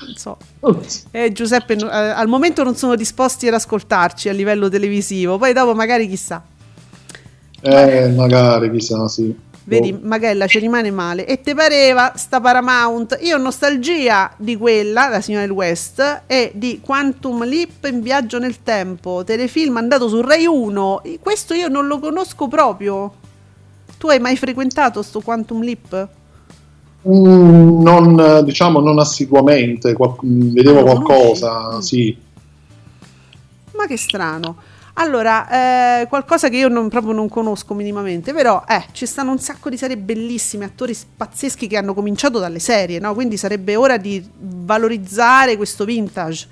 Non 0.07 0.15
so. 0.15 0.37
Eh, 1.11 1.33
Giuseppe, 1.33 1.73
eh, 1.73 1.89
al 1.89 2.29
momento 2.29 2.63
non 2.63 2.77
sono 2.77 2.95
disposti 2.95 3.49
ad 3.49 3.55
ascoltarci 3.55 4.29
a 4.29 4.33
livello 4.33 4.69
televisivo, 4.69 5.39
poi 5.39 5.53
dopo 5.53 5.75
magari 5.75 6.09
chissà. 6.09 6.41
Eh, 7.63 8.09
magari, 8.11 8.71
chissà, 8.71 9.09
sì. 9.09 9.35
Vedi, 9.69 9.93
Boh. 9.93 10.07
Magella 10.07 10.47
ci 10.47 10.61
rimane 10.61 10.93
male. 10.93 11.27
E 11.27 11.41
te 11.41 11.53
pareva 11.53 12.13
sta 12.15 12.41
Paramount? 12.41 13.19
Io 13.23 13.37
ho 13.37 13.41
nostalgia 13.41 14.33
di 14.37 14.57
quella, 14.57 15.09
la 15.09 15.21
signora 15.21 15.45
del 15.45 15.51
West, 15.53 16.23
e 16.27 16.53
di 16.55 16.79
Quantum 16.81 17.45
Leap 17.45 17.85
in 17.91 18.01
viaggio 18.01 18.39
nel 18.39 18.63
tempo, 18.63 19.25
telefilm 19.25 19.77
andato 19.77 20.09
su 20.09 20.21
Rai 20.21 20.47
1. 20.47 21.03
Questo 21.21 21.55
io 21.55 21.67
non 21.67 21.89
lo 21.89 21.99
conosco 21.99 22.47
proprio. 22.47 23.13
Tu 23.99 24.09
hai 24.09 24.21
mai 24.21 24.37
frequentato 24.37 25.03
sto 25.03 25.21
Quantum 25.21 25.63
Leap? 25.63 26.09
Mm, 27.09 27.83
non, 27.83 28.43
diciamo, 28.45 28.79
non 28.79 29.01
assiduamente, 29.01 29.95
qual- 29.95 30.15
mm, 30.25 30.53
vedevo 30.53 30.79
Ah, 30.79 30.83
qualcosa, 30.83 31.53
conosci? 31.53 31.83
Sì. 31.83 32.17
Ma 33.77 33.87
che 33.87 33.97
strano. 33.97 34.57
Allora, 34.99 36.01
eh, 36.01 36.07
qualcosa 36.07 36.49
che 36.49 36.57
io 36.57 36.69
non, 36.69 36.89
proprio 36.89 37.13
non 37.13 37.29
conosco 37.29 37.75
minimamente, 37.75 38.33
però 38.33 38.65
eh, 38.67 38.87
ci 38.93 39.05
stanno 39.05 39.31
un 39.31 39.39
sacco 39.39 39.69
di 39.69 39.77
serie 39.77 39.99
bellissime, 39.99 40.65
attori 40.65 40.97
pazzeschi 41.17 41.67
che 41.67 41.77
hanno 41.77 41.93
cominciato 41.93 42.39
dalle 42.39 42.61
serie, 42.61 42.99
no? 42.99 43.13
Quindi 43.13 43.37
sarebbe 43.37 43.77
ora 43.77 43.99
di 43.99 44.27
valorizzare 44.39 45.59
questo 45.59 45.85
vintage. 45.85 46.49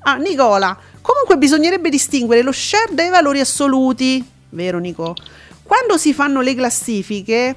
Ah, 0.00 0.16
Nicola, 0.16 0.76
comunque 1.00 1.38
bisognerebbe 1.38 1.88
distinguere 1.88 2.42
lo 2.42 2.52
share 2.52 2.92
dai 2.92 3.08
valori 3.08 3.40
assoluti, 3.40 4.22
vero 4.50 4.78
Nico? 4.78 5.14
Quando 5.62 5.96
si 5.96 6.12
fanno 6.12 6.42
le 6.42 6.54
classifiche 6.54 7.56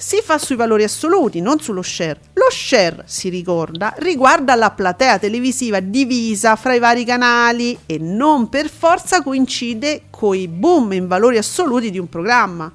si 0.00 0.20
fa 0.22 0.38
sui 0.38 0.54
valori 0.54 0.84
assoluti, 0.84 1.40
non 1.40 1.58
sullo 1.58 1.82
share. 1.82 2.20
Lo 2.34 2.46
share, 2.50 3.02
si 3.06 3.28
ricorda, 3.28 3.92
riguarda 3.98 4.54
la 4.54 4.70
platea 4.70 5.18
televisiva 5.18 5.80
divisa 5.80 6.54
fra 6.54 6.72
i 6.72 6.78
vari 6.78 7.04
canali 7.04 7.76
e 7.84 7.98
non 7.98 8.48
per 8.48 8.70
forza 8.70 9.24
coincide 9.24 10.02
coi 10.08 10.46
boom 10.46 10.92
in 10.92 11.08
valori 11.08 11.36
assoluti 11.36 11.90
di 11.90 11.98
un 11.98 12.08
programma. 12.08 12.70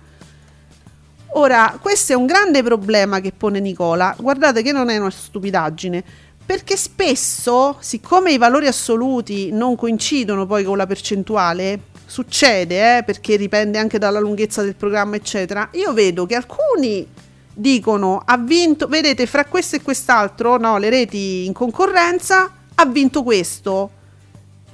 Ora, 1.35 1.77
questo 1.79 2.11
è 2.11 2.15
un 2.15 2.25
grande 2.25 2.61
problema 2.61 3.21
che 3.21 3.31
pone 3.31 3.61
Nicola. 3.61 4.13
Guardate 4.19 4.61
che 4.61 4.73
non 4.73 4.89
è 4.89 4.97
una 4.97 5.09
stupidaggine. 5.09 6.03
Perché 6.45 6.75
spesso, 6.75 7.77
siccome 7.79 8.33
i 8.33 8.37
valori 8.37 8.67
assoluti 8.67 9.49
non 9.49 9.77
coincidono 9.77 10.45
poi 10.45 10.65
con 10.65 10.75
la 10.75 10.85
percentuale, 10.85 11.79
succede, 12.05 12.97
eh, 12.97 13.03
perché 13.03 13.37
dipende 13.37 13.79
anche 13.79 13.97
dalla 13.97 14.19
lunghezza 14.19 14.61
del 14.61 14.75
programma, 14.75 15.15
eccetera. 15.15 15.69
Io 15.71 15.93
vedo 15.93 16.25
che 16.25 16.35
alcuni 16.35 17.07
dicono 17.53 18.21
ha 18.25 18.37
vinto, 18.37 18.87
vedete, 18.87 19.25
fra 19.25 19.45
questo 19.45 19.75
e 19.75 19.81
quest'altro, 19.81 20.57
no, 20.57 20.77
le 20.77 20.89
reti 20.89 21.45
in 21.45 21.53
concorrenza, 21.53 22.51
ha 22.75 22.85
vinto 22.85 23.23
questo, 23.23 23.89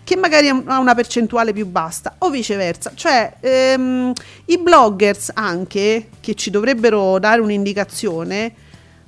che 0.04 0.16
magari 0.16 0.48
ha 0.48 0.80
una 0.80 0.96
percentuale 0.96 1.54
più 1.54 1.68
bassa, 1.68 2.16
o 2.20 2.30
viceversa. 2.30 2.92
Cioè, 2.96 3.36
ehm, 3.40 4.14
i 4.46 4.58
bloggers 4.58 5.32
anche, 5.34 6.10
che 6.20 6.34
ci 6.36 6.50
dovrebbero 6.50 7.20
dare 7.20 7.42
un'indicazione, 7.42 8.54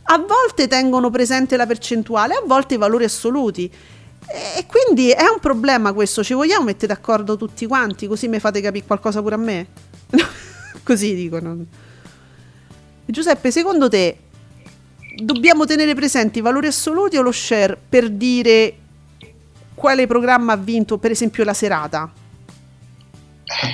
a 0.03 0.17
volte 0.17 0.67
tengono 0.67 1.09
presente 1.09 1.57
la 1.57 1.65
percentuale, 1.65 2.35
a 2.35 2.43
volte 2.45 2.75
i 2.75 2.77
valori 2.77 3.05
assoluti. 3.05 3.71
E 4.27 4.65
quindi 4.67 5.09
è 5.09 5.23
un 5.23 5.39
problema 5.39 5.93
questo, 5.93 6.23
ci 6.23 6.33
vogliamo 6.33 6.65
mettere 6.65 6.93
d'accordo 6.93 7.35
tutti 7.35 7.65
quanti, 7.65 8.07
così 8.07 8.27
mi 8.27 8.39
fate 8.39 8.61
capire 8.61 8.85
qualcosa 8.85 9.21
pure 9.21 9.35
a 9.35 9.37
me? 9.39 9.67
così 10.83 11.15
dicono. 11.15 11.65
Giuseppe, 13.05 13.51
secondo 13.51 13.89
te 13.89 14.15
dobbiamo 15.23 15.65
tenere 15.65 15.93
presenti 15.95 16.39
i 16.39 16.41
valori 16.41 16.67
assoluti 16.67 17.17
o 17.17 17.21
lo 17.21 17.31
share 17.31 17.77
per 17.89 18.09
dire 18.09 18.73
quale 19.75 20.07
programma 20.07 20.53
ha 20.53 20.57
vinto, 20.57 20.97
per 20.97 21.11
esempio, 21.11 21.43
la 21.43 21.53
serata? 21.53 22.11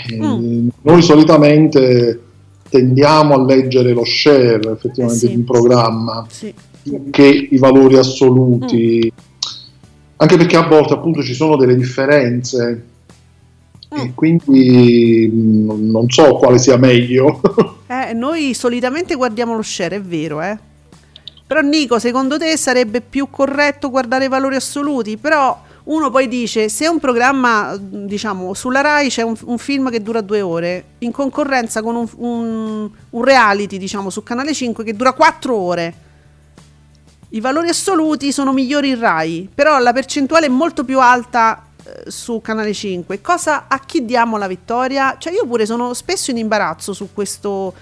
Eh, 0.09 0.17
Noi 0.81 1.01
solitamente 1.01 2.21
tendiamo 2.69 3.35
a 3.35 3.45
leggere 3.45 3.93
lo 3.93 4.03
share 4.05 4.71
effettivamente 4.71 5.25
Eh 5.25 5.27
sì. 5.27 5.27
di 5.29 5.35
un 5.35 5.43
programma 5.43 6.25
Sì. 6.29 6.53
che 7.11 7.47
i 7.51 7.57
valori 7.57 7.97
assoluti, 7.97 9.11
anche 10.15 10.37
perché 10.37 10.55
a 10.57 10.67
volte 10.67 10.93
appunto 10.93 11.21
ci 11.21 11.33
sono 11.33 11.55
delle 11.57 11.75
differenze 11.75 12.85
e 13.89 14.11
quindi 14.15 15.29
mh, 15.31 15.91
non 15.91 16.09
so 16.09 16.33
quale 16.35 16.57
sia 16.57 16.77
meglio. 16.77 17.39
Eh, 17.87 18.13
noi 18.13 18.53
solitamente 18.53 19.15
guardiamo 19.15 19.55
lo 19.55 19.61
share, 19.61 19.95
è 19.95 20.01
vero, 20.01 20.41
eh. 20.41 20.57
Però 21.47 21.61
Nico, 21.61 21.97
secondo 21.99 22.37
te 22.37 22.57
sarebbe 22.57 22.99
più 22.99 23.29
corretto 23.29 23.89
guardare 23.89 24.25
i 24.25 24.27
valori 24.27 24.55
assoluti? 24.55 25.15
Però 25.15 25.63
uno 25.85 26.09
poi 26.09 26.27
dice, 26.27 26.67
se 26.67 26.89
un 26.89 26.99
programma, 26.99 27.77
diciamo, 27.79 28.53
sulla 28.53 28.81
RAI 28.81 29.07
c'è 29.07 29.21
un, 29.21 29.35
un 29.45 29.57
film 29.57 29.89
che 29.89 30.01
dura 30.01 30.19
due 30.19 30.41
ore, 30.41 30.83
in 30.99 31.11
concorrenza 31.11 31.81
con 31.81 31.95
un, 31.95 32.07
un- 32.17 32.89
un 33.11 33.23
reality, 33.23 33.77
diciamo, 33.77 34.09
su 34.09 34.21
Canale 34.23 34.53
5 34.53 34.83
che 34.83 34.93
dura 34.93 35.13
quattro 35.13 35.55
ore. 35.55 35.93
I 37.29 37.39
valori 37.39 37.69
assoluti 37.69 38.33
sono 38.33 38.51
migliori 38.51 38.89
in 38.89 38.99
RAI, 38.99 39.49
però 39.53 39.79
la 39.79 39.93
percentuale 39.93 40.47
è 40.47 40.49
molto 40.49 40.83
più 40.83 40.99
alta 40.99 41.66
su 42.07 42.41
Canale 42.41 42.73
5. 42.73 43.21
Cosa 43.21 43.65
a 43.67 43.79
chi 43.79 44.05
diamo 44.05 44.37
la 44.37 44.47
vittoria? 44.47 45.15
Cioè 45.17 45.33
io 45.33 45.45
pure 45.45 45.65
sono 45.65 45.93
spesso 45.93 46.31
in 46.31 46.37
imbarazzo 46.37 46.93
su 46.93 47.09
questo 47.13 47.73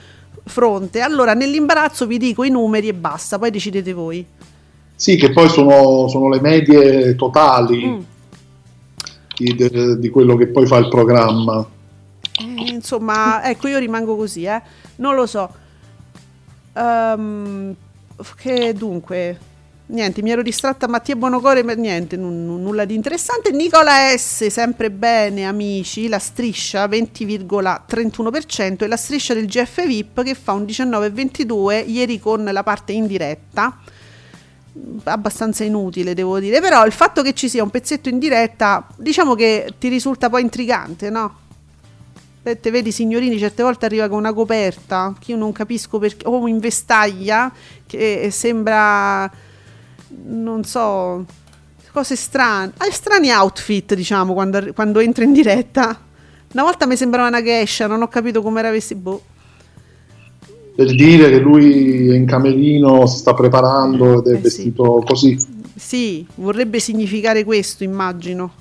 fronte. 0.45 1.01
Allora, 1.01 1.33
nell'imbarazzo 1.33 2.05
vi 2.05 2.17
dico 2.17 2.43
i 2.43 2.49
numeri 2.49 2.87
e 2.87 2.93
basta, 2.93 3.39
poi 3.39 3.51
decidete 3.51 3.93
voi. 3.93 4.25
sì, 4.95 5.15
che 5.17 5.31
poi 5.31 5.49
sono, 5.49 6.07
sono 6.07 6.29
le 6.29 6.39
medie 6.39 7.15
totali 7.15 8.05
di, 9.35 9.55
de- 9.55 9.99
di 9.99 10.09
quello 10.09 10.35
che 10.35 10.47
poi 10.47 10.65
fa 10.65 10.77
il 10.77 10.87
programma. 10.87 11.65
Eh, 12.37 12.71
insomma, 12.71 13.43
ecco, 13.43 13.67
io 13.67 13.79
rimango 13.79 14.15
così, 14.15 14.43
eh. 14.45 14.61
Non 14.97 15.15
lo 15.15 15.25
so. 15.25 15.49
Ehm, 16.73 17.75
che 18.37 18.73
dunque, 18.73 19.39
niente, 19.87 20.21
mi 20.21 20.31
ero 20.31 20.41
distratta 20.41 20.87
Mattia 20.87 21.15
Bonocore 21.15 21.63
per 21.63 21.77
niente, 21.77 22.17
nun- 22.17 22.45
nun- 22.45 22.61
nulla 22.61 22.85
di 22.85 22.95
interessante. 22.95 23.51
Nicola 23.51 24.15
S, 24.15 24.47
sempre 24.47 24.89
bene, 24.91 25.45
amici, 25.45 26.07
la 26.07 26.19
striscia 26.19 26.87
20,31% 26.87 28.83
e 28.83 28.87
la 28.87 28.97
striscia 28.97 29.33
del 29.33 29.45
GF 29.45 29.85
VIP 29.85 30.23
che 30.23 30.33
fa 30.35 30.53
un 30.53 30.63
19,22 30.63 31.87
ieri 31.87 32.19
con 32.19 32.43
la 32.43 32.63
parte 32.63 32.93
in 32.93 33.07
diretta. 33.07 33.77
Abbastanza 35.05 35.63
inutile, 35.63 36.13
devo 36.13 36.37
dire, 36.39 36.59
però 36.59 36.85
il 36.85 36.91
fatto 36.91 37.21
che 37.21 37.33
ci 37.33 37.47
sia 37.47 37.63
un 37.63 37.69
pezzetto 37.69 38.09
in 38.09 38.19
diretta, 38.19 38.85
diciamo 38.97 39.33
che 39.33 39.73
ti 39.79 39.87
risulta 39.87 40.29
poi 40.29 40.41
intrigante, 40.41 41.09
no? 41.09 41.43
Eh, 42.43 42.59
Te 42.59 42.71
vedi, 42.71 42.91
signorini, 42.91 43.39
certe 43.39 43.63
volte 43.63 43.85
arriva 43.85 44.09
con 44.09 44.17
una 44.17 44.33
coperta 44.33 45.15
che 45.17 45.31
io 45.31 45.37
non 45.37 45.51
capisco 45.51 45.97
perché, 45.97 46.27
o 46.27 46.45
in 46.47 46.59
vestaglia 46.59 47.51
che 47.87 48.27
sembra, 48.31 49.31
non 50.25 50.63
so, 50.63 51.25
cose 51.91 52.15
strane. 52.15 52.71
Ha 52.77 52.89
strani 52.91 53.31
outfit, 53.31 53.93
diciamo, 53.93 54.33
quando, 54.33 54.73
quando 54.73 54.99
entra 54.99 55.23
in 55.23 55.33
diretta. 55.33 55.99
Una 56.53 56.63
volta 56.63 56.85
mi 56.85 56.95
sembrava 56.95 57.27
una 57.27 57.43
geisha, 57.43 57.87
non 57.87 58.01
ho 58.01 58.07
capito 58.07 58.41
come 58.41 58.59
era 58.59 58.71
vestito. 58.71 58.99
Boh. 59.01 59.21
Per 60.75 60.93
dire 60.93 61.29
che 61.29 61.39
lui 61.39 62.09
è 62.11 62.15
in 62.15 62.25
camerino, 62.25 63.05
si 63.07 63.17
sta 63.17 63.33
preparando 63.33 64.19
ed 64.19 64.27
è 64.27 64.31
Eh 64.31 64.35
sì. 64.35 64.41
vestito 64.41 65.03
così, 65.05 65.37
Sì, 65.75 66.25
vorrebbe 66.35 66.79
significare 66.79 67.43
questo, 67.45 67.83
immagino. 67.85 68.53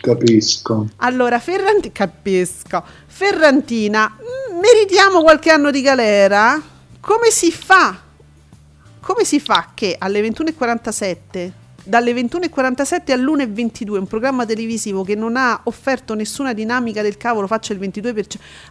capisco. 0.00 0.88
Allora, 0.96 1.38
Ferranti- 1.38 1.92
capisco. 1.92 2.82
Ferrantina, 3.06 4.10
mm, 4.18 4.58
meritiamo 4.60 5.22
qualche 5.22 5.50
anno 5.50 5.70
di 5.70 5.80
galera? 5.80 6.60
Come 7.00 7.30
si 7.30 7.50
fa? 7.50 7.98
Come 9.04 9.24
si 9.24 9.38
fa 9.38 9.72
che 9.74 9.96
alle 9.98 10.22
21.47, 10.22 11.50
dalle 11.84 12.12
21.47 12.14 13.12
all'1.22, 13.12 13.98
un 13.98 14.06
programma 14.06 14.46
televisivo 14.46 15.04
che 15.04 15.14
non 15.14 15.36
ha 15.36 15.60
offerto 15.64 16.14
nessuna 16.14 16.54
dinamica 16.54 17.02
del 17.02 17.18
cavolo 17.18 17.46
faccia 17.46 17.74
il 17.74 17.80
22%? 17.80 18.14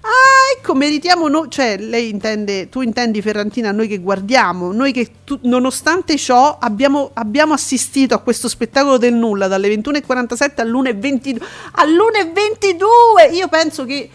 Ah, 0.02 0.58
ecco, 0.58 0.74
meritiamo 0.74 1.28
noi, 1.28 1.52
cioè 1.52 1.78
lei 1.78 2.10
intende, 2.10 2.68
tu 2.70 2.82
intendi 2.82 3.22
Ferrantina, 3.22 3.72
noi 3.72 3.88
che 3.88 4.00
guardiamo, 4.00 4.72
noi 4.72 4.92
che 4.92 5.12
tu- 5.24 5.38
nonostante 5.44 6.18
ciò 6.18 6.58
abbiamo, 6.60 7.12
abbiamo 7.14 7.54
assistito 7.54 8.16
a 8.16 8.20
questo 8.20 8.48
spettacolo 8.48 8.98
del 8.98 9.14
nulla 9.14 9.48
dalle 9.48 9.68
21.47 9.68 10.62
all'1.22. 10.62 11.42
All'1.22! 11.74 13.36
Io 13.36 13.48
penso 13.50 13.86
che 13.86 14.10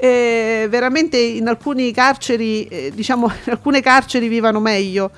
eh, 0.00 0.66
veramente 0.70 1.18
in 1.18 1.48
alcuni 1.48 1.90
carceri, 1.92 2.66
eh, 2.66 2.92
diciamo, 2.94 3.26
in 3.44 3.50
alcune 3.50 3.80
carceri 3.80 4.28
vivano 4.28 4.60
meglio, 4.60 5.10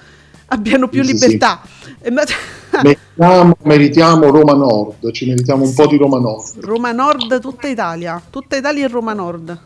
abbiano 0.46 0.88
più 0.88 1.02
Sì, 1.04 1.08
sì, 1.08 1.12
libertà. 1.14 1.60
Eh, 2.00 2.10
ma- 2.10 2.22
Meritiamo, 2.82 3.56
meritiamo 3.64 4.30
Roma 4.30 4.54
Nord, 4.54 5.10
ci 5.12 5.26
meritiamo 5.26 5.64
un 5.64 5.74
po' 5.74 5.86
di 5.86 5.96
Roma 5.98 6.18
Nord. 6.18 6.60
Roma 6.60 6.92
Nord, 6.92 7.38
tutta 7.40 7.68
Italia, 7.68 8.22
tutta 8.30 8.56
Italia 8.56 8.86
e 8.86 8.88
Roma 8.88 9.12
Nord. 9.12 9.60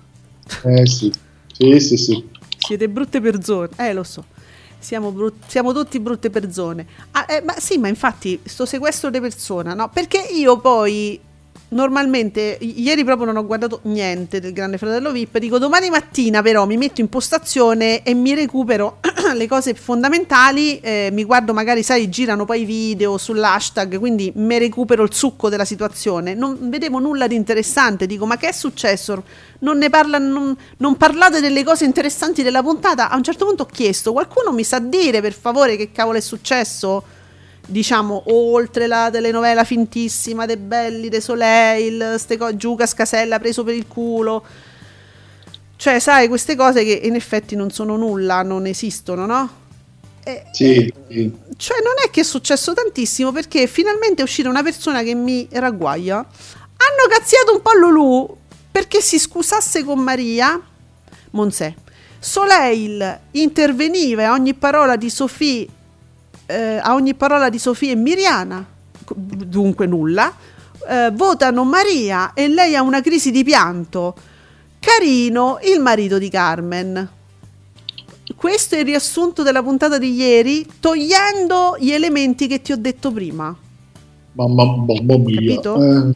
Eh 0.64 0.86
sì, 0.86 1.12
sì, 1.52 1.78
sì, 1.78 1.96
sì. 1.96 2.28
Siete 2.58 2.88
brutte 2.88 3.20
persone, 3.20 3.68
eh 3.76 3.92
lo 3.92 4.02
so. 4.02 4.24
Siamo, 4.80 5.12
brut- 5.12 5.44
siamo 5.46 5.72
tutti 5.72 6.00
brutte 6.00 6.28
persone. 6.28 6.86
Ah, 7.12 7.24
eh, 7.28 7.40
ma 7.42 7.54
sì, 7.58 7.78
ma 7.78 7.86
infatti, 7.88 8.40
sto 8.42 8.66
sequestro 8.66 9.10
di 9.10 9.20
persona, 9.20 9.74
no? 9.74 9.88
Perché 9.90 10.18
io 10.18 10.58
poi 10.58 11.20
normalmente, 11.74 12.58
ieri 12.60 13.04
proprio 13.04 13.26
non 13.26 13.36
ho 13.36 13.46
guardato 13.46 13.80
niente 13.84 14.40
del 14.40 14.52
Grande 14.52 14.78
Fratello 14.78 15.12
VIP. 15.12 15.38
Dico 15.38 15.58
domani 15.58 15.90
mattina, 15.90 16.42
però, 16.42 16.66
mi 16.66 16.76
metto 16.76 17.00
in 17.00 17.08
postazione 17.08 18.02
e 18.02 18.14
mi 18.14 18.34
recupero 18.34 18.98
le 19.34 19.46
cose 19.46 19.74
fondamentali. 19.74 20.80
eh, 20.80 21.10
mi 21.12 21.24
guardo, 21.24 21.52
magari, 21.52 21.82
sai, 21.82 22.08
girano 22.08 22.44
poi 22.44 22.62
i 22.62 22.64
video 22.64 23.18
sull'hashtag, 23.18 23.98
quindi 23.98 24.32
mi 24.36 24.58
recupero 24.58 25.02
il 25.02 25.12
succo 25.12 25.48
della 25.48 25.64
situazione. 25.64 26.34
Non 26.34 26.56
vedevo 26.62 26.98
nulla 26.98 27.26
di 27.26 27.34
interessante. 27.34 28.06
Dico, 28.06 28.26
ma 28.26 28.36
che 28.36 28.48
è 28.48 28.52
successo? 28.52 29.22
non 29.64 29.78
ne 29.78 29.90
parla, 29.90 30.18
non, 30.18 30.56
non 30.76 30.96
parlate 30.96 31.40
delle 31.40 31.64
cose 31.64 31.84
interessanti 31.84 32.42
della 32.42 32.62
puntata. 32.62 33.08
A 33.10 33.16
un 33.16 33.24
certo 33.24 33.46
punto 33.46 33.64
ho 33.64 33.66
chiesto, 33.66 34.12
qualcuno 34.12 34.52
mi 34.52 34.62
sa 34.62 34.78
dire 34.78 35.20
per 35.20 35.32
favore 35.32 35.76
che 35.76 35.90
cavolo 35.90 36.18
è 36.18 36.20
successo? 36.20 37.02
Diciamo, 37.66 38.24
oltre 38.26 38.86
la 38.86 39.08
telenovela 39.10 39.64
fintissima 39.64 40.44
De 40.44 40.58
Belli, 40.58 41.08
De 41.08 41.20
Soleil, 41.20 42.16
ste 42.18 42.36
co- 42.36 42.54
Giuca 42.56 42.86
Scasella 42.86 43.38
preso 43.38 43.64
per 43.64 43.74
il 43.74 43.86
culo. 43.88 44.44
Cioè, 45.76 45.98
sai, 45.98 46.28
queste 46.28 46.56
cose 46.56 46.84
che 46.84 46.92
in 46.92 47.14
effetti 47.14 47.56
non 47.56 47.70
sono 47.70 47.96
nulla, 47.96 48.42
non 48.42 48.66
esistono, 48.66 49.24
no? 49.26 49.62
E- 50.22 50.44
Sì, 50.52 50.92
sì. 51.08 51.32
cioè 51.56 51.78
non 51.82 51.94
è 52.04 52.10
che 52.10 52.20
è 52.20 52.24
successo 52.24 52.72
tantissimo 52.74 53.32
perché 53.32 53.66
finalmente 53.66 54.20
è 54.20 54.24
uscita 54.24 54.48
una 54.48 54.62
persona 54.62 55.02
che 55.02 55.14
mi 55.14 55.48
ragguaglia. 55.52 56.16
Hanno 56.16 57.08
cazziato 57.08 57.54
un 57.54 57.62
po' 57.62 57.72
Lulu 57.72 58.36
perché 58.70 59.00
si 59.00 59.18
scusasse 59.18 59.84
con 59.84 60.00
Maria 60.00 60.60
Monsè. 61.30 61.74
Soleil 62.18 63.20
interveniva 63.32 64.26
a 64.28 64.32
ogni 64.32 64.54
parola 64.54 64.96
di 64.96 65.10
Sofì 65.10 65.68
eh, 66.46 66.80
a 66.82 66.94
ogni 66.94 67.14
parola 67.14 67.48
di 67.48 67.58
Sofì 67.58 67.90
e 67.90 67.94
Miriana, 67.94 68.64
dunque 69.14 69.86
nulla. 69.86 70.32
Eh, 70.86 71.10
votano 71.12 71.64
Maria 71.64 72.34
e 72.34 72.48
lei 72.48 72.76
ha 72.76 72.82
una 72.82 73.00
crisi 73.00 73.30
di 73.30 73.42
pianto. 73.44 74.14
Carino 74.78 75.58
il 75.62 75.80
marito 75.80 76.18
di 76.18 76.28
Carmen. 76.28 77.08
questo 78.36 78.74
è 78.74 78.80
il 78.80 78.84
riassunto 78.84 79.42
della 79.42 79.62
puntata 79.62 79.96
di 79.96 80.14
ieri, 80.14 80.66
togliendo 80.80 81.76
gli 81.78 81.90
elementi 81.90 82.46
che 82.46 82.60
ti 82.60 82.72
ho 82.72 82.76
detto 82.76 83.10
prima. 83.10 83.56
Mamma, 84.32 84.64
mamma 84.64 85.16
mia. 85.16 85.40
Capito? 85.40 85.82
Eh, 85.82 86.14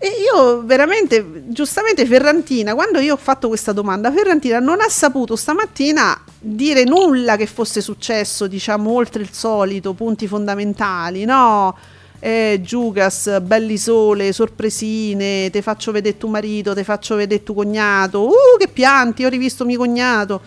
E 0.00 0.10
io 0.32 0.62
veramente, 0.64 1.42
giustamente 1.48 2.06
Ferrantina, 2.06 2.72
quando 2.74 3.00
io 3.00 3.14
ho 3.14 3.18
fatto 3.18 3.48
questa 3.48 3.72
domanda, 3.72 4.12
Ferrantina 4.12 4.60
non 4.60 4.80
ha 4.80 4.88
saputo 4.88 5.34
stamattina 5.34 6.16
dire 6.38 6.84
nulla 6.84 7.34
che 7.36 7.46
fosse 7.46 7.80
successo, 7.80 8.46
diciamo, 8.46 8.92
oltre 8.92 9.22
il 9.22 9.32
solito, 9.32 9.94
punti 9.94 10.28
fondamentali, 10.28 11.24
no? 11.24 11.76
Eh, 12.20 12.60
Giugas, 12.62 13.40
belli 13.40 13.76
sole, 13.76 14.32
sorpresine, 14.32 15.50
te 15.50 15.62
faccio 15.62 15.90
vedere 15.90 16.16
tuo 16.16 16.28
marito, 16.28 16.74
te 16.74 16.84
faccio 16.84 17.16
vedere 17.16 17.42
tuo 17.42 17.54
cognato, 17.54 18.28
uh 18.28 18.56
che 18.56 18.68
pianti, 18.68 19.24
ho 19.24 19.28
rivisto 19.28 19.64
mio 19.64 19.78
cognato. 19.78 20.40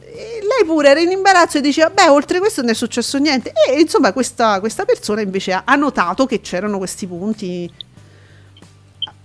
E 0.00 0.40
lei 0.42 0.66
pure 0.66 0.90
era 0.90 1.00
in 1.00 1.10
imbarazzo 1.10 1.56
e 1.56 1.60
diceva, 1.62 1.88
beh, 1.88 2.08
oltre 2.08 2.38
questo 2.38 2.60
non 2.60 2.70
è 2.70 2.74
successo 2.74 3.16
niente. 3.16 3.50
E 3.66 3.80
insomma 3.80 4.12
questa, 4.12 4.60
questa 4.60 4.84
persona 4.84 5.22
invece 5.22 5.52
ha 5.64 5.74
notato 5.74 6.26
che 6.26 6.42
c'erano 6.42 6.76
questi 6.76 7.06
punti 7.06 7.70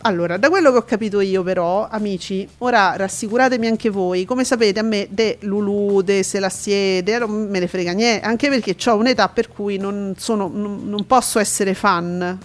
allora, 0.02 0.38
da 0.38 0.48
quello 0.50 0.72
che 0.72 0.78
ho 0.78 0.84
capito 0.84 1.20
io 1.20 1.44
però, 1.44 1.86
amici, 1.90 2.48
ora 2.60 2.96
rassicuratemi 2.96 3.68
anche 3.68 3.90
voi, 3.90 4.24
come 4.24 4.46
sapete 4.46 4.80
a 4.80 4.84
me 4.84 5.08
de 5.10 5.40
Lulu, 5.42 6.02
de 6.02 6.24
Selassie, 6.24 7.04
de 7.04 7.18
non 7.18 7.50
me 7.50 7.60
ne 7.60 7.68
frega 7.68 7.92
niente, 7.92 8.26
anche 8.26 8.48
perché 8.48 8.78
ho 8.90 8.96
un'età 8.96 9.28
per 9.28 9.50
cui 9.50 9.78
non, 9.78 10.14
sono, 10.18 10.50
non, 10.54 10.88
non 10.88 11.06
posso 11.06 11.38
essere 11.38 11.74
fan. 11.74 12.38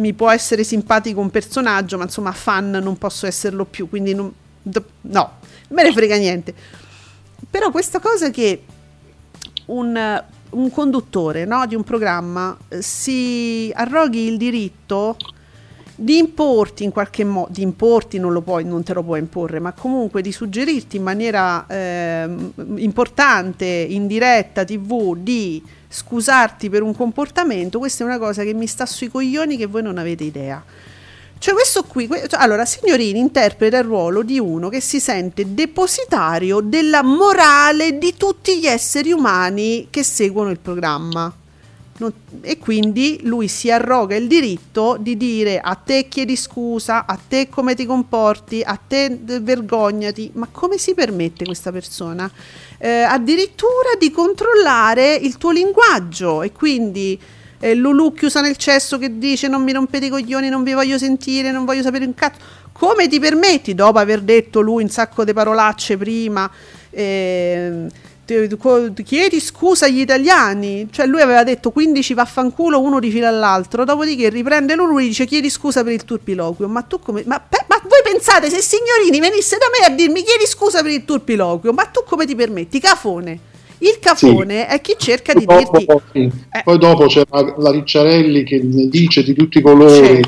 Mi 0.00 0.12
può 0.14 0.30
essere 0.30 0.64
simpatico 0.64 1.20
un 1.20 1.30
personaggio, 1.30 1.98
ma 1.98 2.04
insomma 2.04 2.32
fan 2.32 2.70
non 2.70 2.96
posso 2.96 3.26
esserlo 3.26 3.66
più, 3.66 3.88
quindi 3.88 4.14
non, 4.14 4.32
no, 5.02 5.32
me 5.68 5.82
ne 5.82 5.92
frega 5.92 6.16
niente. 6.16 6.54
Però 7.50 7.70
questa 7.70 8.00
cosa 8.00 8.30
che 8.30 8.62
un, 9.66 10.24
un 10.50 10.70
conduttore 10.70 11.44
no, 11.44 11.66
di 11.66 11.74
un 11.74 11.84
programma 11.84 12.56
eh, 12.68 12.80
si 12.80 13.70
arroghi 13.74 14.26
il 14.28 14.38
diritto 14.38 15.16
di 16.00 16.16
importi 16.16 16.84
in 16.84 16.92
qualche 16.92 17.24
modo, 17.24 17.48
di 17.50 17.62
importi 17.62 18.20
non, 18.20 18.32
lo 18.32 18.40
puoi, 18.40 18.64
non 18.64 18.84
te 18.84 18.94
lo 18.94 19.02
puoi 19.02 19.18
imporre, 19.18 19.58
ma 19.58 19.72
comunque 19.72 20.22
di 20.22 20.30
suggerirti 20.30 20.96
in 20.96 21.02
maniera 21.02 21.66
ehm, 21.68 22.52
importante, 22.76 23.64
in 23.66 24.06
diretta 24.06 24.64
tv, 24.64 25.16
di 25.16 25.60
scusarti 25.88 26.70
per 26.70 26.82
un 26.82 26.94
comportamento, 26.94 27.80
questa 27.80 28.04
è 28.04 28.06
una 28.06 28.18
cosa 28.18 28.44
che 28.44 28.54
mi 28.54 28.68
sta 28.68 28.86
sui 28.86 29.08
coglioni 29.08 29.56
che 29.56 29.66
voi 29.66 29.82
non 29.82 29.98
avete 29.98 30.22
idea. 30.22 30.62
Cioè 31.36 31.54
questo 31.54 31.82
qui, 31.82 32.06
que- 32.06 32.28
cioè, 32.28 32.40
allora 32.40 32.64
Signorini 32.64 33.18
interpreta 33.18 33.78
il 33.78 33.84
ruolo 33.84 34.22
di 34.22 34.38
uno 34.38 34.68
che 34.68 34.80
si 34.80 35.00
sente 35.00 35.52
depositario 35.52 36.60
della 36.60 37.02
morale 37.02 37.98
di 37.98 38.14
tutti 38.16 38.60
gli 38.60 38.66
esseri 38.66 39.10
umani 39.10 39.88
che 39.90 40.04
seguono 40.04 40.50
il 40.50 40.58
programma. 40.60 41.32
Non- 42.00 42.12
e 42.42 42.58
quindi 42.58 43.18
lui 43.24 43.48
si 43.48 43.72
arroga 43.72 44.14
il 44.14 44.28
diritto 44.28 44.96
di 45.00 45.16
dire 45.16 45.58
a 45.58 45.74
te 45.74 46.06
chiedi 46.08 46.36
scusa, 46.36 47.06
a 47.06 47.18
te 47.28 47.48
come 47.48 47.74
ti 47.74 47.86
comporti, 47.86 48.62
a 48.64 48.76
te 48.76 49.04
eh, 49.04 49.40
vergognati, 49.40 50.30
ma 50.34 50.46
come 50.50 50.78
si 50.78 50.94
permette 50.94 51.44
questa 51.44 51.72
persona? 51.72 52.30
Eh, 52.78 53.02
addirittura 53.02 53.96
di 53.98 54.12
controllare 54.12 55.14
il 55.14 55.36
tuo 55.38 55.50
linguaggio 55.50 56.42
e 56.42 56.52
quindi 56.52 57.18
eh, 57.58 57.74
Lulu 57.74 58.12
chiusa 58.12 58.40
nel 58.40 58.56
cesso 58.56 58.98
che 58.98 59.18
dice 59.18 59.48
non 59.48 59.64
mi 59.64 59.72
rompete 59.72 60.06
i 60.06 60.10
coglioni, 60.10 60.48
non 60.48 60.62
vi 60.62 60.74
voglio 60.74 60.98
sentire, 60.98 61.50
non 61.50 61.64
voglio 61.64 61.82
sapere 61.82 62.04
un 62.04 62.14
cazzo. 62.14 62.38
Come 62.70 63.08
ti 63.08 63.18
permetti, 63.18 63.74
dopo 63.74 63.98
aver 63.98 64.20
detto 64.20 64.60
lui 64.60 64.84
un 64.84 64.88
sacco 64.88 65.24
di 65.24 65.32
parolacce 65.32 65.96
prima, 65.96 66.48
co- 66.90 67.88
chiedi 69.02 69.40
scusa 69.40 69.86
agli 69.86 70.00
italiani? 70.00 70.88
Cioè 70.90 71.06
lui 71.06 71.20
aveva 71.20 71.44
detto 71.44 71.70
15 71.70 72.14
vaffanculo, 72.14 72.80
uno 72.80 73.00
di 73.00 73.10
fila 73.10 73.28
all'altro, 73.28 73.84
dopodiché 73.84 74.28
riprende 74.28 74.74
lui 74.74 75.04
e 75.04 75.08
dice 75.08 75.24
chiedi 75.26 75.48
scusa 75.50 75.82
per 75.82 75.92
il 75.92 76.04
turpiloquio. 76.04 76.68
Ma 76.68 76.82
tu 76.82 76.98
come... 77.00 77.22
Ma, 77.26 77.40
pe- 77.40 77.64
ma 77.68 77.80
voi 77.82 78.00
pensate 78.02 78.50
se 78.50 78.60
Signorini 78.60 79.20
venisse 79.20 79.56
da 79.56 79.66
me 79.72 79.92
a 79.92 79.96
dirmi 79.96 80.22
chiedi 80.22 80.46
scusa 80.46 80.82
per 80.82 80.90
il 80.90 81.04
turpiloquio, 81.04 81.72
ma 81.72 81.84
tu 81.84 82.02
come 82.04 82.26
ti 82.26 82.34
permetti? 82.34 82.78
Cafone. 82.80 83.38
Il 83.80 83.98
cafone 84.00 84.66
è 84.66 84.80
chi 84.80 84.96
cerca 84.98 85.32
di 85.32 85.44
Poi 85.44 85.58
dirti... 85.58 85.84
dopo, 85.84 86.02
sì. 86.12 86.18
Eh. 86.50 86.62
Poi 86.64 86.78
dopo 86.78 87.06
c'è 87.06 87.22
la, 87.30 87.54
la 87.58 87.70
Ricciarelli 87.70 88.42
che 88.42 88.60
ne 88.62 88.88
dice 88.88 89.22
di 89.22 89.34
tutti 89.34 89.58
i 89.58 89.62
colori 89.62 90.16
Sì. 90.16 90.22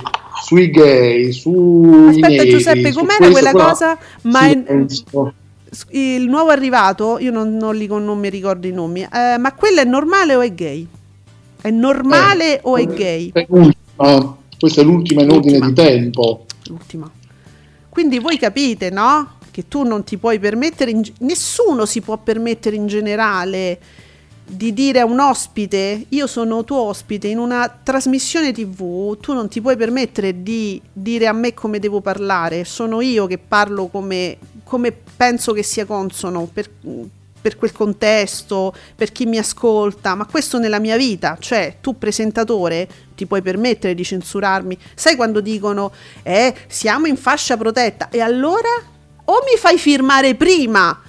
sui 0.44 0.70
gay, 0.70 1.32
sui 1.32 2.08
Aspetta 2.10 2.28
neri, 2.28 2.50
Giuseppe, 2.50 2.92
su 2.92 2.98
com'era 3.00 3.28
quella 3.28 3.50
cosa? 3.52 3.98
Ma 4.22 4.46
è- 4.46 4.50
silenzio. 4.50 5.34
Il 5.90 6.28
nuovo 6.28 6.50
arrivato, 6.50 7.18
io 7.18 7.30
non, 7.30 7.56
non 7.56 7.76
li 7.76 7.86
non 7.86 8.18
mi 8.18 8.28
ricordo 8.28 8.66
i 8.66 8.72
nomi, 8.72 9.02
eh, 9.02 9.38
ma 9.38 9.52
quello 9.54 9.80
è 9.80 9.84
normale 9.84 10.34
o 10.34 10.40
è 10.40 10.52
gay? 10.52 10.86
È 11.60 11.70
normale 11.70 12.56
Eh, 12.56 12.60
o 12.64 12.76
è 12.76 12.86
gay? 12.86 13.30
è 13.32 13.46
l'ultima- 13.48 14.36
questa 14.58 14.80
è 14.80 14.84
l'ultima 14.84 15.22
in 15.22 15.30
ordine 15.30 15.58
L'ultima. 15.58 15.66
di 15.68 15.74
tempo. 15.74 16.46
L'ultima. 16.66 17.10
Quindi 17.88 18.18
voi 18.18 18.38
capite, 18.38 18.90
no? 18.90 19.38
Che 19.50 19.66
tu 19.68 19.82
non 19.82 20.04
ti 20.04 20.16
puoi 20.16 20.38
permettere, 20.38 20.90
in 20.90 21.02
nessuno 21.20 21.86
si 21.86 22.00
può 22.00 22.16
permettere 22.18 22.76
in 22.76 22.86
generale 22.86 23.78
di 24.44 24.72
dire 24.72 25.00
a 25.00 25.04
un 25.04 25.20
ospite, 25.20 26.06
io 26.08 26.26
sono 26.26 26.64
tuo 26.64 26.80
ospite 26.80 27.28
in 27.28 27.38
una 27.38 27.72
trasmissione 27.82 28.52
tv, 28.52 29.16
tu 29.20 29.32
non 29.32 29.48
ti 29.48 29.60
puoi 29.60 29.76
permettere 29.76 30.42
di 30.42 30.80
dire 30.92 31.28
a 31.28 31.32
me 31.32 31.54
come 31.54 31.78
devo 31.78 32.00
parlare, 32.00 32.64
sono 32.64 33.00
io 33.00 33.26
che 33.26 33.38
parlo 33.38 33.86
come, 33.86 34.36
come 34.70 34.92
penso 34.92 35.52
che 35.52 35.64
sia 35.64 35.84
consono 35.84 36.48
per, 36.50 36.70
per 37.40 37.56
quel 37.56 37.72
contesto, 37.72 38.72
per 38.94 39.10
chi 39.10 39.26
mi 39.26 39.36
ascolta, 39.36 40.14
ma 40.14 40.26
questo 40.26 40.60
nella 40.60 40.78
mia 40.78 40.96
vita, 40.96 41.36
cioè 41.40 41.78
tu 41.80 41.98
presentatore 41.98 42.88
ti 43.16 43.26
puoi 43.26 43.42
permettere 43.42 43.94
di 43.94 44.04
censurarmi, 44.04 44.78
sai 44.94 45.16
quando 45.16 45.40
dicono, 45.40 45.90
eh, 46.22 46.54
siamo 46.68 47.06
in 47.06 47.16
fascia 47.16 47.56
protetta, 47.56 48.10
e 48.10 48.20
allora 48.20 48.68
o 49.24 49.34
mi 49.44 49.58
fai 49.58 49.76
firmare 49.76 50.36
prima? 50.36 51.02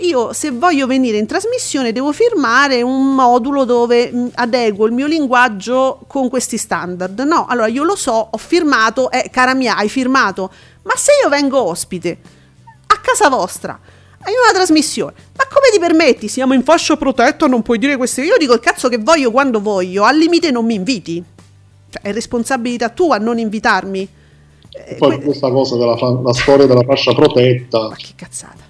Io 0.00 0.32
se 0.32 0.52
voglio 0.52 0.86
venire 0.86 1.18
in 1.18 1.26
trasmissione 1.26 1.92
devo 1.92 2.12
firmare 2.12 2.82
un 2.82 3.14
modulo 3.14 3.64
dove 3.64 4.12
mh, 4.12 4.30
adeguo 4.34 4.86
il 4.86 4.92
mio 4.92 5.06
linguaggio 5.06 6.04
con 6.06 6.28
questi 6.28 6.56
standard. 6.56 7.18
No, 7.20 7.46
allora 7.48 7.66
io 7.66 7.82
lo 7.82 7.96
so, 7.96 8.28
ho 8.30 8.36
firmato, 8.36 9.10
eh, 9.10 9.28
cara 9.30 9.54
mia, 9.54 9.76
hai 9.76 9.88
firmato. 9.88 10.52
Ma 10.82 10.94
se 10.96 11.12
io 11.22 11.28
vengo 11.28 11.62
ospite 11.62 12.36
casa 13.12 13.28
vostra, 13.28 13.78
in 14.26 14.34
una 14.42 14.52
trasmissione, 14.52 15.12
ma 15.36 15.44
come 15.46 15.68
ti 15.72 15.78
permetti? 15.78 16.28
Siamo 16.28 16.52
in 16.54 16.62
fascia 16.62 16.96
protetta, 16.96 17.46
non 17.46 17.62
puoi 17.62 17.78
dire 17.78 17.96
queste. 17.96 18.22
Io 18.22 18.36
dico 18.38 18.52
il 18.54 18.60
cazzo 18.60 18.88
che 18.88 18.98
voglio 18.98 19.30
quando 19.30 19.60
voglio, 19.60 20.04
al 20.04 20.16
limite 20.16 20.50
non 20.50 20.64
mi 20.66 20.74
inviti. 20.74 21.22
Cioè, 21.90 22.02
è 22.02 22.12
responsabilità 22.12 22.90
tua 22.90 23.16
non 23.18 23.38
invitarmi. 23.38 24.06
Eh, 24.70 24.94
Poi 24.96 25.16
que- 25.16 25.24
questa 25.24 25.50
cosa 25.50 25.76
della 25.76 25.96
fa- 25.96 26.32
storia 26.34 26.66
della 26.66 26.82
fascia 26.82 27.14
protetta, 27.14 27.88
ma 27.88 27.96
che 27.96 28.08
cazzata. 28.14 28.66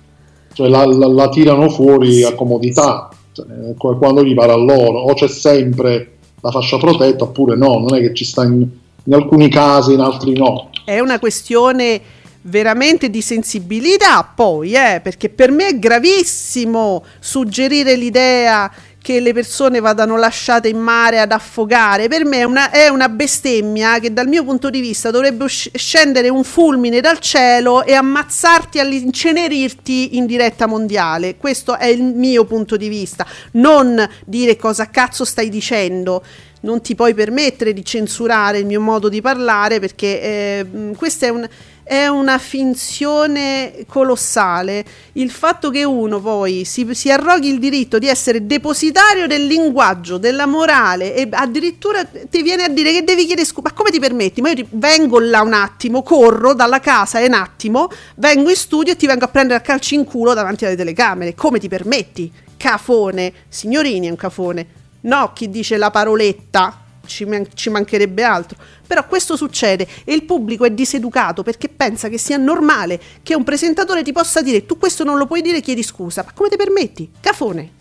cioè 0.52 0.68
la, 0.68 0.86
la- 0.86 1.08
la 1.08 1.28
tirano 1.28 1.68
fuori 1.68 2.22
a 2.22 2.34
comodità, 2.34 3.08
cioè, 3.32 3.46
quando 3.76 4.24
gli 4.24 4.34
pare 4.34 4.52
a 4.52 4.56
loro, 4.56 5.00
o 5.00 5.14
c'è 5.14 5.26
sempre 5.28 6.12
la 6.40 6.50
fascia 6.52 6.78
protetta 6.78 7.24
oppure 7.24 7.56
no, 7.56 7.78
non 7.78 7.94
è 7.96 8.00
che 8.00 8.14
ci 8.14 8.24
sta 8.24 8.44
in, 8.44 8.64
in 9.04 9.14
alcuni 9.14 9.48
casi, 9.48 9.94
in 9.94 10.00
altri 10.00 10.34
no. 10.34 10.70
è 10.84 11.00
una 11.00 11.18
questione 11.18 12.00
veramente 12.42 13.10
di 13.10 13.20
sensibilità 13.20 14.22
poi, 14.24 14.72
eh, 14.72 15.00
perché 15.02 15.28
per 15.28 15.50
me 15.50 15.68
è 15.68 15.78
gravissimo 15.78 17.04
suggerire 17.18 17.94
l'idea 17.94 18.70
che 19.00 19.20
le 19.20 19.32
persone 19.32 19.80
vadano 19.80 20.16
lasciate 20.16 20.68
in 20.68 20.78
mare 20.78 21.18
ad 21.18 21.32
affogare, 21.32 22.08
per 22.08 22.24
me 22.26 22.38
è 22.38 22.42
una, 22.42 22.70
è 22.70 22.88
una 22.88 23.08
bestemmia 23.08 23.98
che 24.00 24.12
dal 24.12 24.26
mio 24.26 24.44
punto 24.44 24.68
di 24.68 24.80
vista 24.80 25.10
dovrebbe 25.10 25.44
usci- 25.44 25.70
scendere 25.74 26.28
un 26.28 26.44
fulmine 26.44 27.00
dal 27.00 27.18
cielo 27.18 27.84
e 27.84 27.94
ammazzarti, 27.94 28.78
all'incenerirti 28.78 30.16
in 30.16 30.26
diretta 30.26 30.66
mondiale. 30.66 31.36
Questo 31.36 31.78
è 31.78 31.86
il 31.86 32.02
mio 32.02 32.44
punto 32.44 32.76
di 32.76 32.88
vista, 32.88 33.26
non 33.52 34.06
dire 34.26 34.56
cosa 34.56 34.90
cazzo 34.90 35.24
stai 35.24 35.48
dicendo. 35.48 36.22
Non 36.60 36.80
ti 36.82 36.96
puoi 36.96 37.14
permettere 37.14 37.72
di 37.72 37.84
censurare 37.84 38.58
il 38.58 38.66
mio 38.66 38.80
modo 38.80 39.08
di 39.08 39.20
parlare 39.20 39.78
perché 39.78 40.20
eh, 40.20 40.66
questa 40.96 41.26
è, 41.26 41.28
un- 41.28 41.48
è 41.88 42.06
una 42.06 42.36
finzione 42.36 43.86
colossale. 43.88 44.84
Il 45.12 45.30
fatto 45.30 45.70
che 45.70 45.84
uno 45.84 46.20
poi 46.20 46.66
si, 46.66 46.86
si 46.92 47.10
arroghi 47.10 47.48
il 47.48 47.58
diritto 47.58 47.98
di 47.98 48.08
essere 48.08 48.46
depositario 48.46 49.26
del 49.26 49.46
linguaggio, 49.46 50.18
della 50.18 50.44
morale 50.44 51.14
e 51.14 51.26
addirittura 51.30 52.04
ti 52.04 52.42
viene 52.42 52.64
a 52.64 52.68
dire 52.68 52.92
che 52.92 53.04
devi 53.04 53.24
chiedere 53.24 53.46
scusa. 53.46 53.68
Ma 53.68 53.72
come 53.72 53.88
ti 53.88 53.98
permetti? 53.98 54.42
Ma 54.42 54.50
io 54.50 54.56
ti- 54.56 54.66
vengo 54.68 55.18
là 55.18 55.40
un 55.40 55.54
attimo, 55.54 56.02
corro 56.02 56.52
dalla 56.52 56.78
casa 56.78 57.20
un 57.24 57.32
attimo, 57.32 57.88
vengo 58.16 58.50
in 58.50 58.56
studio 58.56 58.92
e 58.92 58.96
ti 58.96 59.06
vengo 59.06 59.24
a 59.24 59.28
prendere 59.28 59.58
a 59.58 59.62
calci 59.62 59.94
in 59.94 60.04
culo 60.04 60.34
davanti 60.34 60.66
alle 60.66 60.76
telecamere. 60.76 61.34
Come 61.34 61.58
ti 61.58 61.68
permetti? 61.68 62.30
Cafone. 62.58 63.32
Signorini 63.48 64.08
è 64.08 64.10
un 64.10 64.16
cafone. 64.16 64.66
No, 65.00 65.32
chi 65.32 65.48
dice 65.48 65.78
la 65.78 65.90
paroletta. 65.90 66.82
Ci, 67.08 67.24
man- 67.24 67.48
ci 67.54 67.70
mancherebbe 67.70 68.22
altro. 68.22 68.56
Però 68.86 69.04
questo 69.06 69.36
succede 69.36 69.86
e 70.04 70.14
il 70.14 70.24
pubblico 70.24 70.64
è 70.64 70.70
diseducato 70.70 71.42
perché 71.42 71.68
pensa 71.68 72.08
che 72.08 72.18
sia 72.18 72.36
normale 72.36 73.00
che 73.22 73.34
un 73.34 73.42
presentatore 73.42 74.04
ti 74.04 74.12
possa 74.12 74.42
dire 74.42 74.64
tu 74.66 74.78
questo 74.78 75.02
non 75.02 75.18
lo 75.18 75.26
puoi 75.26 75.42
dire, 75.42 75.60
chiedi 75.60 75.82
scusa. 75.82 76.22
Ma 76.24 76.32
come 76.32 76.48
ti 76.48 76.56
permetti? 76.56 77.10
Cafone. 77.20 77.72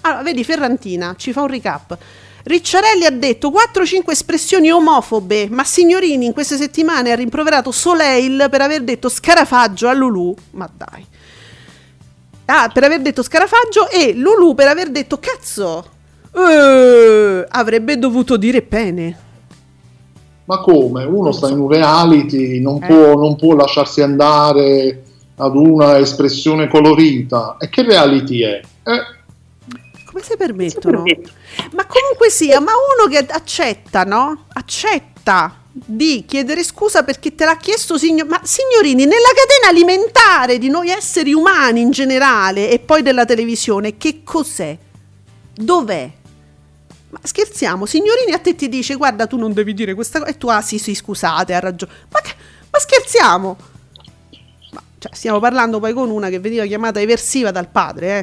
Allora, 0.00 0.22
vedi, 0.22 0.44
Ferrantina 0.44 1.14
ci 1.16 1.32
fa 1.32 1.42
un 1.42 1.48
recap. 1.48 1.96
Ricciarelli 2.44 3.06
ha 3.06 3.10
detto 3.10 3.50
4-5 3.50 4.10
espressioni 4.10 4.70
omofobe, 4.70 5.48
ma 5.48 5.64
Signorini 5.64 6.26
in 6.26 6.34
queste 6.34 6.58
settimane 6.58 7.10
ha 7.10 7.14
rimproverato 7.14 7.70
Soleil 7.70 8.48
per 8.50 8.60
aver 8.60 8.82
detto 8.82 9.08
scarafaggio 9.08 9.88
a 9.88 9.94
Lulu. 9.94 10.34
Ma 10.50 10.68
dai. 10.70 11.06
Ah, 12.46 12.68
per 12.68 12.84
aver 12.84 13.00
detto 13.00 13.22
scarafaggio 13.22 13.88
e 13.88 14.12
Lulu 14.12 14.54
per 14.54 14.68
aver 14.68 14.90
detto 14.90 15.18
cazzo. 15.18 15.92
Eh, 16.36 17.46
avrebbe 17.48 17.98
dovuto 17.98 18.36
dire 18.36 18.62
pene. 18.62 19.18
Ma 20.46 20.58
come? 20.58 21.04
Uno 21.04 21.32
sta 21.32 21.48
in 21.48 21.58
un 21.58 21.68
reality, 21.68 22.60
non, 22.60 22.82
Eh. 22.82 22.86
può, 22.86 23.14
non 23.14 23.36
può 23.36 23.54
lasciarsi 23.54 24.02
andare 24.02 25.02
ad 25.36 25.56
una 25.56 25.98
espressione 25.98 26.68
colorita. 26.68 27.56
E 27.58 27.68
che 27.68 27.82
reality 27.82 28.40
è? 28.42 28.60
Eh, 28.82 29.22
Come 30.06 30.22
si 30.22 30.36
permettono? 30.36 31.02
Ma 31.72 31.86
comunque 31.86 32.30
sia, 32.30 32.60
ma 32.60 32.72
uno 32.72 33.10
che 33.10 33.18
accetta, 33.18 34.04
no? 34.04 34.44
Accetta 34.52 35.62
di 35.72 36.24
chiedere 36.24 36.62
scusa 36.62 37.02
perché 37.02 37.34
te 37.34 37.44
l'ha 37.44 37.56
chiesto 37.56 37.98
signor... 37.98 38.28
Ma 38.28 38.40
signorini, 38.44 39.06
nella 39.06 39.32
catena 39.34 39.70
alimentare 39.70 40.58
di 40.58 40.68
noi 40.68 40.90
esseri 40.90 41.32
umani 41.32 41.80
in 41.80 41.90
generale 41.90 42.70
e 42.70 42.78
poi 42.78 43.02
della 43.02 43.24
televisione, 43.24 43.96
che 43.96 44.20
cos'è? 44.22 44.76
Dov'è? 45.52 46.10
Ma 47.14 47.20
scherziamo, 47.22 47.86
signorini 47.86 48.32
a 48.32 48.38
te 48.38 48.56
ti 48.56 48.68
dice 48.68 48.96
guarda 48.96 49.28
tu 49.28 49.36
non 49.36 49.52
devi 49.52 49.72
dire 49.72 49.94
questa 49.94 50.18
cosa 50.18 50.32
e 50.32 50.36
tu 50.36 50.48
ah 50.48 50.60
sì 50.60 50.78
sì 50.78 50.96
scusate 50.96 51.54
ha 51.54 51.60
ragione. 51.60 51.92
Ma, 52.10 52.20
che- 52.20 52.34
ma 52.72 52.78
scherziamo? 52.80 53.56
Ma, 54.72 54.82
cioè, 54.98 55.14
stiamo 55.14 55.38
parlando 55.38 55.78
poi 55.78 55.92
con 55.92 56.10
una 56.10 56.28
che 56.28 56.40
veniva 56.40 56.64
chiamata 56.64 57.00
eversiva 57.00 57.52
dal 57.52 57.68
padre, 57.68 58.18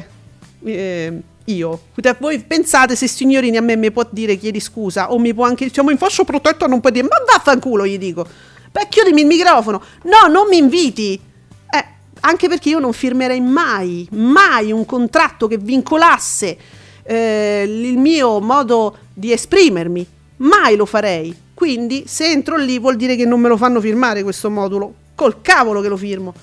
eh. 0.62 0.70
Eh, 0.72 1.22
io. 1.46 1.84
Voi 2.18 2.38
pensate 2.40 2.94
se 2.94 3.08
signorini 3.08 3.56
a 3.56 3.62
me 3.62 3.76
mi 3.76 3.90
può 3.90 4.06
dire 4.10 4.36
chiedi 4.36 4.60
scusa 4.60 5.10
o 5.10 5.18
mi 5.18 5.32
può 5.32 5.46
anche 5.46 5.70
siamo 5.72 5.90
in 5.90 5.96
fascio 5.96 6.24
protetto 6.24 6.66
non 6.66 6.80
puoi 6.80 6.92
dire 6.92 7.08
ma 7.08 7.16
vaffanculo 7.26 7.86
gli 7.86 7.96
dico. 7.96 8.26
Beh 8.70 8.88
chiudimi 8.90 9.22
il 9.22 9.26
microfono. 9.26 9.82
No, 10.02 10.30
non 10.30 10.48
mi 10.48 10.58
inviti. 10.58 11.14
Eh, 11.14 11.84
anche 12.20 12.46
perché 12.46 12.68
io 12.68 12.78
non 12.78 12.92
firmerei 12.92 13.40
mai, 13.40 14.06
mai 14.10 14.70
un 14.70 14.84
contratto 14.84 15.48
che 15.48 15.56
vincolasse 15.56 16.58
eh, 17.02 17.64
il 17.66 17.98
mio 17.98 18.40
modo 18.40 18.96
di 19.12 19.32
esprimermi. 19.32 20.06
Mai 20.38 20.76
lo 20.76 20.86
farei. 20.86 21.34
Quindi 21.54 22.04
se 22.06 22.30
entro 22.30 22.56
lì 22.56 22.78
vuol 22.78 22.96
dire 22.96 23.14
che 23.16 23.24
non 23.24 23.40
me 23.40 23.48
lo 23.48 23.56
fanno 23.56 23.80
firmare 23.80 24.22
questo 24.22 24.50
modulo. 24.50 24.94
Col 25.14 25.42
cavolo 25.42 25.80
che 25.80 25.88
lo 25.88 25.96
firmo. 25.96 26.34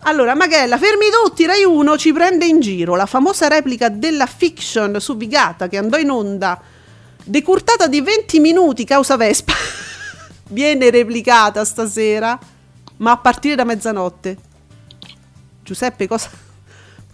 Allora, 0.00 0.34
Maghella, 0.34 0.78
fermi 0.78 1.06
tutti, 1.10 1.44
Rai 1.44 1.64
1 1.64 1.98
ci 1.98 2.12
prende 2.12 2.46
in 2.46 2.60
giro. 2.60 2.94
La 2.94 3.06
famosa 3.06 3.48
replica 3.48 3.88
della 3.88 4.26
fiction 4.26 5.00
su 5.00 5.16
Vigata 5.16 5.68
che 5.68 5.76
andò 5.76 5.98
in 5.98 6.10
onda, 6.10 6.60
decurtata 7.24 7.86
di 7.88 8.00
20 8.00 8.40
minuti 8.40 8.84
causa 8.84 9.16
Vespa, 9.16 9.52
viene 10.48 10.90
replicata 10.90 11.64
stasera, 11.64 12.38
ma 12.98 13.10
a 13.10 13.16
partire 13.18 13.56
da 13.56 13.64
mezzanotte. 13.64 14.38
Giuseppe, 15.62 16.06
cosa, 16.06 16.30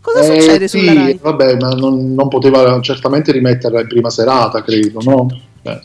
cosa 0.05 0.21
eh, 0.21 0.41
succede 0.41 0.69
sì, 0.69 0.79
sulla 0.79 0.93
Rai? 0.93 1.19
Vabbè, 1.21 1.57
ma 1.57 1.71
non, 1.71 2.13
non 2.15 2.29
poteva 2.29 2.79
certamente 2.81 3.33
rimetterla 3.33 3.81
in 3.81 3.89
prima 3.89 4.11
serata, 4.11 4.63
credo, 4.63 5.01
no? 5.03 5.27
Eh. 5.63 5.81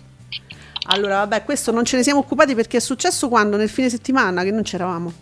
Allora, 0.92 1.18
vabbè, 1.20 1.44
questo 1.46 1.72
non 1.72 1.86
ce 1.86 1.98
ne 1.98 2.04
siamo 2.04 2.20
occupati 2.20 2.54
perché 2.56 2.78
è 2.78 2.82
successo 2.82 3.30
quando? 3.30 3.56
Nel 3.58 3.70
fine 3.70 3.90
settimana 3.90 4.44
che 4.44 4.52
non 4.52 4.64
c'eravamo. 4.64 5.14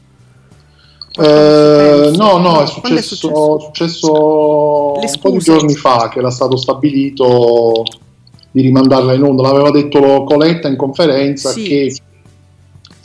Eh, 1.19 1.99
penso. 2.03 2.23
no, 2.23 2.37
no, 2.37 2.61
è 2.63 2.69
Quando 2.79 2.99
è 2.99 3.01
successo, 3.01 3.59
successo 3.59 4.93
un 4.93 5.11
po' 5.21 5.29
di 5.31 5.37
giorni 5.39 5.75
fa 5.75 6.09
che 6.09 6.19
era 6.19 6.29
stato 6.29 6.57
stabilito 6.57 7.83
di 8.51 8.61
rimandarla 8.61 9.13
in 9.13 9.23
onda. 9.23 9.43
L'aveva 9.43 9.71
detto 9.71 10.23
Coletta 10.23 10.67
in 10.67 10.75
conferenza 10.75 11.49
Sì. 11.51 11.63
che 11.63 11.95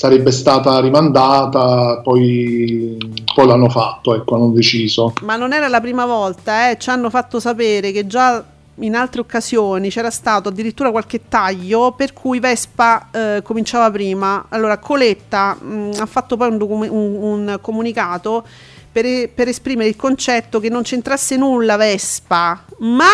sarebbe 0.02 0.32
stata 0.32 0.80
rimandata, 0.80 2.00
poi, 2.02 2.96
poi 3.32 3.46
l'hanno 3.46 3.68
fatto, 3.68 4.16
ecco, 4.16 4.34
hanno 4.34 4.48
deciso. 4.48 5.12
Ma 5.22 5.36
non 5.36 5.52
era 5.52 5.68
la 5.68 5.80
prima 5.80 6.06
volta, 6.06 6.70
eh. 6.70 6.76
ci 6.76 6.90
hanno 6.90 7.08
fatto 7.08 7.38
sapere 7.38 7.92
che 7.92 8.04
già 8.08 8.42
in 8.76 8.96
altre 8.96 9.20
occasioni 9.20 9.90
c'era 9.90 10.10
stato 10.10 10.48
addirittura 10.48 10.90
qualche 10.90 11.28
taglio 11.28 11.92
per 11.92 12.12
cui 12.14 12.40
Vespa 12.40 13.10
eh, 13.12 13.42
cominciava 13.44 13.92
prima. 13.92 14.46
Allora, 14.48 14.78
Coletta 14.78 15.54
mh, 15.54 15.90
ha 15.98 16.06
fatto 16.06 16.36
poi 16.36 16.48
un, 16.48 16.58
docu- 16.58 16.90
un- 16.90 17.16
un 17.20 17.58
comunicato 17.60 18.44
per, 18.90 19.30
per 19.30 19.46
esprimere 19.46 19.88
il 19.88 19.94
concetto 19.94 20.58
che 20.58 20.68
non 20.68 20.82
c'entrasse 20.82 21.36
nulla 21.36 21.76
Vespa, 21.76 22.64
ma 22.78 23.04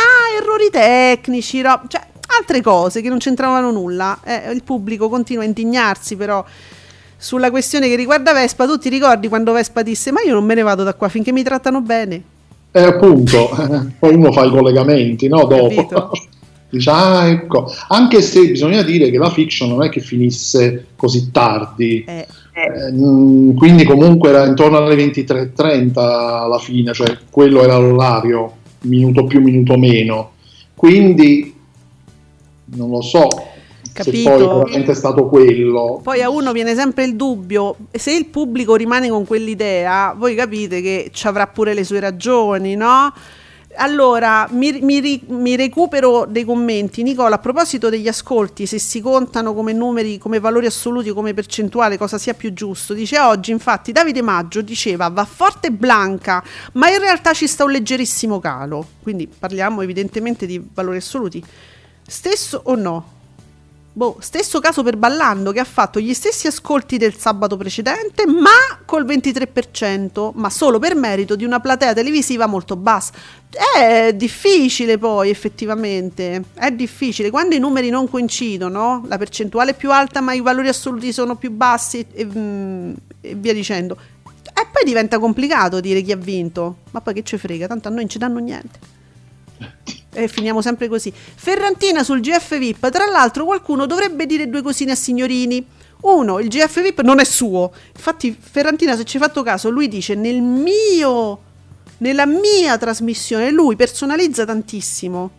errori 0.40 0.70
tecnici, 0.70 1.60
ro- 1.60 1.82
cioè 1.86 2.00
altre 2.38 2.62
cose 2.62 3.02
che 3.02 3.10
non 3.10 3.18
c'entravano 3.18 3.70
nulla. 3.70 4.20
Eh, 4.24 4.50
il 4.52 4.62
pubblico 4.62 5.10
continua 5.10 5.42
a 5.42 5.46
indignarsi 5.46 6.16
però 6.16 6.42
sulla 7.18 7.50
questione 7.50 7.88
che 7.88 7.96
riguarda 7.96 8.32
Vespa. 8.32 8.64
Tu 8.66 8.78
ti 8.78 8.88
ricordi 8.88 9.28
quando 9.28 9.52
Vespa 9.52 9.82
disse 9.82 10.12
ma 10.12 10.22
io 10.22 10.32
non 10.32 10.44
me 10.44 10.54
ne 10.54 10.62
vado 10.62 10.84
da 10.84 10.94
qua 10.94 11.08
finché 11.08 11.32
mi 11.32 11.42
trattano 11.42 11.82
bene? 11.82 12.22
E 12.70 12.80
appunto, 12.80 13.50
poi 13.98 14.14
uno 14.14 14.32
fa 14.32 14.44
i 14.44 14.50
collegamenti, 14.50 15.28
no? 15.28 15.44
Dopo. 15.44 16.12
Dice, 16.70 16.90
ah, 16.90 17.26
ecco. 17.26 17.72
Anche 17.88 18.20
se 18.20 18.46
bisogna 18.50 18.82
dire 18.82 19.10
che 19.10 19.16
la 19.16 19.30
fiction 19.30 19.70
non 19.70 19.82
è 19.84 19.88
che 19.88 20.00
finisse 20.00 20.88
così 20.96 21.30
tardi. 21.30 22.04
Eh, 22.06 22.26
Eh, 22.58 22.90
mm, 22.92 23.56
quindi 23.56 23.84
comunque 23.84 24.30
era 24.30 24.44
intorno 24.44 24.78
alle 24.78 24.96
23.30 24.96 25.92
alla 25.96 26.58
fine, 26.58 26.92
cioè 26.92 27.16
quello 27.30 27.62
era 27.62 27.78
l'orario, 27.78 28.52
minuto 28.82 29.24
più, 29.24 29.40
minuto 29.40 29.78
meno. 29.78 30.32
Quindi 30.74 31.54
non 32.64 32.90
lo 32.90 33.00
so 33.00 33.28
se 34.02 34.10
Capito. 34.10 34.30
poi 34.30 34.46
veramente 34.46 34.92
è 34.92 34.94
stato 34.94 35.28
quello. 35.28 36.00
Poi 36.02 36.22
a 36.22 36.30
uno 36.30 36.52
viene 36.52 36.74
sempre 36.74 37.04
il 37.04 37.16
dubbio, 37.16 37.76
se 37.90 38.12
il 38.12 38.26
pubblico 38.26 38.74
rimane 38.74 39.08
con 39.08 39.26
quell'idea, 39.26 40.14
voi 40.16 40.34
capite 40.34 40.80
che 40.80 41.10
ci 41.12 41.26
avrà 41.26 41.46
pure 41.46 41.74
le 41.74 41.84
sue 41.84 42.00
ragioni, 42.00 42.74
no? 42.74 43.12
Allora, 43.80 44.48
mi, 44.50 44.80
mi 44.80 45.22
mi 45.28 45.54
recupero 45.54 46.26
dei 46.28 46.44
commenti. 46.44 47.02
Nicola, 47.04 47.36
a 47.36 47.38
proposito 47.38 47.88
degli 47.88 48.08
ascolti, 48.08 48.66
se 48.66 48.78
si 48.78 49.00
contano 49.00 49.54
come 49.54 49.72
numeri, 49.72 50.18
come 50.18 50.40
valori 50.40 50.66
assoluti 50.66 51.10
come 51.10 51.32
percentuale, 51.32 51.96
cosa 51.96 52.18
sia 52.18 52.34
più 52.34 52.52
giusto? 52.52 52.92
Dice 52.92 53.20
oggi, 53.20 53.52
infatti, 53.52 53.92
Davide 53.92 54.22
Maggio 54.22 54.62
diceva 54.62 55.08
va 55.08 55.24
forte 55.24 55.70
Blanca, 55.70 56.42
ma 56.72 56.90
in 56.90 56.98
realtà 56.98 57.32
ci 57.34 57.46
sta 57.46 57.64
un 57.64 57.70
leggerissimo 57.70 58.40
calo. 58.40 58.84
Quindi 59.00 59.28
parliamo 59.28 59.82
evidentemente 59.82 60.44
di 60.44 60.60
valori 60.74 60.96
assoluti. 60.96 61.44
Stesso 62.04 62.60
o 62.64 62.74
no? 62.74 63.16
Boh, 63.98 64.18
stesso 64.20 64.60
caso 64.60 64.84
per 64.84 64.96
Ballando 64.96 65.50
che 65.50 65.58
ha 65.58 65.64
fatto 65.64 65.98
gli 65.98 66.14
stessi 66.14 66.46
ascolti 66.46 66.98
del 66.98 67.16
sabato 67.16 67.56
precedente, 67.56 68.28
ma 68.28 68.78
col 68.84 69.04
23%, 69.04 70.30
ma 70.34 70.50
solo 70.50 70.78
per 70.78 70.94
merito 70.94 71.34
di 71.34 71.42
una 71.42 71.58
platea 71.58 71.94
televisiva 71.94 72.46
molto 72.46 72.76
bassa. 72.76 73.12
È 73.50 74.12
difficile 74.14 74.98
poi, 74.98 75.30
effettivamente, 75.30 76.44
è 76.54 76.70
difficile. 76.70 77.28
Quando 77.30 77.56
i 77.56 77.58
numeri 77.58 77.90
non 77.90 78.08
coincidono, 78.08 79.02
la 79.08 79.18
percentuale 79.18 79.72
è 79.72 79.74
più 79.74 79.90
alta, 79.90 80.20
ma 80.20 80.32
i 80.32 80.42
valori 80.42 80.68
assoluti 80.68 81.12
sono 81.12 81.34
più 81.34 81.50
bassi 81.50 82.06
e, 82.12 82.24
mm, 82.24 82.92
e 83.20 83.34
via 83.34 83.52
dicendo. 83.52 83.98
E 84.30 84.66
poi 84.70 84.84
diventa 84.84 85.18
complicato 85.18 85.80
dire 85.80 86.02
chi 86.02 86.12
ha 86.12 86.16
vinto. 86.16 86.82
Ma 86.92 87.00
poi 87.00 87.14
che 87.14 87.24
ci 87.24 87.36
frega, 87.36 87.66
tanto 87.66 87.88
a 87.88 87.90
noi 87.90 88.02
non 88.02 88.08
ci 88.08 88.18
danno 88.18 88.38
niente. 88.38 88.97
E 90.12 90.26
finiamo 90.28 90.62
sempre 90.62 90.88
così. 90.88 91.12
Ferrantina 91.12 92.02
sul 92.02 92.20
GF 92.20 92.58
VIP. 92.58 92.88
Tra 92.90 93.06
l'altro, 93.06 93.44
qualcuno 93.44 93.86
dovrebbe 93.86 94.26
dire 94.26 94.48
due 94.48 94.62
cosine 94.62 94.92
a 94.92 94.94
signorini. 94.96 95.64
Uno, 96.00 96.38
il 96.38 96.48
GF 96.48 96.80
VIP 96.80 97.00
non 97.02 97.18
è 97.20 97.24
suo. 97.24 97.72
Infatti, 97.94 98.36
Ferrantina, 98.38 98.96
se 98.96 99.04
ci 99.04 99.16
hai 99.16 99.22
fatto 99.22 99.42
caso, 99.42 99.68
lui 99.68 99.88
dice 99.88 100.14
nel 100.14 100.40
mio. 100.40 101.42
Nella 101.98 102.26
mia 102.26 102.78
trasmissione, 102.78 103.50
lui 103.50 103.74
personalizza 103.74 104.44
tantissimo. 104.44 105.30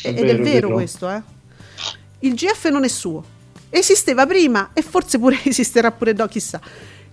È 0.00 0.08
Ed 0.08 0.14
vero, 0.14 0.28
è 0.28 0.36
vero 0.36 0.44
vero. 0.44 0.72
questo, 0.72 1.10
eh. 1.10 1.22
Il 2.20 2.34
GF 2.34 2.68
non 2.70 2.84
è 2.84 2.88
suo. 2.88 3.22
Esisteva 3.68 4.24
prima 4.26 4.70
e 4.72 4.80
forse 4.82 5.18
pure 5.18 5.38
esisterà 5.44 5.90
pure 5.92 6.14
dopo, 6.14 6.30
chissà. 6.30 6.60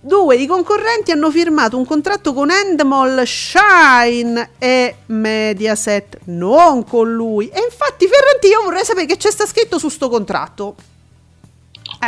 Due, 0.04 0.34
i 0.34 0.46
concorrenti 0.46 1.12
hanno 1.12 1.30
firmato 1.30 1.78
un 1.78 1.86
contratto 1.86 2.32
con 2.32 2.50
Endemol, 2.50 3.22
Shine 3.24 4.50
e 4.58 4.96
Mediaset, 5.06 6.18
non 6.24 6.82
con 6.82 7.14
lui. 7.14 7.46
E 7.46 7.60
infatti, 7.62 8.08
Ferranti, 8.08 8.48
io 8.48 8.62
vorrei 8.64 8.84
sapere 8.84 9.06
che 9.06 9.16
c'è 9.16 9.30
sta 9.30 9.46
scritto 9.46 9.78
su 9.78 9.88
sto 9.88 10.08
contratto. 10.08 10.74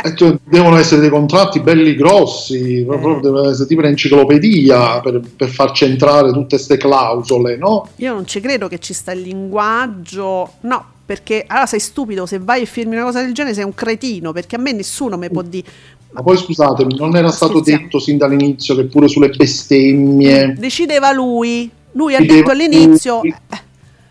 Eh, 0.03 0.13
cioè, 0.13 0.35
devono 0.43 0.75
essere 0.75 0.99
dei 0.99 1.09
contratti 1.09 1.61
belli 1.61 1.95
grossi, 1.95 2.83
proprio 2.85 3.21
deve 3.21 3.51
essere 3.51 3.65
tipo 3.65 3.79
un'enciclopedia 3.79 4.99
per, 4.99 5.21
per 5.33 5.47
farci 5.47 5.85
entrare 5.85 6.33
tutte 6.33 6.57
queste 6.57 6.75
clausole, 6.75 7.55
no? 7.55 7.87
Io 7.97 8.13
non 8.13 8.27
ci 8.27 8.41
credo 8.41 8.67
che 8.67 8.79
ci 8.79 8.91
sta 8.91 9.13
il 9.13 9.21
linguaggio. 9.21 10.55
No, 10.61 10.85
perché 11.05 11.43
allora 11.47 11.65
sei 11.67 11.79
stupido 11.79 12.25
se 12.25 12.39
vai 12.39 12.63
e 12.63 12.65
firmi 12.65 12.95
una 12.95 13.03
cosa 13.05 13.21
del 13.21 13.33
genere 13.33 13.53
sei 13.55 13.63
un 13.63 13.73
cretino 13.75 14.31
perché 14.31 14.55
a 14.55 14.59
me 14.59 14.71
nessuno 14.71 15.17
mi 15.17 15.29
può 15.29 15.41
dire 15.43 15.67
Ma 16.11 16.23
poi 16.23 16.37
scusatemi, 16.37 16.95
non 16.95 17.15
era 17.15 17.29
stato 17.29 17.53
Scherziamo. 17.59 17.81
detto 17.83 17.99
sin 17.99 18.17
dall'inizio 18.17 18.75
che 18.75 18.85
pure 18.85 19.07
sulle 19.07 19.29
bestemmie 19.29 20.53
decideva 20.57 21.11
lui 21.11 21.69
lui 21.91 22.15
ha 22.15 22.19
detto 22.21 22.51
all'inizio 22.51 23.19
lui. 23.21 23.33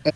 eh, 0.03 0.13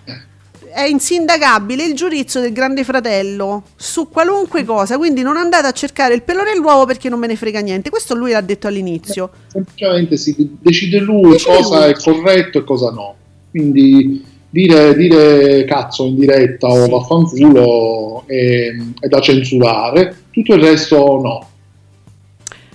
è 0.72 0.84
insindacabile 0.84 1.84
il 1.84 1.96
giudizio 1.96 2.40
del 2.40 2.54
grande 2.54 2.84
fratello 2.84 3.64
su 3.76 4.08
qualunque 4.08 4.64
cosa 4.64 4.98
quindi 4.98 5.22
non 5.24 5.36
andate 5.36 5.66
a 5.68 5.72
cercare 5.72 6.14
il 6.14 6.22
pelo 6.24 6.44
nell'uovo 6.44 6.86
perché 6.86 7.10
non 7.10 7.20
me 7.20 7.28
ne 7.28 7.36
frega 7.36 7.60
niente 7.60 7.90
questo 7.90 8.14
lui 8.16 8.32
l'ha 8.32 8.42
detto 8.42 8.68
all'inizio 8.68 9.30
semplicemente 9.48 10.16
si 10.16 10.58
decide 10.62 11.00
lui 11.00 11.32
Decide 11.32 11.56
cosa 11.58 11.86
lui. 11.86 11.94
è 11.94 11.98
corretto 11.98 12.60
e 12.60 12.64
cosa 12.64 12.92
no. 12.92 13.16
Quindi 13.50 14.24
dire, 14.50 14.96
dire 14.96 15.66
cazzo 15.66 16.06
in 16.06 16.16
diretta 16.16 16.68
o 16.68 16.84
Sì. 16.86 16.90
vaffanculo 16.90 18.24
è, 18.26 18.68
è 19.00 19.08
da 19.08 19.20
censurare, 19.20 20.24
tutto 20.32 20.54
il 20.56 20.62
resto 20.64 20.98
no. 21.22 21.48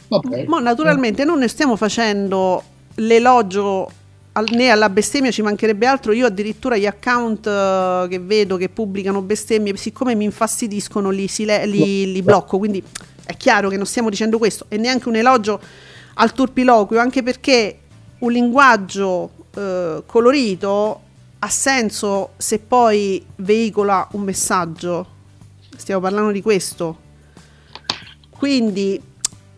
Vabbè. 0.08 0.44
Ma 0.46 0.60
naturalmente 0.60 1.24
non 1.24 1.38
ne 1.38 1.48
stiamo 1.48 1.76
facendo 1.76 2.62
l'elogio 2.96 3.90
al- 4.32 4.48
né 4.52 4.68
alla 4.68 4.88
bestemmia, 4.90 5.30
ci 5.30 5.42
mancherebbe 5.42 5.86
altro. 5.86 6.12
Io 6.12 6.26
addirittura 6.26 6.76
gli 6.76 6.86
account 6.86 7.46
eh, 7.46 8.06
che 8.08 8.18
vedo 8.20 8.56
che 8.56 8.68
pubblicano 8.68 9.22
bestemmie, 9.22 9.76
siccome 9.76 10.14
mi 10.14 10.24
infastidiscono, 10.24 11.10
li, 11.10 11.26
sile- 11.26 11.66
li- 11.66 12.12
li 12.12 12.22
blocco. 12.22 12.58
Quindi 12.58 12.82
è 13.24 13.36
chiaro 13.36 13.68
che 13.68 13.76
non 13.76 13.86
stiamo 13.86 14.10
dicendo 14.10 14.38
questo 14.38 14.66
e 14.68 14.76
neanche 14.76 15.08
un 15.08 15.16
elogio 15.16 15.60
al 16.14 16.32
turpiloquio, 16.32 17.00
anche 17.00 17.22
perché 17.22 17.78
un 18.18 18.30
linguaggio 18.30 19.30
eh, 19.56 20.02
colorito 20.06 21.00
ha 21.44 21.48
senso 21.50 22.30
se 22.38 22.58
poi 22.58 23.22
veicola 23.36 24.08
un 24.12 24.22
messaggio. 24.22 25.06
Stiamo 25.76 26.00
parlando 26.00 26.30
di 26.32 26.40
questo. 26.40 26.98
Quindi, 28.30 29.00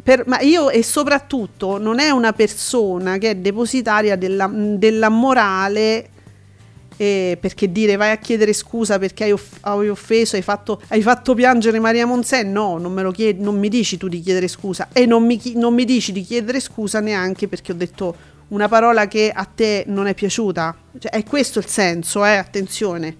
per- 0.02 0.24
ma 0.26 0.40
io 0.40 0.68
e 0.70 0.82
soprattutto 0.82 1.78
non 1.78 1.98
è 2.00 2.10
una 2.10 2.32
persona 2.32 3.18
che 3.18 3.30
è 3.30 3.34
depositaria 3.36 4.16
della, 4.16 4.50
della 4.52 5.08
morale. 5.08 6.10
eh, 6.98 7.36
perché 7.38 7.70
dire 7.70 7.96
vai 7.96 8.10
a 8.10 8.16
chiedere 8.16 8.54
scusa 8.54 8.98
perché 8.98 9.24
hai, 9.24 9.32
off- 9.32 9.58
hai 9.60 9.86
offeso, 9.90 10.34
hai 10.36 10.40
fatto, 10.40 10.80
hai 10.88 11.02
fatto 11.02 11.34
piangere 11.34 11.78
Maria 11.78 12.06
Monzè? 12.06 12.42
No, 12.42 12.78
non, 12.78 12.90
me 12.94 13.02
lo 13.02 13.10
chiedi, 13.10 13.42
non 13.42 13.58
mi 13.58 13.68
dici 13.68 13.98
tu 13.98 14.08
di 14.08 14.20
chiedere 14.20 14.48
scusa 14.48 14.88
e 14.94 15.04
non 15.04 15.22
mi, 15.26 15.36
chi- 15.36 15.58
non 15.58 15.74
mi 15.74 15.84
dici 15.84 16.10
di 16.10 16.22
chiedere 16.22 16.58
scusa 16.58 17.00
neanche 17.00 17.48
perché 17.48 17.72
ho 17.72 17.74
detto 17.74 18.16
una 18.48 18.68
parola 18.68 19.08
che 19.08 19.30
a 19.34 19.44
te 19.44 19.84
non 19.86 20.06
è 20.06 20.14
piaciuta. 20.14 20.76
Cioè, 20.98 21.10
è 21.10 21.24
questo 21.24 21.58
il 21.58 21.66
senso, 21.66 22.24
eh, 22.24 22.36
attenzione. 22.36 23.16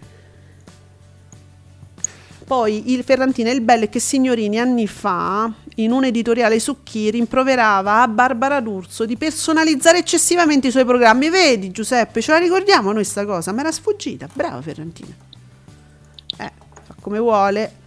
Poi 2.46 2.92
il 2.92 3.02
Ferrantina, 3.02 3.50
il 3.50 3.60
bello 3.60 3.84
è 3.84 3.88
che 3.88 3.98
Signorini 3.98 4.60
anni 4.60 4.86
fa, 4.86 5.52
in 5.76 5.90
un 5.90 6.04
editoriale 6.04 6.60
su 6.60 6.84
Chi, 6.84 7.10
rimproverava 7.10 8.02
a 8.02 8.08
Barbara 8.08 8.60
D'Urso 8.60 9.04
di 9.04 9.16
personalizzare 9.16 9.98
eccessivamente 9.98 10.68
i 10.68 10.70
suoi 10.70 10.84
programmi. 10.84 11.28
Vedi 11.28 11.72
Giuseppe, 11.72 12.22
ce 12.22 12.30
la 12.30 12.38
ricordiamo 12.38 12.92
noi 12.92 13.02
sta 13.02 13.26
cosa? 13.26 13.50
Ma 13.52 13.62
era 13.62 13.72
sfuggita. 13.72 14.28
Brava 14.32 14.62
Ferrantina. 14.62 15.12
Eh, 16.38 16.52
fa 16.84 16.94
come 17.00 17.18
vuole. 17.18 17.84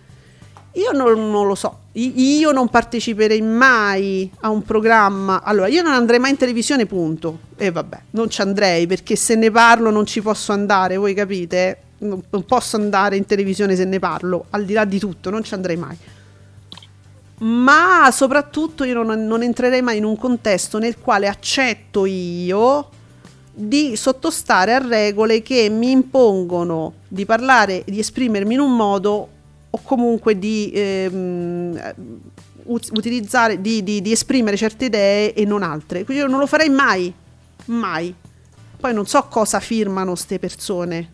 Io 0.74 0.92
non, 0.92 1.32
non 1.32 1.48
lo 1.48 1.56
so. 1.56 1.78
Io 1.94 2.52
non 2.52 2.70
parteciperei 2.70 3.42
mai 3.42 4.30
a 4.42 4.50
un 4.50 4.64
programma. 4.64 5.42
Allora, 5.44 5.68
io 5.68 5.82
non 5.82 5.94
andrei 5.94 6.20
mai 6.20 6.32
in 6.32 6.38
televisione, 6.38 6.86
punto. 6.86 7.40
E 7.58 7.72
vabbè, 7.72 8.02
non 8.12 8.30
ci 8.30 8.42
andrei 8.42 8.86
perché 8.86 9.16
se 9.16 9.36
ne 9.36 9.50
parlo 9.50 9.90
non 9.90 10.06
ci 10.06 10.22
posso 10.22 10.52
andare, 10.52 10.98
voi 10.98 11.14
capite? 11.14 11.82
Non, 12.00 12.22
non 12.30 12.46
posso 12.46 12.78
andare 12.78 13.18
in 13.18 13.26
televisione 13.26 13.76
se 13.76 13.84
ne 13.86 14.00
parlo, 14.00 14.46
al 14.52 14.64
di 14.64 14.74
là 14.74 14.86
di 14.86 15.00
tutto, 15.00 15.30
non 15.30 15.44
ci 15.44 15.54
andrei 15.54 15.76
mai. 15.76 15.98
Ma 17.40 18.10
soprattutto 18.12 18.84
io 18.84 19.02
non, 19.02 19.26
non 19.26 19.42
entrerei 19.44 19.82
mai 19.82 19.98
in 19.98 20.06
un 20.06 20.18
contesto 20.18 20.78
nel 20.78 20.98
quale 21.00 21.28
accetto 21.28 22.06
io 22.06 22.90
di 23.52 23.96
sottostare 23.98 24.74
a 24.74 24.86
regole 24.86 25.42
che 25.42 25.70
mi 25.70 25.92
impongono 25.92 26.94
di 27.08 27.26
parlare, 27.26 27.84
di 27.86 28.00
esprimermi 28.00 28.54
in 28.54 28.60
un 28.62 28.76
modo 28.76 29.28
o 29.72 29.80
comunque 29.84 30.38
di 30.40 30.72
ehm, 30.74 31.94
ut- 32.64 32.90
utilizzare, 32.94 33.62
di, 33.62 33.84
di- 33.84 34.02
di 34.02 34.12
esprimere 34.12 34.58
certe 34.58 34.86
idee 34.86 35.34
e 35.34 35.46
non 35.46 35.64
altre. 35.64 36.04
Quindi 36.04 36.24
io 36.24 36.30
non 36.30 36.40
lo 36.40 36.48
farei 36.48 36.70
mai, 36.70 37.14
mai. 37.66 38.14
Poi 38.80 38.94
non 38.94 39.06
so 39.06 39.24
cosa 39.30 39.60
firmano 39.60 40.16
ste 40.16 40.40
persone, 40.40 41.12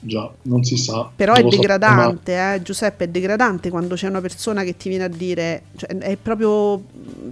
Già, 0.00 0.32
non 0.42 0.62
si 0.62 0.76
sa. 0.76 1.10
però 1.14 1.34
è 1.34 1.42
lo 1.42 1.50
so, 1.50 1.56
degradante, 1.56 2.54
eh, 2.54 2.62
Giuseppe, 2.62 3.04
è 3.04 3.08
degradante 3.08 3.68
quando 3.68 3.94
c'è 3.96 4.06
una 4.06 4.20
persona 4.20 4.62
che 4.62 4.76
ti 4.76 4.88
viene 4.88 5.04
a 5.04 5.08
dire, 5.08 5.64
cioè, 5.76 5.88
è 5.98 6.16
proprio, 6.16 6.84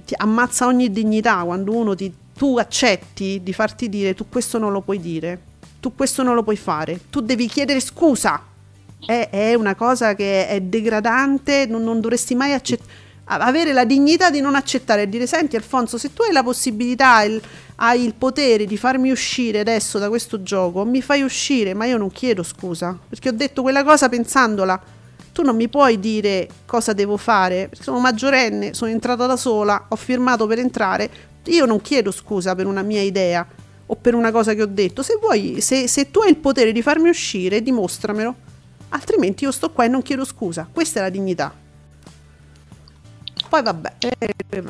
ti 0.04 0.14
ammazza 0.16 0.66
ogni 0.66 0.90
dignità 0.90 1.42
quando 1.44 1.72
uno 1.72 1.94
ti, 1.94 2.12
tu 2.34 2.58
accetti 2.58 3.40
di 3.42 3.52
farti 3.52 3.88
dire 3.88 4.14
tu 4.14 4.28
questo 4.28 4.58
non 4.58 4.72
lo 4.72 4.80
puoi 4.80 4.98
dire, 5.00 5.40
tu 5.78 5.94
questo 5.94 6.22
non 6.24 6.34
lo 6.34 6.42
puoi 6.42 6.56
fare, 6.56 6.98
tu 7.08 7.20
devi 7.20 7.46
chiedere 7.46 7.78
scusa. 7.80 8.42
È, 9.04 9.28
è 9.30 9.54
una 9.54 9.74
cosa 9.74 10.14
che 10.14 10.48
è 10.48 10.60
degradante, 10.60 11.66
non, 11.66 11.82
non 11.82 12.00
dovresti 12.00 12.34
mai 12.34 12.52
accettare. 12.52 13.04
Avere 13.28 13.72
la 13.72 13.84
dignità 13.84 14.30
di 14.30 14.40
non 14.40 14.54
accettare 14.54 15.02
e 15.02 15.08
dire: 15.08 15.26
Senti, 15.26 15.56
Alfonso, 15.56 15.98
se 15.98 16.12
tu 16.12 16.22
hai 16.22 16.32
la 16.32 16.44
possibilità, 16.44 17.22
il- 17.22 17.42
hai 17.76 18.04
il 18.04 18.14
potere 18.14 18.66
di 18.66 18.76
farmi 18.76 19.10
uscire 19.10 19.58
adesso 19.58 19.98
da 19.98 20.08
questo 20.08 20.42
gioco, 20.42 20.84
mi 20.84 21.02
fai 21.02 21.22
uscire, 21.22 21.74
ma 21.74 21.84
io 21.86 21.98
non 21.98 22.10
chiedo 22.10 22.42
scusa 22.42 22.96
perché 23.08 23.28
ho 23.28 23.32
detto 23.32 23.62
quella 23.62 23.82
cosa 23.84 24.08
pensandola. 24.08 24.80
Tu 25.32 25.42
non 25.42 25.56
mi 25.56 25.68
puoi 25.68 25.98
dire 26.00 26.48
cosa 26.64 26.92
devo 26.94 27.16
fare, 27.18 27.66
perché 27.68 27.82
sono 27.84 27.98
maggiorenne, 27.98 28.72
sono 28.74 28.90
entrata 28.92 29.26
da 29.26 29.36
sola, 29.36 29.86
ho 29.88 29.96
firmato 29.96 30.46
per 30.46 30.60
entrare. 30.60 31.10
Io 31.46 31.66
non 31.66 31.82
chiedo 31.82 32.10
scusa 32.10 32.54
per 32.54 32.66
una 32.66 32.82
mia 32.82 33.02
idea 33.02 33.46
o 33.86 33.94
per 33.96 34.14
una 34.14 34.30
cosa 34.30 34.54
che 34.54 34.62
ho 34.62 34.66
detto. 34.66 35.02
Se 35.02 35.18
vuoi, 35.20 35.60
se, 35.60 35.88
se 35.88 36.10
tu 36.10 36.20
hai 36.20 36.30
il 36.30 36.36
potere 36.36 36.72
di 36.72 36.80
farmi 36.80 37.08
uscire, 37.08 37.60
dimostramelo. 37.60 38.34
Altrimenti 38.90 39.44
io 39.44 39.52
sto 39.52 39.70
qua 39.70 39.84
e 39.84 39.88
non 39.88 40.02
chiedo 40.02 40.24
scusa. 40.24 40.68
Questa 40.70 41.00
è 41.00 41.02
la 41.02 41.10
dignità. 41.10 41.52
Poi 43.48 43.62
vabbè. 43.62 43.92
eh, 43.98 44.64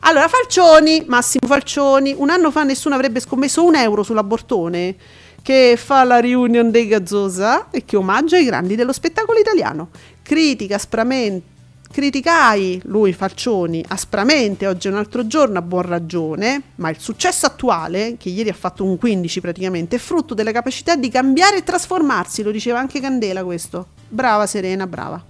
Allora, 0.00 0.28
Falcioni, 0.28 1.04
Massimo 1.06 1.46
Falcioni, 1.46 2.14
un 2.16 2.30
anno 2.30 2.50
fa 2.50 2.62
nessuno 2.62 2.94
avrebbe 2.94 3.20
scommesso 3.20 3.64
un 3.64 3.74
euro 3.74 4.02
sull'abortone 4.02 4.96
che 5.42 5.76
fa 5.76 6.04
la 6.04 6.20
reunion 6.20 6.70
dei 6.70 6.86
Gazzosa 6.86 7.70
e 7.70 7.84
che 7.84 7.96
omaggia 7.96 8.38
i 8.38 8.44
grandi 8.44 8.76
dello 8.76 8.92
spettacolo 8.92 9.38
italiano. 9.38 9.88
Critica 10.22 10.76
aspramente. 10.76 11.58
Criticai 11.92 12.80
lui 12.84 13.12
Falcioni 13.12 13.84
aspramente 13.88 14.68
oggi 14.68 14.86
è 14.86 14.92
un 14.92 14.96
altro 14.96 15.26
giorno 15.26 15.58
a 15.58 15.62
buon 15.62 15.82
ragione, 15.82 16.62
ma 16.76 16.88
il 16.88 17.00
successo 17.00 17.46
attuale, 17.46 18.16
che 18.16 18.28
ieri 18.28 18.48
ha 18.48 18.54
fatto 18.54 18.84
un 18.84 18.96
15 18.96 19.40
praticamente, 19.40 19.96
è 19.96 19.98
frutto 19.98 20.34
della 20.34 20.52
capacità 20.52 20.94
di 20.94 21.08
cambiare 21.08 21.56
e 21.56 21.64
trasformarsi, 21.64 22.44
lo 22.44 22.52
diceva 22.52 22.78
anche 22.78 23.00
Candela 23.00 23.42
questo. 23.42 23.88
Brava 24.08 24.46
Serena, 24.46 24.86
brava. 24.86 25.22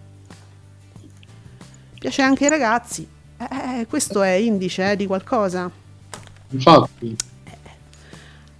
Piace 1.98 2.20
anche 2.20 2.44
ai 2.44 2.50
ragazzi. 2.50 3.08
Eh, 3.38 3.86
questo 3.88 4.20
è 4.20 4.32
indice 4.32 4.90
eh, 4.90 4.96
di 4.96 5.06
qualcosa. 5.06 5.70
Infatti, 6.50 7.16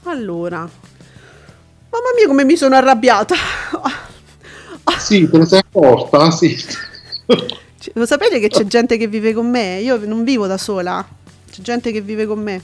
Allora, 0.05 0.61
mamma 0.61 2.09
mia 2.17 2.27
come 2.27 2.45
mi 2.45 2.57
sono 2.57 2.77
arrabbiata. 2.77 3.35
sì, 4.99 5.29
te 5.29 5.37
ne 5.37 5.45
sei 5.45 5.59
accorta? 5.59 6.31
Sì. 6.31 6.57
Cioè, 7.81 7.95
Lo 7.97 8.05
sapete 8.05 8.39
che 8.41 8.49
c'è 8.49 8.67
gente 8.67 8.99
che 8.99 9.07
vive 9.07 9.33
con 9.33 9.49
me? 9.49 9.79
Io 9.81 9.97
non 10.05 10.23
vivo 10.23 10.47
da 10.47 10.59
sola, 10.59 11.03
c'è 11.51 11.63
gente 11.63 11.91
che 11.91 12.03
vive 12.03 12.27
con 12.27 12.39
me. 12.39 12.63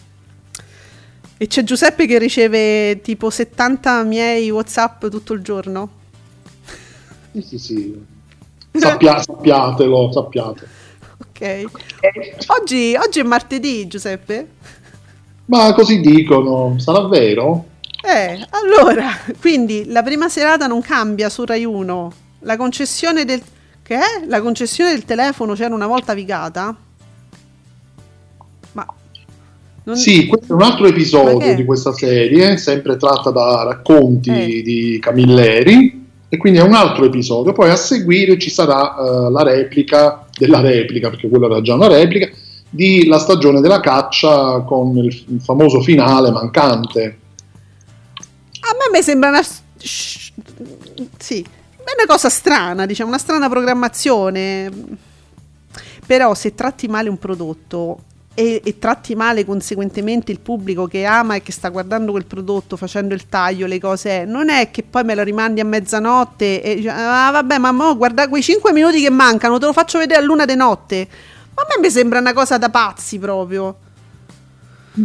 E 1.39 1.47
c'è 1.47 1.64
Giuseppe 1.64 2.07
che 2.07 2.19
riceve 2.19 3.01
tipo 3.03 3.31
70 3.31 4.03
miei 4.03 4.51
WhatsApp 4.51 5.07
tutto 5.07 5.33
il 5.33 5.41
giorno. 5.41 5.89
Sì, 7.33 7.41
sì, 7.41 7.59
sì. 7.59 8.05
Sappia- 8.77 9.23
sappiatelo, 9.23 10.12
sappiate. 10.12 10.69
Ok. 11.19 11.64
Oggi, 12.49 12.95
oggi 13.03 13.21
è 13.21 13.23
martedì, 13.23 13.87
Giuseppe? 13.87 14.49
Ma 15.47 15.73
così 15.73 16.01
dicono, 16.01 16.79
sarà 16.79 17.09
vero? 17.09 17.69
Eh, 18.05 18.47
allora, 18.51 19.12
quindi 19.41 19.87
la 19.87 20.03
prima 20.03 20.29
serata 20.29 20.67
non 20.67 20.83
cambia 20.83 21.31
su 21.31 21.43
Rai 21.47 21.64
1. 21.64 22.12
La 22.41 22.59
concessione 22.59 23.25
del 23.25 23.43
che 23.87 23.95
è? 23.95 24.26
La 24.26 24.41
concessione 24.43 24.91
del 24.91 25.05
telefono 25.05 25.55
c'era 25.55 25.72
una 25.74 25.87
volta 25.87 26.12
vigata? 26.12 26.74
Ma 28.72 28.87
non- 29.84 29.97
Sì, 29.97 30.26
questo 30.26 30.53
è 30.53 30.57
un 30.57 30.62
altro 30.62 30.87
episodio 30.87 31.55
di 31.55 31.64
questa 31.64 31.93
serie, 31.93 32.57
sempre 32.57 32.97
tratta 32.97 33.30
da 33.30 33.62
racconti 33.62 34.30
Eh. 34.30 34.62
di 34.62 34.99
Camilleri, 35.01 36.05
e 36.28 36.37
quindi 36.37 36.59
è 36.59 36.62
un 36.62 36.74
altro 36.74 37.05
episodio. 37.05 37.53
Poi 37.53 37.70
a 37.70 37.76
seguire 37.76 38.37
ci 38.39 38.51
sarà 38.51 38.97
eh, 38.97 39.30
la 39.30 39.43
replica 39.45 40.26
della 40.37 40.61
replica, 40.61 41.09
perché 41.09 41.28
quello 41.28 41.47
era 41.47 41.62
già 41.62 41.74
una 41.74 41.87
replica, 41.87 42.28
di 42.68 43.07
La 43.07 43.20
stagione 43.20 43.61
della 43.61 43.78
caccia 43.78 44.62
con 44.66 44.97
il, 44.99 45.24
il 45.28 45.41
famoso 45.41 45.80
finale 45.80 46.32
mancante. 46.32 47.18
A 48.61 48.74
me 48.91 48.99
mi 48.99 49.03
sembra 49.05 49.28
una, 49.28 49.43
Shh, 49.43 50.32
sì, 51.18 51.47
è 51.91 51.95
una 51.97 52.07
cosa 52.07 52.28
strana, 52.28 52.87
diciamo, 52.87 53.09
una 53.09 53.18
strana 53.18 53.49
programmazione. 53.49 54.70
Però 56.07 56.34
se 56.34 56.55
tratti 56.55 56.89
male 56.89 57.09
un 57.09 57.18
prodotto 57.18 57.99
e, 58.34 58.61
e 58.62 58.78
tratti 58.78 59.14
male 59.14 59.45
conseguentemente 59.45 60.30
il 60.30 60.41
pubblico 60.41 60.87
che 60.87 61.05
ama 61.05 61.37
e 61.37 61.43
che 61.43 61.53
sta 61.53 61.68
guardando 61.70 62.12
quel 62.12 62.26
prodotto, 62.26 62.76
facendo 62.76 63.14
il 63.14 63.28
taglio, 63.28 63.66
le 63.66 63.80
cose, 63.80 64.24
non 64.24 64.51
è 64.51 64.70
che 64.70 64.82
poi 64.82 65.05
me 65.05 65.14
lo 65.14 65.22
rimandi 65.22 65.61
a 65.61 65.64
mezzanotte 65.64 66.62
e 66.62 66.74
dici, 66.76 66.89
ah 66.89 67.30
vabbè, 67.30 67.59
ma 67.59 67.72
mo 67.72 67.97
guarda 67.97 68.28
quei 68.28 68.43
5 68.43 68.72
minuti 68.72 69.01
che 69.01 69.11
mancano, 69.11 69.59
te 69.59 69.66
lo 69.66 69.72
faccio 69.72 69.99
vedere 69.99 70.20
a 70.20 70.24
luna 70.24 70.45
di 70.45 70.55
notte. 70.55 71.09
Ma 71.55 71.62
a 71.62 71.66
me 71.74 71.87
mi 71.87 71.91
sembra 71.91 72.20
una 72.20 72.34
cosa 72.34 72.59
da 72.59 72.68
pazzi 72.68 73.18
proprio. 73.18 73.76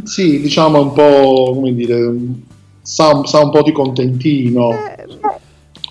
Sì, 0.03 0.41
diciamo 0.41 0.81
un 0.81 0.93
po', 0.93 1.53
come 1.55 1.73
dire, 1.73 2.13
sa, 2.81 3.15
un- 3.15 3.25
sa 3.25 3.39
un 3.39 3.51
po' 3.51 3.61
di 3.61 3.71
contentino. 3.71 4.71
Eh, 4.71 5.05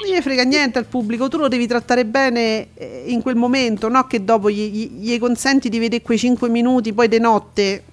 non 0.01 0.09
gliene 0.09 0.23
frega 0.23 0.45
niente 0.45 0.79
al 0.79 0.87
pubblico, 0.87 1.29
tu 1.29 1.37
lo 1.37 1.49
devi 1.49 1.67
trattare 1.67 2.07
bene 2.07 2.69
eh, 2.75 3.05
in 3.09 3.21
quel 3.23 3.37
momento, 3.37 3.89
no 3.89 4.07
che 4.07 4.25
dopo 4.25 4.51
gli, 4.51 4.71
gli- 4.71 4.91
gli 5.01 5.19
consenti 5.19 5.69
di 5.69 5.79
vedere 5.79 6.03
quei 6.03 6.19
5 6.19 6.49
minuti, 6.49 6.93
poi 6.93 7.09
di 7.09 7.19
notte, 7.19 7.85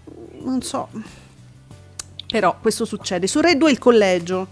non 0.41 0.61
so. 0.61 0.87
Però 2.29 2.57
questo 2.61 2.85
succede. 2.85 3.27
Su 3.27 3.39
Rai 3.39 3.57
2 3.57 3.71
il 3.71 3.77
collegio, 3.77 4.47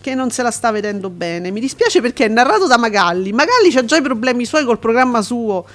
che 0.00 0.14
non 0.14 0.30
se 0.30 0.42
la 0.42 0.50
sta 0.50 0.70
vedendo 0.70 1.10
bene. 1.10 1.50
Mi 1.50 1.60
dispiace 1.60 2.00
perché 2.00 2.24
è 2.24 2.28
narrato 2.28 2.66
da 2.66 2.78
Magalli. 2.78 3.32
Magalli 3.32 3.74
ha 3.76 3.84
già 3.84 3.96
i 3.96 4.02
problemi 4.02 4.44
suoi 4.44 4.64
col 4.64 4.78
programma 4.78 5.20
suo. 5.22 5.66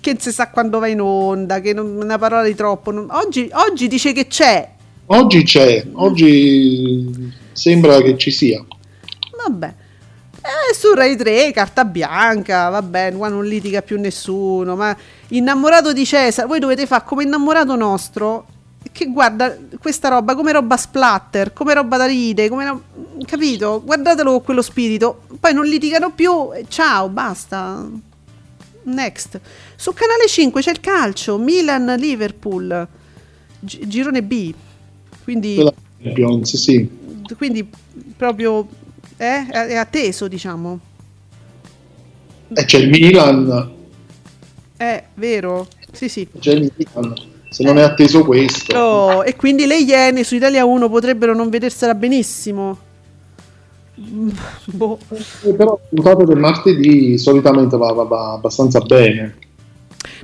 Che 0.00 0.12
non 0.12 0.20
si 0.20 0.30
sa 0.30 0.50
quando 0.50 0.78
va 0.78 0.86
in 0.88 1.00
onda, 1.00 1.60
che 1.60 1.72
non 1.72 1.96
una 1.96 2.18
parola 2.18 2.44
di 2.44 2.54
troppo. 2.54 2.90
non- 2.90 3.08
Oggi, 3.10 3.48
oggi 3.52 3.88
dice 3.88 4.12
che 4.12 4.26
c'è. 4.26 4.70
Oggi 5.06 5.42
c'è, 5.42 5.86
oggi 5.94 7.32
sembra 7.52 8.00
che 8.02 8.18
ci 8.18 8.30
sia. 8.30 8.62
Vabbè. 9.46 9.74
Eh, 10.48 10.74
su 10.74 10.94
Rai 10.94 11.14
3, 11.14 11.50
carta 11.52 11.84
bianca, 11.84 12.70
vabbè, 12.70 13.12
qua 13.12 13.28
non 13.28 13.44
litiga 13.44 13.82
più 13.82 13.98
nessuno, 14.00 14.76
ma 14.76 14.96
innamorato 15.28 15.92
di 15.92 16.06
Cesare, 16.06 16.48
voi 16.48 16.58
dovete 16.58 16.86
fare 16.86 17.04
come 17.04 17.24
innamorato 17.24 17.76
nostro, 17.76 18.46
che 18.90 19.06
guarda 19.10 19.54
questa 19.78 20.08
roba 20.08 20.34
come 20.34 20.52
roba 20.52 20.78
splatter, 20.78 21.52
come 21.52 21.74
roba 21.74 21.98
da 21.98 22.06
ride, 22.06 22.48
come 22.48 22.66
ro- 22.66 22.82
capito? 23.26 23.82
Guardatelo 23.84 24.30
con 24.30 24.42
quello 24.42 24.62
spirito, 24.62 25.24
poi 25.38 25.52
non 25.52 25.66
litigano 25.66 26.12
più, 26.12 26.32
ciao, 26.68 27.08
basta. 27.10 27.86
Next. 28.84 29.38
Su 29.76 29.92
Canale 29.92 30.26
5 30.26 30.62
c'è 30.62 30.70
il 30.70 30.80
calcio, 30.80 31.36
Milan-Liverpool, 31.36 32.88
gi- 33.60 33.86
girone 33.86 34.22
B, 34.22 34.54
quindi 35.24 35.56
Quella 35.56 35.74
Champions, 36.02 36.56
sì. 36.56 36.88
quindi 37.36 37.68
proprio 38.16 38.66
eh, 39.18 39.46
è, 39.48 39.74
atteso, 39.74 40.28
diciamo. 40.28 40.78
E 42.54 42.64
c'è 42.64 42.78
il 42.78 42.88
Milan, 42.88 43.72
È 44.76 45.04
vero? 45.14 45.66
Sì, 45.92 46.08
sì. 46.08 46.26
c'è 46.38 46.52
il 46.52 46.72
Milan. 46.74 47.14
Se 47.50 47.62
non 47.64 47.78
è 47.78 47.82
atteso 47.82 48.24
questo, 48.24 48.76
Oh, 48.78 49.24
e 49.24 49.34
quindi 49.34 49.66
le 49.66 49.78
Iene 49.78 50.22
su 50.22 50.34
Italia 50.34 50.64
1 50.64 50.88
potrebbero 50.88 51.34
non 51.34 51.48
vedersela 51.48 51.94
benissimo. 51.94 52.78
Mm, 54.00 54.28
Boh. 54.66 54.98
Eh, 55.42 55.54
però 55.54 55.72
la 55.80 55.86
puntata 55.88 56.24
del 56.24 56.38
martedì 56.38 57.18
solitamente 57.18 57.76
va, 57.76 57.92
va- 57.92 58.04
va 58.04 58.32
abbastanza 58.34 58.80
bene. 58.80 59.36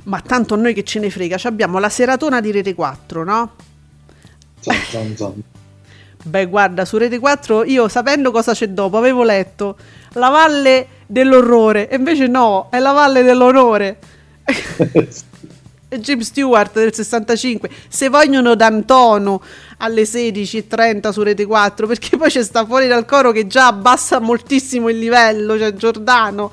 Ma 0.05 0.21
tanto 0.21 0.53
a 0.53 0.57
noi 0.57 0.73
che 0.73 0.83
ce 0.83 0.99
ne 0.99 1.09
frega, 1.09 1.37
abbiamo 1.43 1.79
la 1.79 1.89
seratona 1.89 2.39
di 2.39 2.51
Rete 2.51 2.73
4, 2.75 3.23
no? 3.23 3.51
Zan, 4.59 4.75
zan, 4.89 5.15
zan. 5.17 5.43
Beh, 6.27 6.47
guarda, 6.47 6.85
su 6.85 6.97
Rete 6.97 7.19
4 7.19 7.65
io 7.65 7.87
sapendo 7.87 8.31
cosa 8.31 8.53
c'è 8.53 8.69
dopo 8.69 8.97
avevo 8.97 9.23
letto 9.23 9.77
la 10.13 10.29
valle 10.29 10.87
dell'orrore, 11.05 11.87
e 11.87 11.97
invece 11.97 12.25
no, 12.25 12.67
è 12.71 12.79
la 12.79 12.93
valle 12.93 13.21
dell'onore. 13.21 13.99
Jim 15.95 16.19
Stewart 16.21 16.73
del 16.73 16.93
65 16.93 17.69
se 17.87 18.09
vogliono 18.09 18.55
D'Antono 18.55 19.41
alle 19.77 20.01
16.30 20.01 21.11
su 21.11 21.21
Rete 21.21 21.45
4 21.45 21.87
perché 21.87 22.17
poi 22.17 22.29
c'è 22.29 22.43
sta 22.43 22.65
fuori 22.65 22.87
dal 22.87 23.05
coro 23.05 23.31
che 23.31 23.45
già 23.47 23.67
abbassa 23.67 24.19
moltissimo 24.19 24.89
il 24.89 24.97
livello 24.97 25.57
cioè 25.59 25.73
Giordano. 25.75 26.51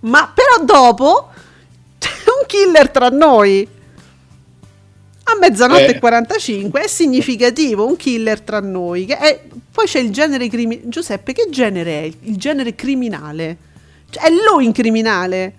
Ma 0.00 0.30
però 0.32 0.62
dopo 0.64 1.30
c'è 1.98 2.08
un 2.10 2.46
killer 2.46 2.90
tra 2.90 3.08
noi 3.08 3.66
a 5.26 5.38
mezzanotte 5.40 5.86
Eh. 5.86 5.96
e 5.96 5.98
45 5.98 6.80
è 6.82 6.86
significativo 6.88 7.86
un 7.86 7.96
killer 7.96 8.40
tra 8.42 8.60
noi 8.60 9.06
che 9.06 9.16
è- 9.16 9.40
poi 9.72 9.86
c'è 9.86 9.98
il 10.00 10.10
genere 10.10 10.48
criminale 10.48 10.88
Giuseppe 10.88 11.32
che 11.32 11.46
genere 11.50 12.00
è 12.02 12.10
il, 12.22 12.36
genere 12.36 12.74
criminale 12.74 13.56
Cioè, 14.10 14.24
è 14.24 14.28
lui 14.30 14.66
in 14.66 14.72
criminale 14.72 15.54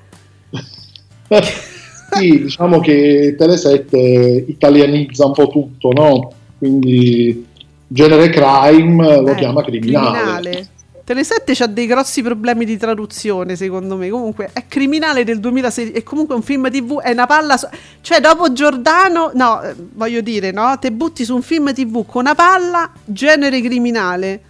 sì, 2.11 2.43
diciamo 2.43 2.79
che 2.79 3.35
Tele7 3.37 4.43
italianizza 4.47 5.25
un 5.25 5.33
po' 5.33 5.47
tutto, 5.47 5.91
no? 5.91 6.31
Quindi 6.57 7.45
genere 7.87 8.29
crime 8.29 9.19
lo 9.21 9.31
Eh, 9.31 9.35
chiama 9.35 9.63
criminale. 9.63 10.67
Tele7 11.05 11.53
c'ha 11.53 11.67
dei 11.67 11.85
grossi 11.85 12.23
problemi 12.23 12.65
di 12.65 12.77
traduzione, 12.77 13.55
secondo 13.55 13.95
me. 13.95 14.09
Comunque, 14.09 14.49
è 14.53 14.65
criminale 14.67 15.23
del 15.23 15.39
2016. 15.39 15.93
È 15.93 16.01
comunque 16.01 16.33
un 16.33 16.41
film 16.41 16.67
TV. 16.71 16.99
È 16.99 17.11
una 17.11 17.27
palla. 17.27 17.57
so- 17.57 17.69
cioè, 18.01 18.19
dopo 18.19 18.51
Giordano, 18.51 19.29
no, 19.35 19.61
eh, 19.61 19.75
voglio 19.77 20.21
dire, 20.21 20.49
no? 20.49 20.79
Te 20.79 20.91
butti 20.91 21.23
su 21.23 21.35
un 21.35 21.43
film 21.43 21.71
TV 21.73 22.03
con 22.07 22.21
una 22.21 22.33
palla, 22.33 22.91
genere 23.03 23.61
criminale. 23.61 24.41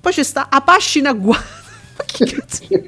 Poi 0.00 0.12
c'è 0.12 0.22
sta 0.22 0.46
Apascina 0.48 1.12
Guarda. 1.12 1.44
Ma 1.98 2.04
che 2.06 2.24
cazzo? 2.24 2.64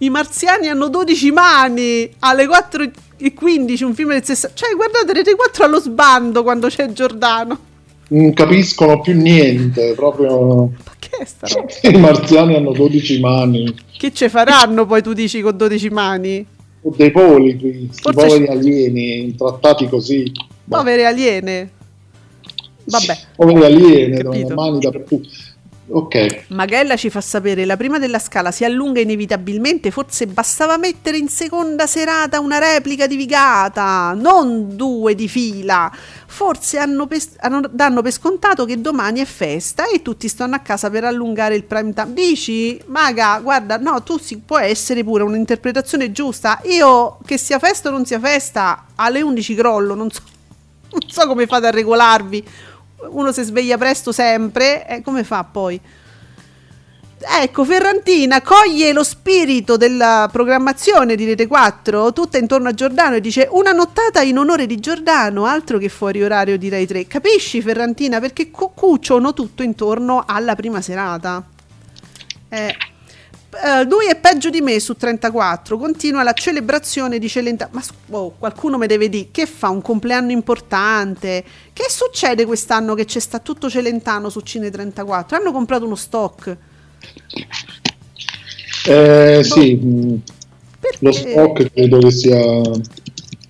I 0.00 0.10
marziani 0.10 0.68
hanno 0.68 0.86
12 0.86 1.32
mani 1.32 2.14
alle 2.20 2.46
4 2.46 2.88
e 3.16 3.34
15, 3.34 3.82
un 3.82 3.94
film 3.94 4.10
del 4.10 4.24
60. 4.24 4.54
Cioè, 4.54 4.76
guardate, 4.76 5.12
Rete 5.12 5.34
4 5.34 5.64
allo 5.64 5.80
sbando 5.80 6.44
quando 6.44 6.68
c'è 6.68 6.86
Giordano. 6.92 7.66
Non 8.10 8.32
capiscono 8.32 9.00
più 9.00 9.14
niente, 9.14 9.92
proprio 9.94 10.70
Ma 10.84 10.92
che 10.98 11.10
è 11.18 11.24
sta 11.24 11.46
i 11.88 11.98
marziani 11.98 12.54
hanno 12.54 12.72
12 12.72 13.20
mani, 13.20 13.74
Che 13.98 14.12
ce 14.12 14.28
faranno 14.30 14.86
poi 14.86 15.02
tu 15.02 15.12
dici 15.12 15.40
con 15.42 15.56
12 15.56 15.90
mani? 15.90 16.46
o 16.80 16.94
dei 16.96 17.10
polipi, 17.10 17.88
Forse 17.92 18.26
poveri 18.26 18.44
ci- 18.44 18.50
alieni 18.50 19.34
trattati 19.36 19.88
così. 19.88 20.30
Povere 20.68 21.04
aliene. 21.06 21.70
Vabbè. 22.84 23.18
Poveri 23.36 23.64
alieni, 23.64 24.16
Capito. 24.22 24.46
hanno 24.46 24.54
mani 24.54 24.78
dappertutto. 24.78 25.28
Ok, 25.90 26.44
Magella 26.48 26.96
ci 26.96 27.08
fa 27.08 27.22
sapere 27.22 27.64
la 27.64 27.78
prima 27.78 27.98
della 27.98 28.18
scala 28.18 28.50
si 28.50 28.62
allunga 28.64 29.00
inevitabilmente, 29.00 29.90
forse 29.90 30.26
bastava 30.26 30.76
mettere 30.76 31.16
in 31.16 31.28
seconda 31.28 31.86
serata 31.86 32.40
una 32.40 32.58
replica 32.58 33.06
di 33.06 33.16
Vigata, 33.16 34.12
non 34.14 34.76
due 34.76 35.14
di 35.14 35.28
fila. 35.28 35.90
Forse 36.26 36.78
hanno 36.78 37.06
pes- 37.06 37.36
hanno- 37.38 37.62
danno 37.70 38.02
per 38.02 38.12
scontato 38.12 38.66
che 38.66 38.78
domani 38.82 39.20
è 39.20 39.24
festa 39.24 39.88
e 39.88 40.02
tutti 40.02 40.28
stanno 40.28 40.56
a 40.56 40.58
casa 40.58 40.90
per 40.90 41.04
allungare 41.04 41.54
il 41.54 41.64
prime 41.64 41.94
time. 41.94 42.12
Dici, 42.12 42.78
Maga, 42.86 43.40
guarda, 43.40 43.78
no, 43.78 44.02
tu 44.02 44.18
si, 44.18 44.38
può 44.38 44.58
essere 44.58 45.02
pure 45.02 45.22
un'interpretazione 45.22 46.12
giusta. 46.12 46.60
Io, 46.64 47.16
che 47.24 47.38
sia 47.38 47.58
festa 47.58 47.88
o 47.88 47.92
non 47.92 48.04
sia 48.04 48.20
festa, 48.20 48.84
alle 48.96 49.22
11 49.22 49.54
crollo, 49.54 49.94
non 49.94 50.10
so, 50.10 50.20
non 50.90 51.00
so 51.08 51.26
come 51.26 51.46
fate 51.46 51.66
a 51.68 51.70
regolarvi. 51.70 52.44
Uno 53.10 53.32
si 53.32 53.42
sveglia 53.42 53.78
presto 53.78 54.12
sempre, 54.12 54.86
e 54.86 55.02
come 55.02 55.22
fa 55.24 55.44
poi? 55.44 55.80
Ecco, 57.20 57.64
Ferrantina 57.64 58.40
coglie 58.42 58.92
lo 58.92 59.02
spirito 59.02 59.76
della 59.76 60.28
programmazione 60.30 61.16
di 61.16 61.24
Rete 61.24 61.48
4, 61.48 62.12
tutta 62.12 62.38
intorno 62.38 62.68
a 62.68 62.74
Giordano, 62.74 63.16
e 63.16 63.20
dice 63.20 63.48
una 63.50 63.72
nottata 63.72 64.22
in 64.22 64.38
onore 64.38 64.66
di 64.66 64.78
Giordano, 64.78 65.44
altro 65.44 65.78
che 65.78 65.88
fuori 65.88 66.22
orario 66.22 66.56
di 66.56 66.68
Rai 66.68 66.86
3. 66.86 67.06
Capisci, 67.06 67.60
Ferrantina? 67.60 68.20
Perché 68.20 68.50
cu- 68.50 68.72
cuciono 68.72 69.32
tutto 69.32 69.62
intorno 69.62 70.22
alla 70.26 70.54
prima 70.54 70.80
serata. 70.80 71.44
Eh, 72.48 72.76
eh, 73.50 73.84
lui 73.84 74.06
è 74.06 74.16
peggio 74.16 74.50
di 74.50 74.60
me 74.60 74.78
su 74.78 74.94
34. 74.94 75.78
Continua 75.78 76.22
la 76.22 76.32
celebrazione 76.34 77.18
di 77.18 77.28
Celentano. 77.28 77.70
Ma 77.74 77.82
oh, 78.10 78.34
qualcuno 78.38 78.76
mi 78.76 78.86
deve 78.86 79.08
dire 79.08 79.28
che 79.30 79.46
fa 79.46 79.68
un 79.70 79.80
compleanno 79.80 80.32
importante. 80.32 81.44
Che 81.72 81.84
succede 81.88 82.44
quest'anno 82.44 82.94
che 82.94 83.04
c'è 83.06 83.20
sta 83.20 83.38
tutto 83.38 83.70
Celentano 83.70 84.28
su 84.28 84.40
Cine 84.40 84.70
34? 84.70 85.36
Hanno 85.36 85.52
comprato 85.52 85.86
uno 85.86 85.94
stock. 85.94 86.56
eh, 88.84 89.40
sì, 89.42 89.74
mh, 89.74 90.22
Perché? 90.80 90.98
lo 91.04 91.12
stock 91.12 91.72
credo 91.72 91.98
che 91.98 92.10
sia... 92.10 92.60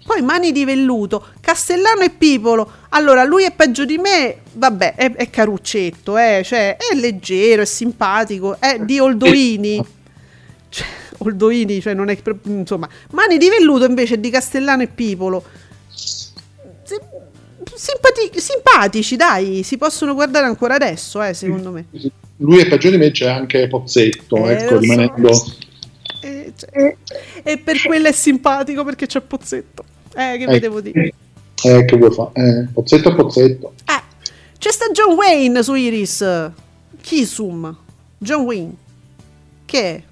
Poi 0.09 0.23
mani 0.23 0.53
di 0.53 0.65
velluto, 0.65 1.23
Castellano 1.39 2.01
e 2.01 2.09
Pipolo. 2.09 2.67
Allora, 2.89 3.25
lui 3.25 3.45
è 3.45 3.53
peggio 3.53 3.85
di 3.85 3.99
me, 3.99 4.39
vabbè, 4.55 4.95
è, 4.95 5.13
è 5.13 5.29
caruccetto, 5.29 6.17
eh, 6.17 6.41
cioè, 6.43 6.79
è 6.79 6.97
leggero, 6.97 7.61
è 7.61 7.67
simpatico, 7.67 8.59
è 8.59 8.79
di 8.81 8.99
Oldoini. 8.99 9.85
Cioè, 10.71 10.87
Oldoini, 11.19 11.83
cioè 11.83 11.93
non 11.93 12.09
è 12.09 12.17
insomma, 12.45 12.89
mani 13.11 13.37
di 13.37 13.51
velluto 13.51 13.85
invece 13.85 14.15
è 14.15 14.19
di 14.19 14.31
Castellano 14.31 14.81
e 14.81 14.87
Pipolo. 14.87 15.45
Simpati- 17.75 18.41
simpatici, 18.41 19.15
dai, 19.15 19.63
si 19.63 19.77
possono 19.77 20.15
guardare 20.15 20.47
ancora 20.47 20.77
adesso, 20.77 21.23
eh, 21.23 21.35
secondo 21.35 21.71
me. 21.71 21.85
Lui 22.39 22.61
è 22.61 22.67
peggio 22.67 22.89
di 22.89 22.97
me, 22.97 23.11
c'è 23.11 23.29
anche 23.29 23.69
Pozzetto, 23.69 24.49
Eh, 24.49 24.53
ecco, 24.53 24.63
lo 24.63 24.71
so. 24.71 24.79
rimanendo... 24.79 25.31
E, 26.23 26.53
cioè, 26.57 26.97
e 27.43 27.59
per 27.59 27.83
quello 27.83 28.09
è 28.09 28.13
simpatico 28.13 28.85
perché 28.85 29.07
c'è 29.07 29.21
Pozzetto. 29.21 29.97
Eh, 30.15 30.39
che 30.39 30.47
vi 30.47 30.55
Eh, 30.55 30.61
devo 30.61 30.81
dire? 30.81 31.13
Eh, 31.65 31.85
che 31.85 31.97
vuoi 31.97 32.13
fare? 32.13 32.31
Eh, 32.35 32.69
Pozzetto 32.73 33.11
è 33.11 33.15
Pozzetto. 33.15 33.73
Eh, 33.85 34.03
c'è 34.59 34.71
sta 34.71 34.87
John 34.93 35.15
Wayne 35.15 35.63
su 35.63 35.75
Iris. 35.75 36.51
Kisum. 37.01 37.77
John 38.19 38.43
Wayne. 38.45 38.75
Che 39.65 39.81
è? 39.81 40.03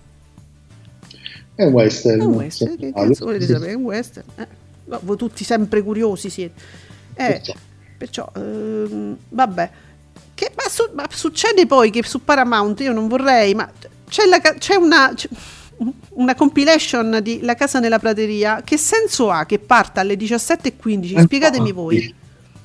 È 1.54 1.64
un 1.64 1.72
western. 1.72 2.20
È 2.20 2.24
un 2.24 2.34
western. 2.34 2.76
Che 2.76 2.82
sensuale. 2.82 3.08
cazzo 3.08 3.24
volete 3.24 3.46
sapere? 3.46 3.70
È 3.70 3.74
un 3.74 3.82
western. 3.84 4.26
Eh, 4.36 4.46
no, 4.84 5.00
voi 5.02 5.16
tutti 5.16 5.44
sempre 5.44 5.82
curiosi 5.82 6.30
siete. 6.30 6.60
Eh, 7.14 7.42
Perciò. 7.96 8.30
ehm, 8.36 9.16
vabbè. 9.30 9.70
Che, 10.34 10.52
ma, 10.54 10.64
su- 10.68 10.90
ma 10.92 11.06
succede 11.10 11.66
poi 11.66 11.90
che 11.90 12.02
su 12.04 12.22
Paramount, 12.22 12.80
io 12.80 12.92
non 12.92 13.08
vorrei, 13.08 13.54
ma 13.54 13.70
c'è, 14.08 14.26
la 14.26 14.38
c'è 14.40 14.74
una... 14.74 15.12
c'è 15.14 15.28
una 16.10 16.34
compilation 16.34 17.20
di 17.22 17.40
La 17.42 17.54
casa 17.54 17.78
nella 17.80 17.98
prateria 17.98 18.62
che 18.64 18.76
senso 18.76 19.30
ha 19.30 19.44
che 19.44 19.58
parta 19.58 20.00
alle 20.00 20.14
17.15 20.14 21.16
Eh, 21.16 21.20
spiegatemi 21.22 21.72
voi 21.72 22.14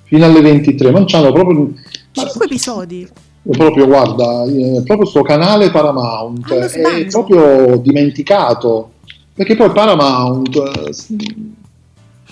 Fino 0.03 0.26
alle 0.26 0.41
23, 0.41 0.91
ma 0.91 1.03
c'hanno 1.05 1.32
proprio... 1.32 1.59
ma- 1.59 1.72
5 2.12 2.45
episodi 2.45 3.07
proprio 3.43 3.88
guarda, 3.88 4.43
eh, 4.45 4.84
proprio 4.86 5.07
sto 5.07 5.24
canale 5.24 5.72
Paramount 5.72 6.51
Allo 6.51 6.62
è 6.62 6.68
sbando. 6.68 7.07
proprio 7.09 7.78
dimenticato 7.78 8.91
perché 9.34 9.55
poi 9.55 9.72
Paramount 9.72 10.55
eh, 10.55 10.91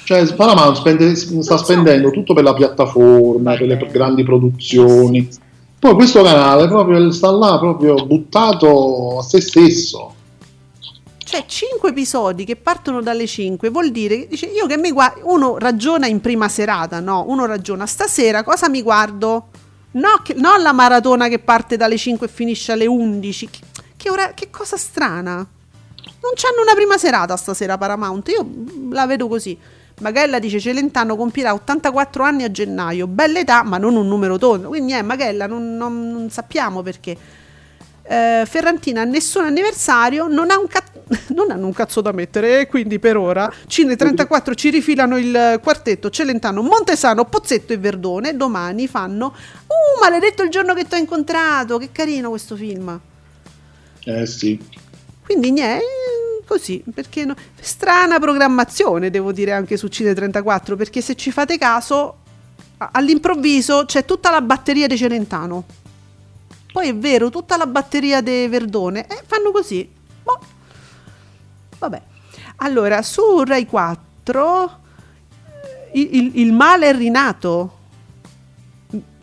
cioè 0.09 0.25
Paramount 0.33 0.75
spende- 0.77 1.15
sta 1.15 1.57
so. 1.57 1.57
spendendo 1.57 2.09
tutto 2.09 2.33
per 2.33 2.43
la 2.43 2.55
piattaforma, 2.55 3.55
per 3.55 3.67
le 3.67 3.89
grandi 3.91 4.23
produzioni. 4.23 5.29
Poi 5.77 5.93
questo 5.93 6.23
canale 6.23 6.67
proprio 6.67 7.11
sta 7.11 7.29
là 7.29 7.59
proprio 7.59 7.93
buttato 8.07 9.19
a 9.19 9.21
se 9.21 9.39
stesso. 9.39 10.13
Cioè, 11.29 11.45
5 11.45 11.89
episodi 11.89 12.43
che 12.43 12.55
partono 12.55 13.03
dalle 13.03 13.27
5 13.27 13.69
vuol 13.69 13.91
dire 13.91 14.21
che 14.21 14.27
dice 14.29 14.47
io 14.47 14.65
che 14.65 14.77
mi 14.77 14.91
guardo. 14.91 15.21
Uno 15.25 15.59
ragiona 15.59 16.07
in 16.07 16.21
prima 16.21 16.49
serata, 16.49 16.99
no? 17.01 17.25
Uno 17.27 17.45
ragiona 17.45 17.85
stasera 17.85 18.41
cosa 18.41 18.67
mi 18.67 18.81
guardo? 18.81 19.49
No, 19.91 20.21
che, 20.23 20.33
non 20.33 20.63
la 20.63 20.73
maratona 20.73 21.27
che 21.27 21.37
parte 21.37 21.77
dalle 21.77 21.97
5 21.97 22.25
e 22.25 22.29
finisce 22.31 22.71
alle 22.71 22.87
11. 22.87 23.47
Che, 23.47 23.59
che 23.95 24.09
ora- 24.09 24.33
che 24.33 24.49
cosa 24.49 24.75
strana. 24.75 25.35
Non 25.35 26.31
c'hanno 26.33 26.63
una 26.63 26.73
prima 26.73 26.97
serata 26.97 27.37
stasera 27.37 27.77
Paramount. 27.77 28.27
Io 28.29 28.43
mm, 28.43 28.91
la 28.91 29.05
vedo 29.05 29.27
così. 29.27 29.55
Magella 29.99 30.39
dice 30.39 30.59
Celentano 30.59 31.15
compirà 31.15 31.53
84 31.53 32.23
anni 32.23 32.43
a 32.43 32.49
gennaio. 32.49 33.05
Bella 33.05 33.37
età, 33.37 33.61
ma 33.61 33.77
non 33.77 33.95
un 33.95 34.07
numero 34.07 34.39
tondo. 34.39 34.69
Quindi 34.69 34.93
è 34.93 35.03
Magella, 35.03 35.45
non, 35.45 35.77
non- 35.77 36.11
non 36.11 36.31
sappiamo 36.31 36.81
perché. 36.81 37.15
Eh, 38.11 38.43
Ferrantina 38.47 39.01
ha 39.01 39.03
nessun 39.03 39.43
anniversario, 39.43 40.25
non, 40.27 40.49
ha 40.49 40.57
un 40.57 40.65
ca- 40.65 40.83
non 41.35 41.51
hanno 41.51 41.67
un 41.67 41.73
cazzo 41.73 42.01
da 42.01 42.11
mettere 42.11 42.61
e 42.61 42.67
quindi 42.67 42.97
per 42.97 43.17
ora 43.17 43.51
Cine 43.67 43.95
34 43.95 44.55
ci 44.55 44.71
rifilano 44.71 45.15
il 45.17 45.59
quartetto 45.61 46.09
Celentano, 46.09 46.63
Montesano, 46.63 47.25
Pozzetto 47.25 47.71
e 47.71 47.77
Verdone. 47.77 48.35
Domani 48.35 48.87
fanno 48.87 49.35
Uh, 49.69 49.99
maledetto 50.01 50.41
il 50.41 50.49
giorno 50.49 50.73
che 50.73 50.87
ti 50.87 50.95
ho 50.95 50.97
incontrato, 50.97 51.77
che 51.77 51.89
carino 51.91 52.29
questo 52.29 52.55
film. 52.55 52.99
Eh 54.03 54.25
sì. 54.25 54.59
Quindi 55.23 55.51
niente, 55.51 55.85
così, 56.47 56.83
perché 56.91 57.23
no? 57.23 57.35
strana 57.61 58.17
programmazione 58.19 59.11
devo 59.11 59.31
dire 59.31 59.51
anche 59.51 59.77
su 59.77 59.87
Cine 59.87 60.15
34, 60.15 60.75
perché 60.75 61.01
se 61.01 61.13
ci 61.13 61.29
fate 61.29 61.59
caso 61.59 62.17
a- 62.77 62.89
all'improvviso 62.93 63.85
c'è 63.85 64.05
tutta 64.05 64.31
la 64.31 64.41
batteria 64.41 64.87
di 64.87 64.97
Celentano. 64.97 65.65
Poi 66.71 66.87
è 66.89 66.95
vero, 66.95 67.29
tutta 67.29 67.57
la 67.57 67.65
batteria 67.65 68.21
di 68.21 68.47
Verdone, 68.47 69.05
e 69.07 69.21
fanno 69.25 69.51
così. 69.51 69.89
Boh. 70.23 70.39
Vabbè. 71.79 72.01
Allora, 72.57 73.01
su 73.01 73.43
Rai 73.43 73.65
4 73.65 74.77
il, 75.93 76.09
il- 76.15 76.31
il 76.35 76.51
male 76.53 76.89
è 76.89 76.95
rinato. 76.95 77.77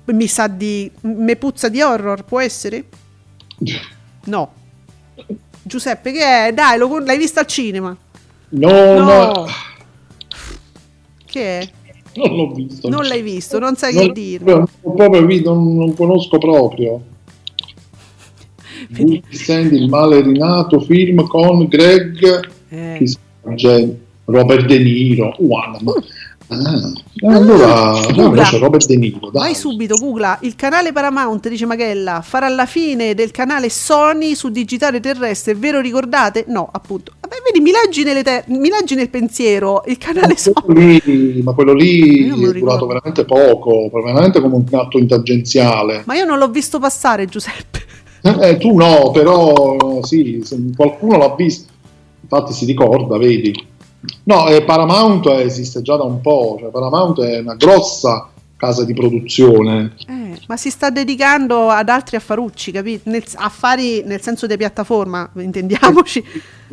Mi 0.07 0.27
sa 0.29 0.47
di 0.47 0.91
me 1.03 1.35
puzza 1.37 1.69
di 1.69 1.83
horror, 1.83 2.25
può 2.25 2.41
essere? 2.41 2.85
No. 4.25 4.53
Giuseppe, 5.63 6.13
che 6.13 6.47
è? 6.49 6.53
Dai, 6.53 6.79
lo 6.79 6.99
l'hai 6.99 7.19
visto 7.19 7.41
al 7.41 7.47
cinema? 7.47 7.97
No, 8.51 8.69
No. 8.71 9.05
no, 9.05 9.47
Che 11.25 11.59
è? 11.61 11.69
non 12.15 12.37
l'ho 12.37 12.53
visto. 12.53 12.89
Non 12.89 13.05
l'hai 13.05 13.21
visto, 13.23 13.59
non 13.59 13.75
sai 13.77 13.95
Non- 13.95 14.07
che 14.07 14.13
dirmi. 14.13 14.51
non- 14.53 14.67
non, 15.43 15.75
non 15.77 15.95
conosco 15.95 16.39
proprio. 16.39 17.03
Sandy, 19.31 19.77
il 19.83 19.89
male 19.89 20.21
rinato, 20.23 20.81
film 20.81 21.27
con 21.27 21.67
Greg, 21.67 22.49
Eh. 22.69 22.95
chi 22.99 23.07
scorge? 23.07 23.99
Robert 24.25 24.67
De 24.67 24.79
Niro. 24.79 25.35
Guarda, 25.39 25.79
ma- 25.83 25.93
ah, 26.49 26.93
allora, 27.33 28.01
Googla. 28.13 28.43
c'è 28.43 28.59
Robert 28.59 28.87
De 28.87 28.97
Niro. 28.97 29.31
Dai. 29.31 29.43
Vai 29.43 29.55
subito, 29.55 29.95
Googla. 29.97 30.39
Il 30.43 30.57
canale 30.57 30.91
Paramount, 30.93 31.49
dice 31.49 31.65
Magella, 31.65 32.23
farà 32.23 32.49
la 32.49 32.67
fine 32.67 33.15
del 33.15 33.31
canale 33.31 33.69
Sony 33.71 34.35
su 34.35 34.49
digitale 34.49 34.99
terrestre. 34.99 35.55
Vero, 35.55 35.81
ricordate? 35.81 36.45
No, 36.49 36.69
appunto. 36.73 37.13
Vabbè, 37.21 37.37
vedi, 37.45 37.61
mi 37.61 37.71
leggi, 37.71 38.03
te- 38.23 38.45
mi 38.49 38.69
leggi 38.69 38.97
nel 38.97 39.11
pensiero. 39.11 39.85
Il 39.87 39.99
canale 39.99 40.37
Sony. 40.37 40.55
Quello 40.65 40.81
lì- 41.05 41.43
ma 41.45 41.53
quello 41.53 41.73
lì 41.73 42.29
è 42.29 42.59
durato 42.59 42.87
veramente 42.87 43.25
poco, 43.25 43.89
veramente 43.93 44.41
come 44.41 44.57
un 44.57 44.65
atto 44.73 44.99
intangenziale. 44.99 46.03
Ma 46.05 46.17
io 46.17 46.25
non 46.25 46.39
l'ho 46.39 46.49
visto 46.49 46.81
passare, 46.81 47.27
Giuseppe. 47.27 47.85
Eh, 48.41 48.57
tu 48.59 48.75
no, 48.77 49.11
però 49.13 50.03
sì, 50.03 50.45
qualcuno 50.75 51.19
l'ha 51.19 51.35
visto, 51.35 51.73
infatti 52.21 52.53
si 52.53 52.65
ricorda, 52.65 53.19
vedi. 53.19 53.53
No, 54.25 54.49
eh, 54.49 54.63
Paramount 54.63 55.27
esiste 55.27 55.83
già 55.83 55.97
da 55.97 56.05
un 56.05 56.21
po', 56.21 56.57
cioè 56.61 56.71
Paramount 56.71 57.21
è 57.21 57.39
una 57.39 57.55
grossa 57.55 58.29
casa 58.57 58.85
di 58.85 58.95
produzione. 58.95 59.95
Eh, 60.07 60.39
ma 60.47 60.57
si 60.57 60.71
sta 60.71 60.91
dedicando 60.91 61.69
ad 61.69 61.89
altri 61.89 62.17
affarucci, 62.17 62.73
capito? 62.73 63.11
Nel- 63.11 63.25
affari 63.35 64.03
nel 64.05 64.23
senso 64.23 64.47
di 64.47 64.57
piattaforma, 64.57 65.29
intendiamoci. 65.37 66.25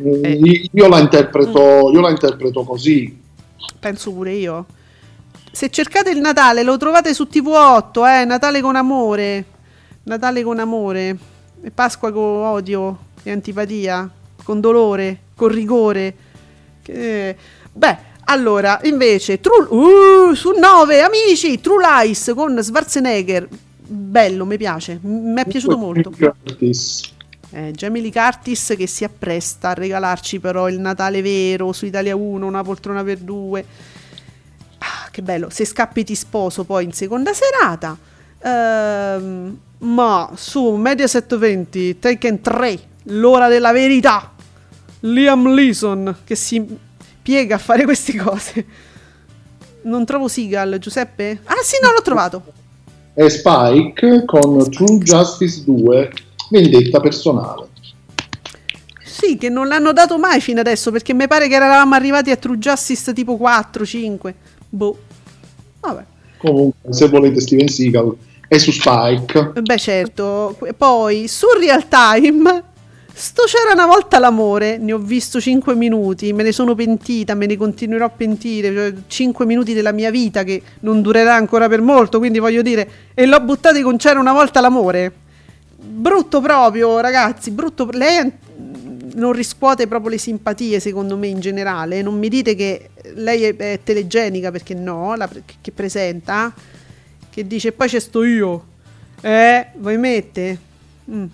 Eh, 0.02 0.20
Eh. 0.22 0.68
Io, 0.72 0.88
la 0.88 0.98
interpreto, 0.98 1.90
io 1.92 2.00
la 2.00 2.10
interpreto 2.10 2.64
così. 2.64 3.20
Penso 3.78 4.12
pure 4.12 4.32
io. 4.32 4.66
Se 5.52 5.70
cercate 5.70 6.10
il 6.10 6.18
Natale 6.18 6.62
lo 6.64 6.76
trovate 6.76 7.14
su 7.14 7.28
TV8, 7.30 8.22
eh, 8.22 8.24
Natale 8.24 8.60
con 8.60 8.74
amore. 8.76 9.44
Natale 10.04 10.42
con 10.42 10.58
amore. 10.58 11.16
E 11.64 11.70
Pasqua 11.70 12.12
con 12.12 12.42
odio 12.44 12.98
e 13.22 13.30
antipatia, 13.32 14.08
con 14.42 14.60
dolore, 14.60 15.18
con 15.34 15.48
rigore. 15.48 16.14
Che- 16.82 17.36
Beh, 17.72 17.96
allora, 18.24 18.80
invece, 18.84 19.40
True, 19.40 19.66
uh, 19.70 20.34
su 20.34 20.50
9, 20.50 21.00
amici, 21.00 21.58
True 21.60 21.82
Lies 21.82 22.32
con 22.34 22.62
Schwarzenegger. 22.62 23.48
Bello, 23.86 24.44
mi 24.44 24.58
piace, 24.58 24.98
mi 25.02 25.40
è 25.40 25.46
piaciuto 25.46 25.78
molto. 25.78 26.10
Curtis. 26.10 27.12
Eh, 27.50 27.70
Jamie 27.72 28.02
Lee 28.02 28.12
Curtis 28.12 28.74
che 28.76 28.86
si 28.86 29.04
appresta 29.04 29.70
a 29.70 29.74
regalarci 29.74 30.40
però 30.40 30.68
il 30.68 30.80
Natale 30.80 31.22
vero 31.22 31.72
su 31.72 31.86
Italia 31.86 32.14
1, 32.14 32.44
una 32.46 32.62
poltrona 32.62 33.02
per 33.02 33.18
due. 33.18 33.64
Ah, 34.78 35.08
che 35.10 35.22
bello, 35.22 35.48
se 35.50 35.64
scappi 35.64 36.04
ti 36.04 36.14
sposo 36.14 36.64
poi 36.64 36.84
in 36.84 36.92
seconda 36.92 37.32
serata. 37.32 37.96
Ehm, 38.42 39.58
ma 39.84 40.30
su 40.34 40.74
Mediaset 40.74 41.36
20, 41.36 41.98
Taken 41.98 42.40
3, 42.40 42.80
l'ora 43.04 43.48
della 43.48 43.72
verità. 43.72 44.32
Liam 45.00 45.52
Leeson 45.52 46.16
che 46.24 46.34
si 46.34 46.64
piega 47.20 47.56
a 47.56 47.58
fare 47.58 47.84
queste 47.84 48.16
cose. 48.16 48.66
Non 49.82 50.04
trovo 50.04 50.28
Seagal, 50.28 50.78
Giuseppe? 50.78 51.40
Ah 51.44 51.62
sì, 51.62 51.76
no, 51.82 51.92
l'ho 51.92 52.02
trovato. 52.02 52.42
E 53.14 53.28
Spike 53.28 54.24
con 54.24 54.70
True 54.70 54.98
Justice 54.98 55.62
2, 55.64 56.10
vendetta 56.50 57.00
personale. 57.00 57.68
Sì, 59.04 59.36
che 59.36 59.48
non 59.48 59.68
l'hanno 59.68 59.92
dato 59.92 60.18
mai 60.18 60.40
fino 60.40 60.60
adesso 60.60 60.90
perché 60.90 61.14
mi 61.14 61.28
pare 61.28 61.46
che 61.48 61.54
eravamo 61.54 61.94
arrivati 61.94 62.30
a 62.30 62.36
True 62.36 62.58
Justice 62.58 63.12
tipo 63.12 63.36
4, 63.36 63.84
5. 63.84 64.34
Boh. 64.70 64.98
Vabbè. 65.80 66.04
Comunque, 66.38 66.92
se 66.92 67.08
volete 67.08 67.40
Steven 67.40 67.68
Seagal, 67.68 68.16
è 68.48 68.58
su 68.58 68.70
Spike. 68.70 69.52
Beh, 69.60 69.78
certo. 69.78 70.56
Poi 70.76 71.28
su 71.28 71.46
Real 71.58 71.88
Time. 71.88 72.72
Sto 73.16 73.44
c'era 73.44 73.72
una 73.72 73.86
volta 73.86 74.18
l'amore, 74.18 74.76
ne 74.76 74.92
ho 74.92 74.98
visto 74.98 75.40
5 75.40 75.76
minuti, 75.76 76.32
me 76.32 76.42
ne 76.42 76.50
sono 76.50 76.74
pentita, 76.74 77.36
me 77.36 77.46
ne 77.46 77.56
continuerò 77.56 78.06
a 78.06 78.08
pentire, 78.08 78.74
cioè 78.74 78.92
5 79.06 79.46
minuti 79.46 79.72
della 79.72 79.92
mia 79.92 80.10
vita 80.10 80.42
che 80.42 80.60
non 80.80 81.00
durerà 81.00 81.36
ancora 81.36 81.68
per 81.68 81.80
molto, 81.80 82.18
quindi 82.18 82.40
voglio 82.40 82.60
dire, 82.60 82.88
e 83.14 83.24
l'ho 83.26 83.40
buttato 83.40 83.80
con 83.82 83.98
c'era 83.98 84.18
una 84.18 84.32
volta 84.32 84.60
l'amore. 84.60 85.12
Brutto 85.76 86.40
proprio, 86.40 86.98
ragazzi, 86.98 87.52
brutto. 87.52 87.88
Lei 87.92 88.32
non 89.14 89.32
riscuote 89.32 89.86
proprio 89.86 90.10
le 90.10 90.18
simpatie 90.18 90.80
secondo 90.80 91.16
me 91.16 91.28
in 91.28 91.40
generale. 91.40 92.02
Non 92.02 92.18
mi 92.18 92.28
dite 92.28 92.54
che 92.54 92.90
lei 93.14 93.44
è, 93.44 93.56
è 93.56 93.80
telegenica 93.82 94.50
perché 94.50 94.74
no, 94.74 95.14
la, 95.14 95.28
che 95.60 95.70
presenta, 95.72 96.52
che 97.34 97.44
dice 97.44 97.72
poi 97.72 97.88
c'è 97.88 97.98
sto 97.98 98.22
io. 98.22 98.64
Eh, 99.20 99.70
voi 99.78 99.98
mette? 99.98 100.56
Mm. 101.10 101.24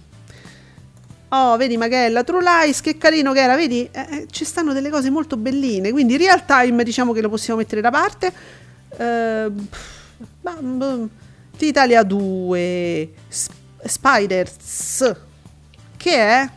Oh, 1.29 1.59
vedi 1.59 1.77
Magella, 1.77 2.25
True 2.25 2.43
Lies, 2.43 2.81
che 2.81 2.97
carino 2.97 3.35
che 3.35 3.41
era, 3.43 3.55
vedi? 3.55 3.87
Eh, 3.93 4.07
eh, 4.11 4.27
ci 4.31 4.47
stanno 4.47 4.73
delle 4.73 4.89
cose 4.89 5.11
molto 5.11 5.37
belline, 5.37 5.91
quindi 5.91 6.17
real 6.17 6.47
time 6.47 6.83
diciamo 6.85 7.13
che 7.13 7.21
lo 7.21 7.29
possiamo 7.29 7.61
mettere 7.61 7.83
da 7.83 7.91
parte. 7.91 8.33
Eh, 8.97 9.53
Italia 11.59 12.03
2, 12.03 13.11
Sp- 13.29 13.53
Spiders, 13.85 15.15
che 15.99 16.15
è? 16.15 16.51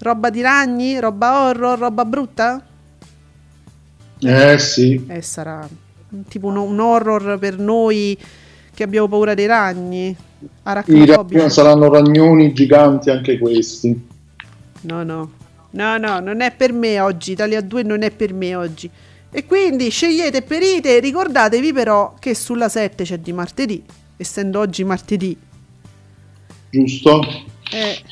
Roba 0.00 0.28
di 0.28 0.42
ragni, 0.42 1.00
roba 1.00 1.44
horror, 1.44 1.78
roba 1.78 2.04
brutta? 2.04 2.66
Eh 4.18 4.58
sì. 4.58 5.06
Eh, 5.08 5.22
sarà 5.22 5.66
tipo 6.28 6.48
un, 6.48 6.56
un 6.56 6.78
horror 6.78 7.38
per 7.38 7.58
noi 7.58 8.18
che 8.80 8.86
abbiamo 8.86 9.08
paura 9.08 9.34
dei 9.34 9.44
ragni. 9.44 10.08
I 10.08 10.16
Arachnofobia. 10.62 11.38
ragni 11.38 11.50
saranno 11.50 11.92
ragnoni 11.92 12.54
giganti 12.54 13.10
anche 13.10 13.38
questi. 13.38 14.08
No, 14.82 15.02
no. 15.02 15.32
No, 15.72 15.98
no, 15.98 16.18
non 16.20 16.40
è 16.40 16.50
per 16.54 16.72
me 16.72 16.98
oggi. 16.98 17.32
Italia 17.32 17.60
2 17.60 17.82
non 17.82 18.02
è 18.02 18.10
per 18.10 18.32
me 18.32 18.54
oggi. 18.56 18.90
E 19.30 19.44
quindi 19.44 19.90
scegliete 19.90 20.40
perite. 20.40 20.98
Ricordatevi 20.98 21.74
però 21.74 22.14
che 22.18 22.34
sulla 22.34 22.70
7 22.70 23.04
c'è 23.04 23.18
di 23.18 23.34
martedì, 23.34 23.84
essendo 24.16 24.60
oggi 24.60 24.82
martedì. 24.82 25.36
Giusto? 26.70 27.20
Eh, 27.70 28.02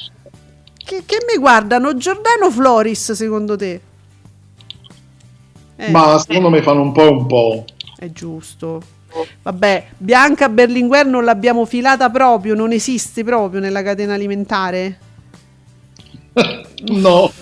che, 0.85 1.03
che 1.07 1.19
mi 1.33 1.39
guardano? 1.39 1.97
Giordano 1.97 2.51
Floris, 2.51 3.13
secondo 3.13 3.57
te? 3.57 3.81
Eh, 5.77 5.91
Ma 5.91 6.19
secondo 6.19 6.51
me 6.51 6.61
fanno 6.61 6.83
un 6.83 6.93
po' 6.93 7.05
e 7.05 7.09
un 7.09 7.27
po'. 7.27 7.65
È 7.97 8.11
giusto. 8.11 8.97
Vabbè, 9.43 9.89
Bianca 9.97 10.49
Berlinguer 10.49 11.07
non 11.07 11.25
l'abbiamo 11.25 11.65
filata 11.65 12.11
proprio, 12.11 12.55
non 12.55 12.73
esiste 12.73 13.25
proprio 13.25 13.61
nella 13.61 13.83
catena 13.83 14.15
alimentare. 14.15 14.99
no, 16.93 17.33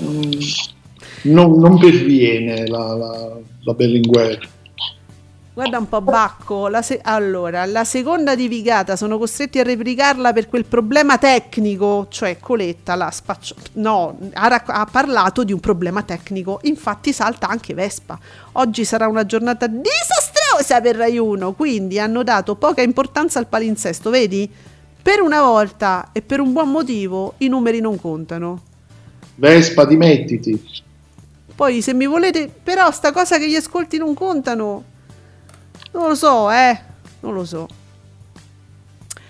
non, 1.23 1.59
non 1.59 1.79
perviene 1.79 2.67
la, 2.67 2.95
la, 2.95 3.39
la 3.63 3.75
Berlinguer. 3.75 4.55
Guarda 5.57 5.79
un 5.79 5.89
po' 5.89 6.03
Bacco, 6.03 6.69
la 6.69 6.83
se- 6.83 7.01
allora, 7.03 7.65
la 7.65 7.85
seconda 7.85 8.35
divigata 8.35 8.95
sono 8.95 9.17
costretti 9.17 9.59
a 9.59 9.63
replicarla 9.63 10.35
per 10.35 10.49
quel 10.51 10.67
problema 10.67 11.17
tecnico, 11.17 12.09
cioè 12.11 12.39
Coletta 12.39 12.95
la 12.95 13.11
spaccio... 13.11 13.55
No, 13.75 14.19
ha, 14.35 14.49
rac- 14.49 14.69
ha 14.69 14.85
parlato 14.85 15.45
di 15.45 15.55
un 15.55 15.61
problema 15.61 16.03
tecnico, 16.03 16.59
infatti 16.65 17.11
salta 17.15 17.49
anche 17.49 17.73
Vespa. 17.73 18.19
Oggi 18.53 18.85
sarà 18.85 19.09
una 19.09 19.25
giornata 19.25 19.67
disastrosa 19.67 20.26
per 20.83 20.97
Rai 20.97 21.19
1, 21.19 21.53
quindi 21.53 21.99
hanno 21.99 22.23
dato 22.23 22.55
poca 22.57 22.83
importanza 22.83 23.39
al 23.39 23.47
palinsesto, 23.47 24.11
vedi? 24.11 24.49
Per 25.03 25.21
una 25.21 25.43
volta 25.43 26.11
e 26.13 26.23
per 26.23 26.41
un 26.41 26.53
buon 26.53 26.71
motivo 26.71 27.35
i 27.39 27.49
numeri 27.49 27.81
non 27.81 28.01
contano. 28.01 28.63
Vespa, 29.37 29.85
dimettiti. 29.85 30.85
Poi 31.55 31.81
se 31.81 31.95
mi 31.95 32.07
volete, 32.07 32.51
però 32.63 32.91
sta 32.91 33.13
cosa 33.13 33.39
che 33.39 33.49
gli 33.49 33.55
ascolti 33.55 33.99
non 33.99 34.15
contano, 34.15 34.85
non 35.93 36.09
lo 36.09 36.15
so, 36.15 36.51
eh, 36.51 36.79
non 37.21 37.35
lo 37.35 37.45
so. 37.45 37.69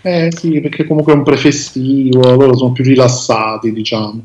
Eh 0.02 0.32
sì, 0.34 0.60
perché 0.60 0.86
comunque 0.86 1.12
è 1.12 1.16
un 1.16 1.24
prefestivo, 1.24 2.34
loro 2.34 2.56
sono 2.56 2.72
più 2.72 2.84
rilassati, 2.84 3.72
diciamo. 3.72 4.22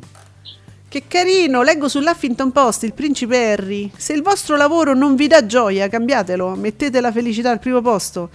Che 0.92 1.04
carino, 1.08 1.64
leggo 1.64 1.88
sull'Huffington 1.88 2.52
Post 2.52 2.84
il 2.84 2.92
principe 2.92 3.54
Harry. 3.54 3.90
Se 3.96 4.12
il 4.12 4.22
vostro 4.22 4.58
lavoro 4.58 4.94
non 4.94 5.16
vi 5.16 5.28
dà 5.28 5.46
gioia, 5.46 5.88
cambiatelo, 5.88 6.54
mettete 6.56 7.00
la 7.00 7.14
felicità 7.14 7.50
al 7.50 7.60
primo 7.60 7.80
posto. 7.80 8.30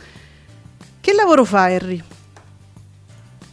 Che 0.98 1.12
lavoro 1.12 1.44
fa 1.44 1.64
Harry? 1.64 2.02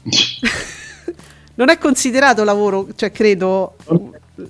non 1.55 1.67
è 1.67 1.77
considerato 1.77 2.45
lavoro, 2.45 2.87
cioè 2.95 3.11
credo, 3.11 3.75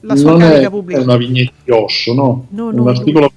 la 0.02 0.16
sua 0.16 0.30
non 0.30 0.42
carica 0.42 0.68
è, 0.68 0.70
pubblica. 0.70 1.00
è 1.00 1.04
una 1.04 1.18
vignetta 1.18 1.54
di 1.64 1.72
Osho, 1.72 2.14
no? 2.14 2.46
No, 2.50 2.68
un 2.68 2.76
no, 2.76 2.88
articolo 2.90 3.32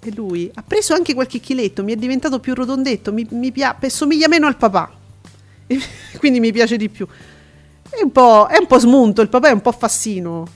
E 0.00 0.12
lui 0.14 0.50
ha 0.52 0.62
preso 0.62 0.92
anche 0.92 1.14
qualche 1.14 1.40
chiletto, 1.40 1.82
mi 1.82 1.94
è 1.94 1.96
diventato 1.96 2.40
più 2.40 2.52
rotondetto, 2.52 3.10
mi, 3.10 3.26
mi 3.30 3.50
pia- 3.52 3.74
somiglia 3.86 4.28
meno 4.28 4.46
al 4.48 4.58
papà. 4.58 4.92
E 5.66 5.78
quindi 6.20 6.40
mi 6.40 6.52
piace 6.52 6.76
di 6.76 6.90
più. 6.90 7.08
È 7.88 8.02
un, 8.02 8.10
po', 8.12 8.46
è 8.50 8.58
un 8.58 8.66
po' 8.66 8.78
smunto, 8.78 9.22
il 9.22 9.28
papà 9.28 9.48
è 9.48 9.52
un 9.52 9.60
po' 9.62 9.72
fassino. 9.72 10.46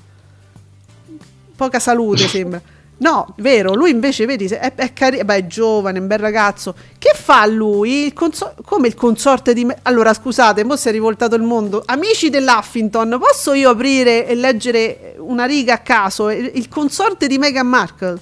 Poca 1.57 1.79
salute 1.79 2.27
sembra. 2.29 2.61
No, 3.01 3.33
vero, 3.39 3.75
lui 3.75 3.91
invece, 3.91 4.27
vedi, 4.27 4.47
è, 4.47 4.75
è 4.75 4.93
carino, 4.93 5.23
beh, 5.25 5.37
è 5.37 5.47
giovane, 5.47 5.99
è 5.99 6.01
un 6.01 6.09
bel 6.09 6.19
ragazzo. 6.19 6.75
Che 6.99 7.13
fa 7.15 7.47
lui? 7.47 8.07
Il 8.07 8.13
conso- 8.13 8.55
come 8.65 8.89
il 8.89 8.95
consorte 8.95 9.55
di... 9.55 9.65
Me- 9.65 9.79
allora, 9.83 10.13
scusate, 10.13 10.65
mo 10.65 10.75
si 10.75 10.89
è 10.89 10.91
rivoltato 10.91 11.37
il 11.37 11.43
mondo. 11.43 11.83
Amici 11.87 12.29
dell'Huffington, 12.29 13.17
posso 13.21 13.53
io 13.53 13.71
aprire 13.71 14.27
e 14.27 14.35
leggere 14.35 15.15
una 15.19 15.45
riga 15.45 15.75
a 15.75 15.79
caso? 15.79 16.29
Il, 16.31 16.51
il 16.55 16.69
consorte 16.69 17.29
di 17.29 17.39
Meghan 17.39 17.69
Markle. 17.69 18.19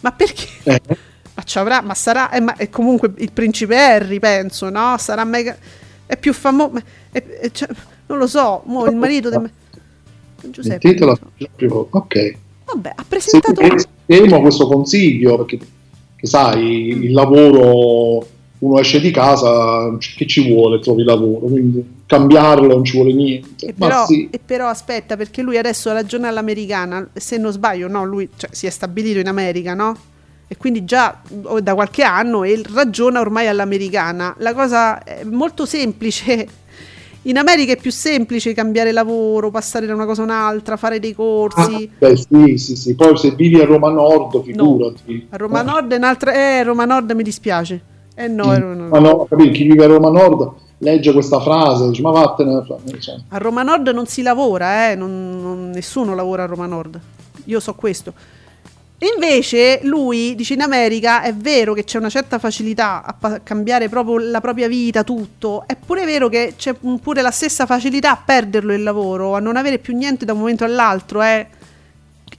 Ma 0.00 0.12
perché? 0.12 0.48
Eh, 0.64 0.80
Ma, 1.34 1.42
ci 1.42 1.58
avrà, 1.58 1.80
ma 1.82 1.94
sarà, 1.94 2.30
eh, 2.30 2.40
ma 2.40 2.54
comunque 2.70 3.12
il 3.18 3.32
principe 3.32 3.76
Harry, 3.78 4.18
penso, 4.18 4.70
no? 4.70 4.96
Sarà 4.98 5.24
mega. 5.24 5.56
È 6.06 6.16
più 6.16 6.32
famoso. 6.32 6.72
non 8.06 8.18
lo 8.18 8.26
so, 8.26 8.62
mo 8.66 8.86
il 8.86 8.96
marito 8.96 9.30
di. 9.30 9.36
Giuseppe. 10.48 10.86
mettetela 10.86 11.16
proprio- 11.16 11.88
Ok. 11.90 12.36
Vabbè, 12.66 12.92
ha 12.94 13.04
presentato. 13.08 13.62
Seguiamo 14.06 14.40
questo 14.40 14.66
consiglio 14.68 15.36
perché 15.38 15.58
che 16.16 16.26
sai, 16.26 16.88
il 16.88 17.12
lavoro, 17.12 18.26
uno 18.58 18.78
esce 18.78 19.00
di 19.00 19.10
casa, 19.10 19.96
che 19.98 20.26
ci 20.26 20.48
vuole, 20.48 20.78
trovi 20.80 21.04
lavoro, 21.04 21.46
quindi 21.46 21.84
cambiarlo 22.06 22.68
non 22.68 22.84
ci 22.84 22.96
vuole 22.96 23.12
niente. 23.12 23.66
E 23.66 23.74
però, 23.74 24.06
sì, 24.06 24.28
e 24.30 24.38
però 24.44 24.68
aspetta, 24.68 25.16
perché 25.16 25.42
lui 25.42 25.58
adesso 25.58 25.92
ragiona 25.92 26.28
all'americana, 26.28 27.06
se 27.12 27.36
non 27.36 27.52
sbaglio, 27.52 27.88
no, 27.88 28.04
lui 28.04 28.28
cioè, 28.36 28.48
si 28.52 28.66
è 28.66 28.70
stabilito 28.70 29.18
in 29.18 29.28
America, 29.28 29.74
no? 29.74 29.96
E 30.48 30.56
quindi 30.56 30.84
già 30.84 31.20
da 31.60 31.74
qualche 31.74 32.02
anno 32.04 32.44
e 32.44 32.62
ragiona 32.72 33.20
ormai 33.20 33.48
all'americana. 33.48 34.34
La 34.38 34.54
cosa 34.54 35.02
è 35.02 35.24
molto 35.24 35.66
semplice. 35.66 36.46
In 37.26 37.36
America 37.38 37.72
è 37.72 37.76
più 37.76 37.90
semplice 37.90 38.54
cambiare 38.54 38.92
lavoro, 38.92 39.50
passare 39.50 39.84
da 39.86 39.94
una 39.94 40.04
cosa 40.06 40.22
a 40.22 40.24
un'altra, 40.26 40.76
fare 40.76 41.00
dei 41.00 41.12
corsi. 41.12 41.90
Ah, 41.92 41.96
beh, 41.98 42.16
sì, 42.16 42.56
sì, 42.58 42.76
sì. 42.76 42.94
Poi 42.94 43.16
se 43.16 43.32
vivi 43.32 43.60
a 43.60 43.64
Roma 43.64 43.90
Nord, 43.90 44.44
figurati. 44.44 45.26
A 45.30 45.36
Roma 45.36 45.62
Nord 45.62 45.92
è 45.92 45.96
un'altra. 45.96 46.32
Eh, 46.32 46.62
Roma 46.62 46.84
Nord 46.84 47.10
mi 47.10 47.24
dispiace. 47.24 47.80
Eh 48.14 48.28
no, 48.28 48.52
è 48.52 48.60
Roma 48.60 48.74
Nord. 48.74 48.90
Ma 48.92 48.98
no, 49.00 49.26
capito, 49.28 49.50
chi 49.50 49.64
vive 49.64 49.84
a 49.84 49.88
Roma 49.88 50.10
Nord 50.10 50.52
legge 50.78 51.12
questa 51.12 51.40
frase, 51.40 51.88
dice 51.88 52.02
ma 52.02 52.10
vattene. 52.12 52.62
cioè, 53.00 53.16
A 53.30 53.38
Roma 53.38 53.64
Nord 53.64 53.88
non 53.88 54.06
si 54.06 54.22
lavora, 54.22 54.90
eh, 54.92 54.94
non- 54.94 55.40
non- 55.42 55.70
nessuno 55.70 56.14
lavora 56.14 56.44
a 56.44 56.46
Roma 56.46 56.66
Nord. 56.66 57.00
Io 57.46 57.58
so 57.58 57.74
questo. 57.74 58.12
Invece 58.98 59.80
lui 59.82 60.34
dice 60.34 60.54
in 60.54 60.62
America 60.62 61.20
è 61.20 61.34
vero 61.34 61.74
che 61.74 61.84
c'è 61.84 61.98
una 61.98 62.08
certa 62.08 62.38
facilità 62.38 63.04
a 63.04 63.12
pa- 63.12 63.42
cambiare 63.42 63.90
proprio 63.90 64.18
la 64.18 64.40
propria 64.40 64.68
vita, 64.68 65.04
tutto. 65.04 65.64
È 65.66 65.76
pure 65.76 66.06
vero 66.06 66.28
che 66.28 66.54
c'è 66.56 66.72
pure 66.72 67.20
la 67.20 67.30
stessa 67.30 67.66
facilità 67.66 68.12
a 68.12 68.22
perderlo 68.24 68.72
il 68.72 68.82
lavoro, 68.82 69.34
a 69.34 69.40
non 69.40 69.56
avere 69.56 69.78
più 69.78 69.94
niente 69.94 70.24
da 70.24 70.32
un 70.32 70.38
momento 70.38 70.64
all'altro. 70.64 71.22
Eh. 71.22 71.46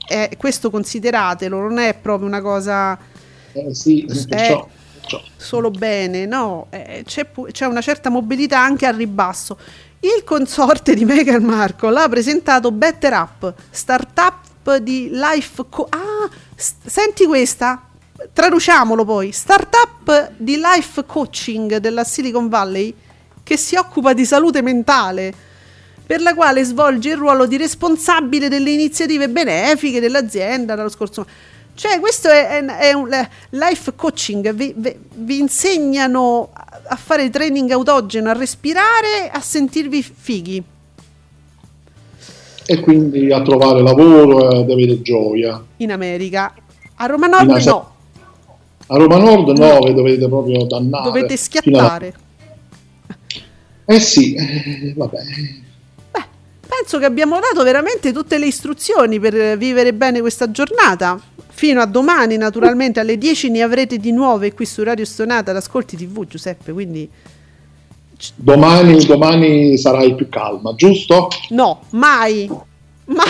Eh, 0.08 0.30
questo 0.36 0.70
consideratelo, 0.70 1.60
non 1.60 1.78
è 1.78 1.94
proprio 1.94 2.26
una 2.26 2.40
cosa 2.40 2.98
eh, 3.52 3.74
sì, 3.74 4.04
perciò, 4.06 4.66
perciò. 5.00 5.22
solo 5.36 5.70
bene, 5.70 6.24
no, 6.24 6.66
eh, 6.70 7.02
c'è, 7.04 7.26
pu- 7.26 7.50
c'è 7.50 7.66
una 7.66 7.82
certa 7.82 8.08
mobilità 8.08 8.58
anche 8.58 8.86
al 8.86 8.94
ribasso. 8.94 9.58
Il 10.00 10.24
consorte 10.24 10.94
di 10.94 11.04
Meghan 11.04 11.42
Markle 11.42 12.00
ha 12.00 12.08
presentato 12.08 12.70
Better 12.72 13.12
Up, 13.12 13.54
startup 13.70 14.47
di 14.76 15.08
life 15.10 15.64
co- 15.70 15.86
ah, 15.88 16.28
s- 16.54 16.74
senti 16.84 17.24
questa? 17.24 17.82
Traduciamolo 18.32 19.04
poi. 19.06 19.32
Startup 19.32 20.32
di 20.36 20.56
life 20.56 21.04
coaching 21.06 21.76
della 21.78 22.04
Silicon 22.04 22.48
Valley 22.50 22.92
che 23.42 23.56
si 23.56 23.76
occupa 23.76 24.12
di 24.12 24.26
salute 24.26 24.60
mentale 24.60 25.32
per 26.04 26.20
la 26.20 26.34
quale 26.34 26.64
svolge 26.64 27.10
il 27.10 27.16
ruolo 27.16 27.46
di 27.46 27.56
responsabile 27.56 28.48
delle 28.48 28.70
iniziative 28.70 29.28
benefiche 29.28 30.00
dell'azienda 30.00 30.74
dallo 30.74 30.88
scorso. 30.90 31.26
Cioè, 31.74 32.00
questo 32.00 32.28
è, 32.28 32.48
è- 32.60 32.64
è 32.64 32.92
un 32.92 33.08
life 33.50 33.94
coaching, 33.94 34.52
vi, 34.52 34.74
vi- 34.76 34.96
vi 35.14 35.38
insegnano 35.38 36.50
a 36.52 36.96
fare 36.96 37.30
training 37.30 37.70
autogeno, 37.70 38.30
a 38.30 38.32
respirare, 38.32 39.30
a 39.30 39.40
sentirvi 39.40 40.02
fighi. 40.02 40.62
E 42.70 42.80
quindi 42.80 43.32
a 43.32 43.40
trovare 43.40 43.80
lavoro 43.80 44.50
e 44.50 44.58
ad 44.58 44.70
avere 44.70 45.00
gioia. 45.00 45.64
in 45.78 45.90
America. 45.90 46.52
A 46.96 47.06
Roma 47.06 47.26
Nord 47.26 47.48
Asia- 47.50 47.70
no, 47.70 47.90
A 48.88 48.96
Roma 48.98 49.16
Nord 49.16 49.56
no, 49.56 49.78
vi 49.80 49.94
dovete 49.94 50.28
proprio 50.28 50.66
dannare. 50.66 51.04
dovete 51.04 51.36
fino 51.36 51.78
alla- 51.78 51.86
schiattare. 51.88 52.14
Eh 53.86 54.00
sì, 54.00 54.34
eh, 54.34 54.92
vabbè. 54.94 55.18
penso 56.68 56.98
che 56.98 57.06
abbiamo 57.06 57.38
dato 57.40 57.64
veramente 57.64 58.12
tutte 58.12 58.36
le 58.36 58.46
istruzioni 58.46 59.18
per 59.18 59.56
vivere 59.56 59.94
bene 59.94 60.20
questa 60.20 60.50
giornata. 60.50 61.18
Fino 61.48 61.80
a 61.80 61.86
domani, 61.86 62.36
naturalmente, 62.36 63.00
alle 63.00 63.16
10 63.16 63.48
ne 63.50 63.62
avrete 63.62 63.96
di 63.96 64.12
nuove 64.12 64.52
qui 64.52 64.66
su 64.66 64.82
Radio 64.84 65.04
Stonata 65.06 65.50
ad 65.52 65.56
Ascolti 65.56 65.96
TV, 65.96 66.26
Giuseppe, 66.26 66.72
quindi 66.72 67.08
Domani, 68.34 69.04
domani 69.04 69.78
sarai 69.78 70.14
più 70.14 70.28
calma, 70.28 70.74
giusto? 70.74 71.28
no, 71.50 71.82
mai. 71.90 72.50
Ma... 73.06 73.22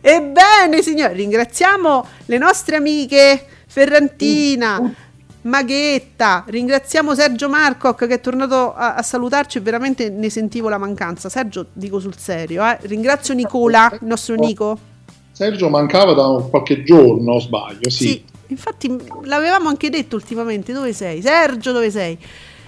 Ebbene, 0.00 0.82
signori, 0.82 1.14
ringraziamo 1.14 2.06
le 2.26 2.38
nostre 2.38 2.76
amiche 2.76 3.46
Ferrantina, 3.66 4.92
Maghetta, 5.42 6.44
ringraziamo 6.46 7.14
Sergio 7.14 7.48
Marcoc 7.48 8.06
che 8.06 8.14
è 8.14 8.20
tornato 8.20 8.74
a, 8.74 8.94
a 8.94 9.02
salutarci 9.02 9.60
veramente 9.60 10.08
ne 10.08 10.28
sentivo 10.28 10.68
la 10.68 10.78
mancanza. 10.78 11.28
Sergio, 11.28 11.66
dico 11.72 12.00
sul 12.00 12.16
serio, 12.16 12.64
eh. 12.64 12.78
ringrazio 12.82 13.34
Nicola, 13.34 13.90
il 13.92 14.06
nostro 14.06 14.34
Nico. 14.34 14.76
Sergio 15.30 15.68
mancava 15.68 16.14
da 16.14 16.44
qualche 16.50 16.82
giorno, 16.82 17.38
sbaglio, 17.38 17.88
sì. 17.90 18.06
Sì, 18.06 18.24
infatti 18.52 18.94
l'avevamo 19.24 19.68
anche 19.68 19.90
detto 19.90 20.16
ultimamente, 20.16 20.72
dove 20.72 20.92
sei? 20.92 21.20
Sergio, 21.20 21.72
dove 21.72 21.90
sei? 21.90 22.16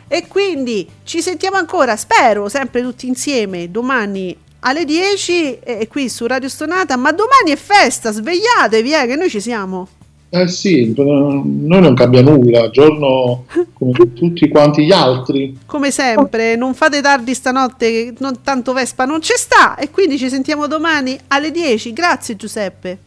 E 0.09 0.27
quindi 0.29 0.87
ci 1.05 1.21
sentiamo 1.23 1.57
ancora, 1.57 1.97
spero, 1.97 2.49
sempre 2.49 2.83
tutti 2.83 3.07
insieme, 3.07 3.71
domani 3.71 4.37
alle 4.61 4.85
10 4.85 5.59
e 5.61 5.79
e 5.81 5.89
qui 5.89 6.09
su 6.09 6.27
Radio 6.27 6.49
Stonata, 6.49 6.97
ma 6.97 7.13
domani 7.13 7.51
è 7.51 7.57
festa, 7.57 8.11
svegliatevi, 8.11 8.93
eh, 8.93 9.07
che 9.07 9.17
noi 9.17 9.31
ci 9.31 9.41
siamo. 9.41 9.89
Eh 10.31 10.49
sì, 10.49 10.93
eh, 10.93 10.95
noi 10.97 11.81
non 11.81 11.95
cambia 11.95 12.21
nulla, 12.21 12.69
giorno 12.71 13.45
come 13.73 13.93
tutti 14.15 14.49
quanti 14.49 14.85
gli 14.85 14.93
altri. 14.93 15.59
Come 15.65 15.93
sempre, 15.93 16.57
non 16.57 16.75
fate 16.75 17.01
tardi 17.01 17.35
stanotte, 17.35 18.15
non, 18.19 18.41
tanto 18.43 18.73
Vespa 18.73 19.05
non 19.05 19.23
ci 19.23 19.35
sta, 19.37 19.77
e 19.77 19.91
quindi 19.91 20.19
ci 20.19 20.29
sentiamo 20.29 20.67
domani 20.67 21.17
alle 21.29 21.53
10. 21.53 21.93
Grazie 21.93 22.35
Giuseppe. 22.35 22.99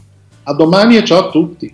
A 0.44 0.54
domani 0.54 0.95
e 0.95 1.04
ciao 1.04 1.28
a 1.28 1.30
tutti. 1.30 1.74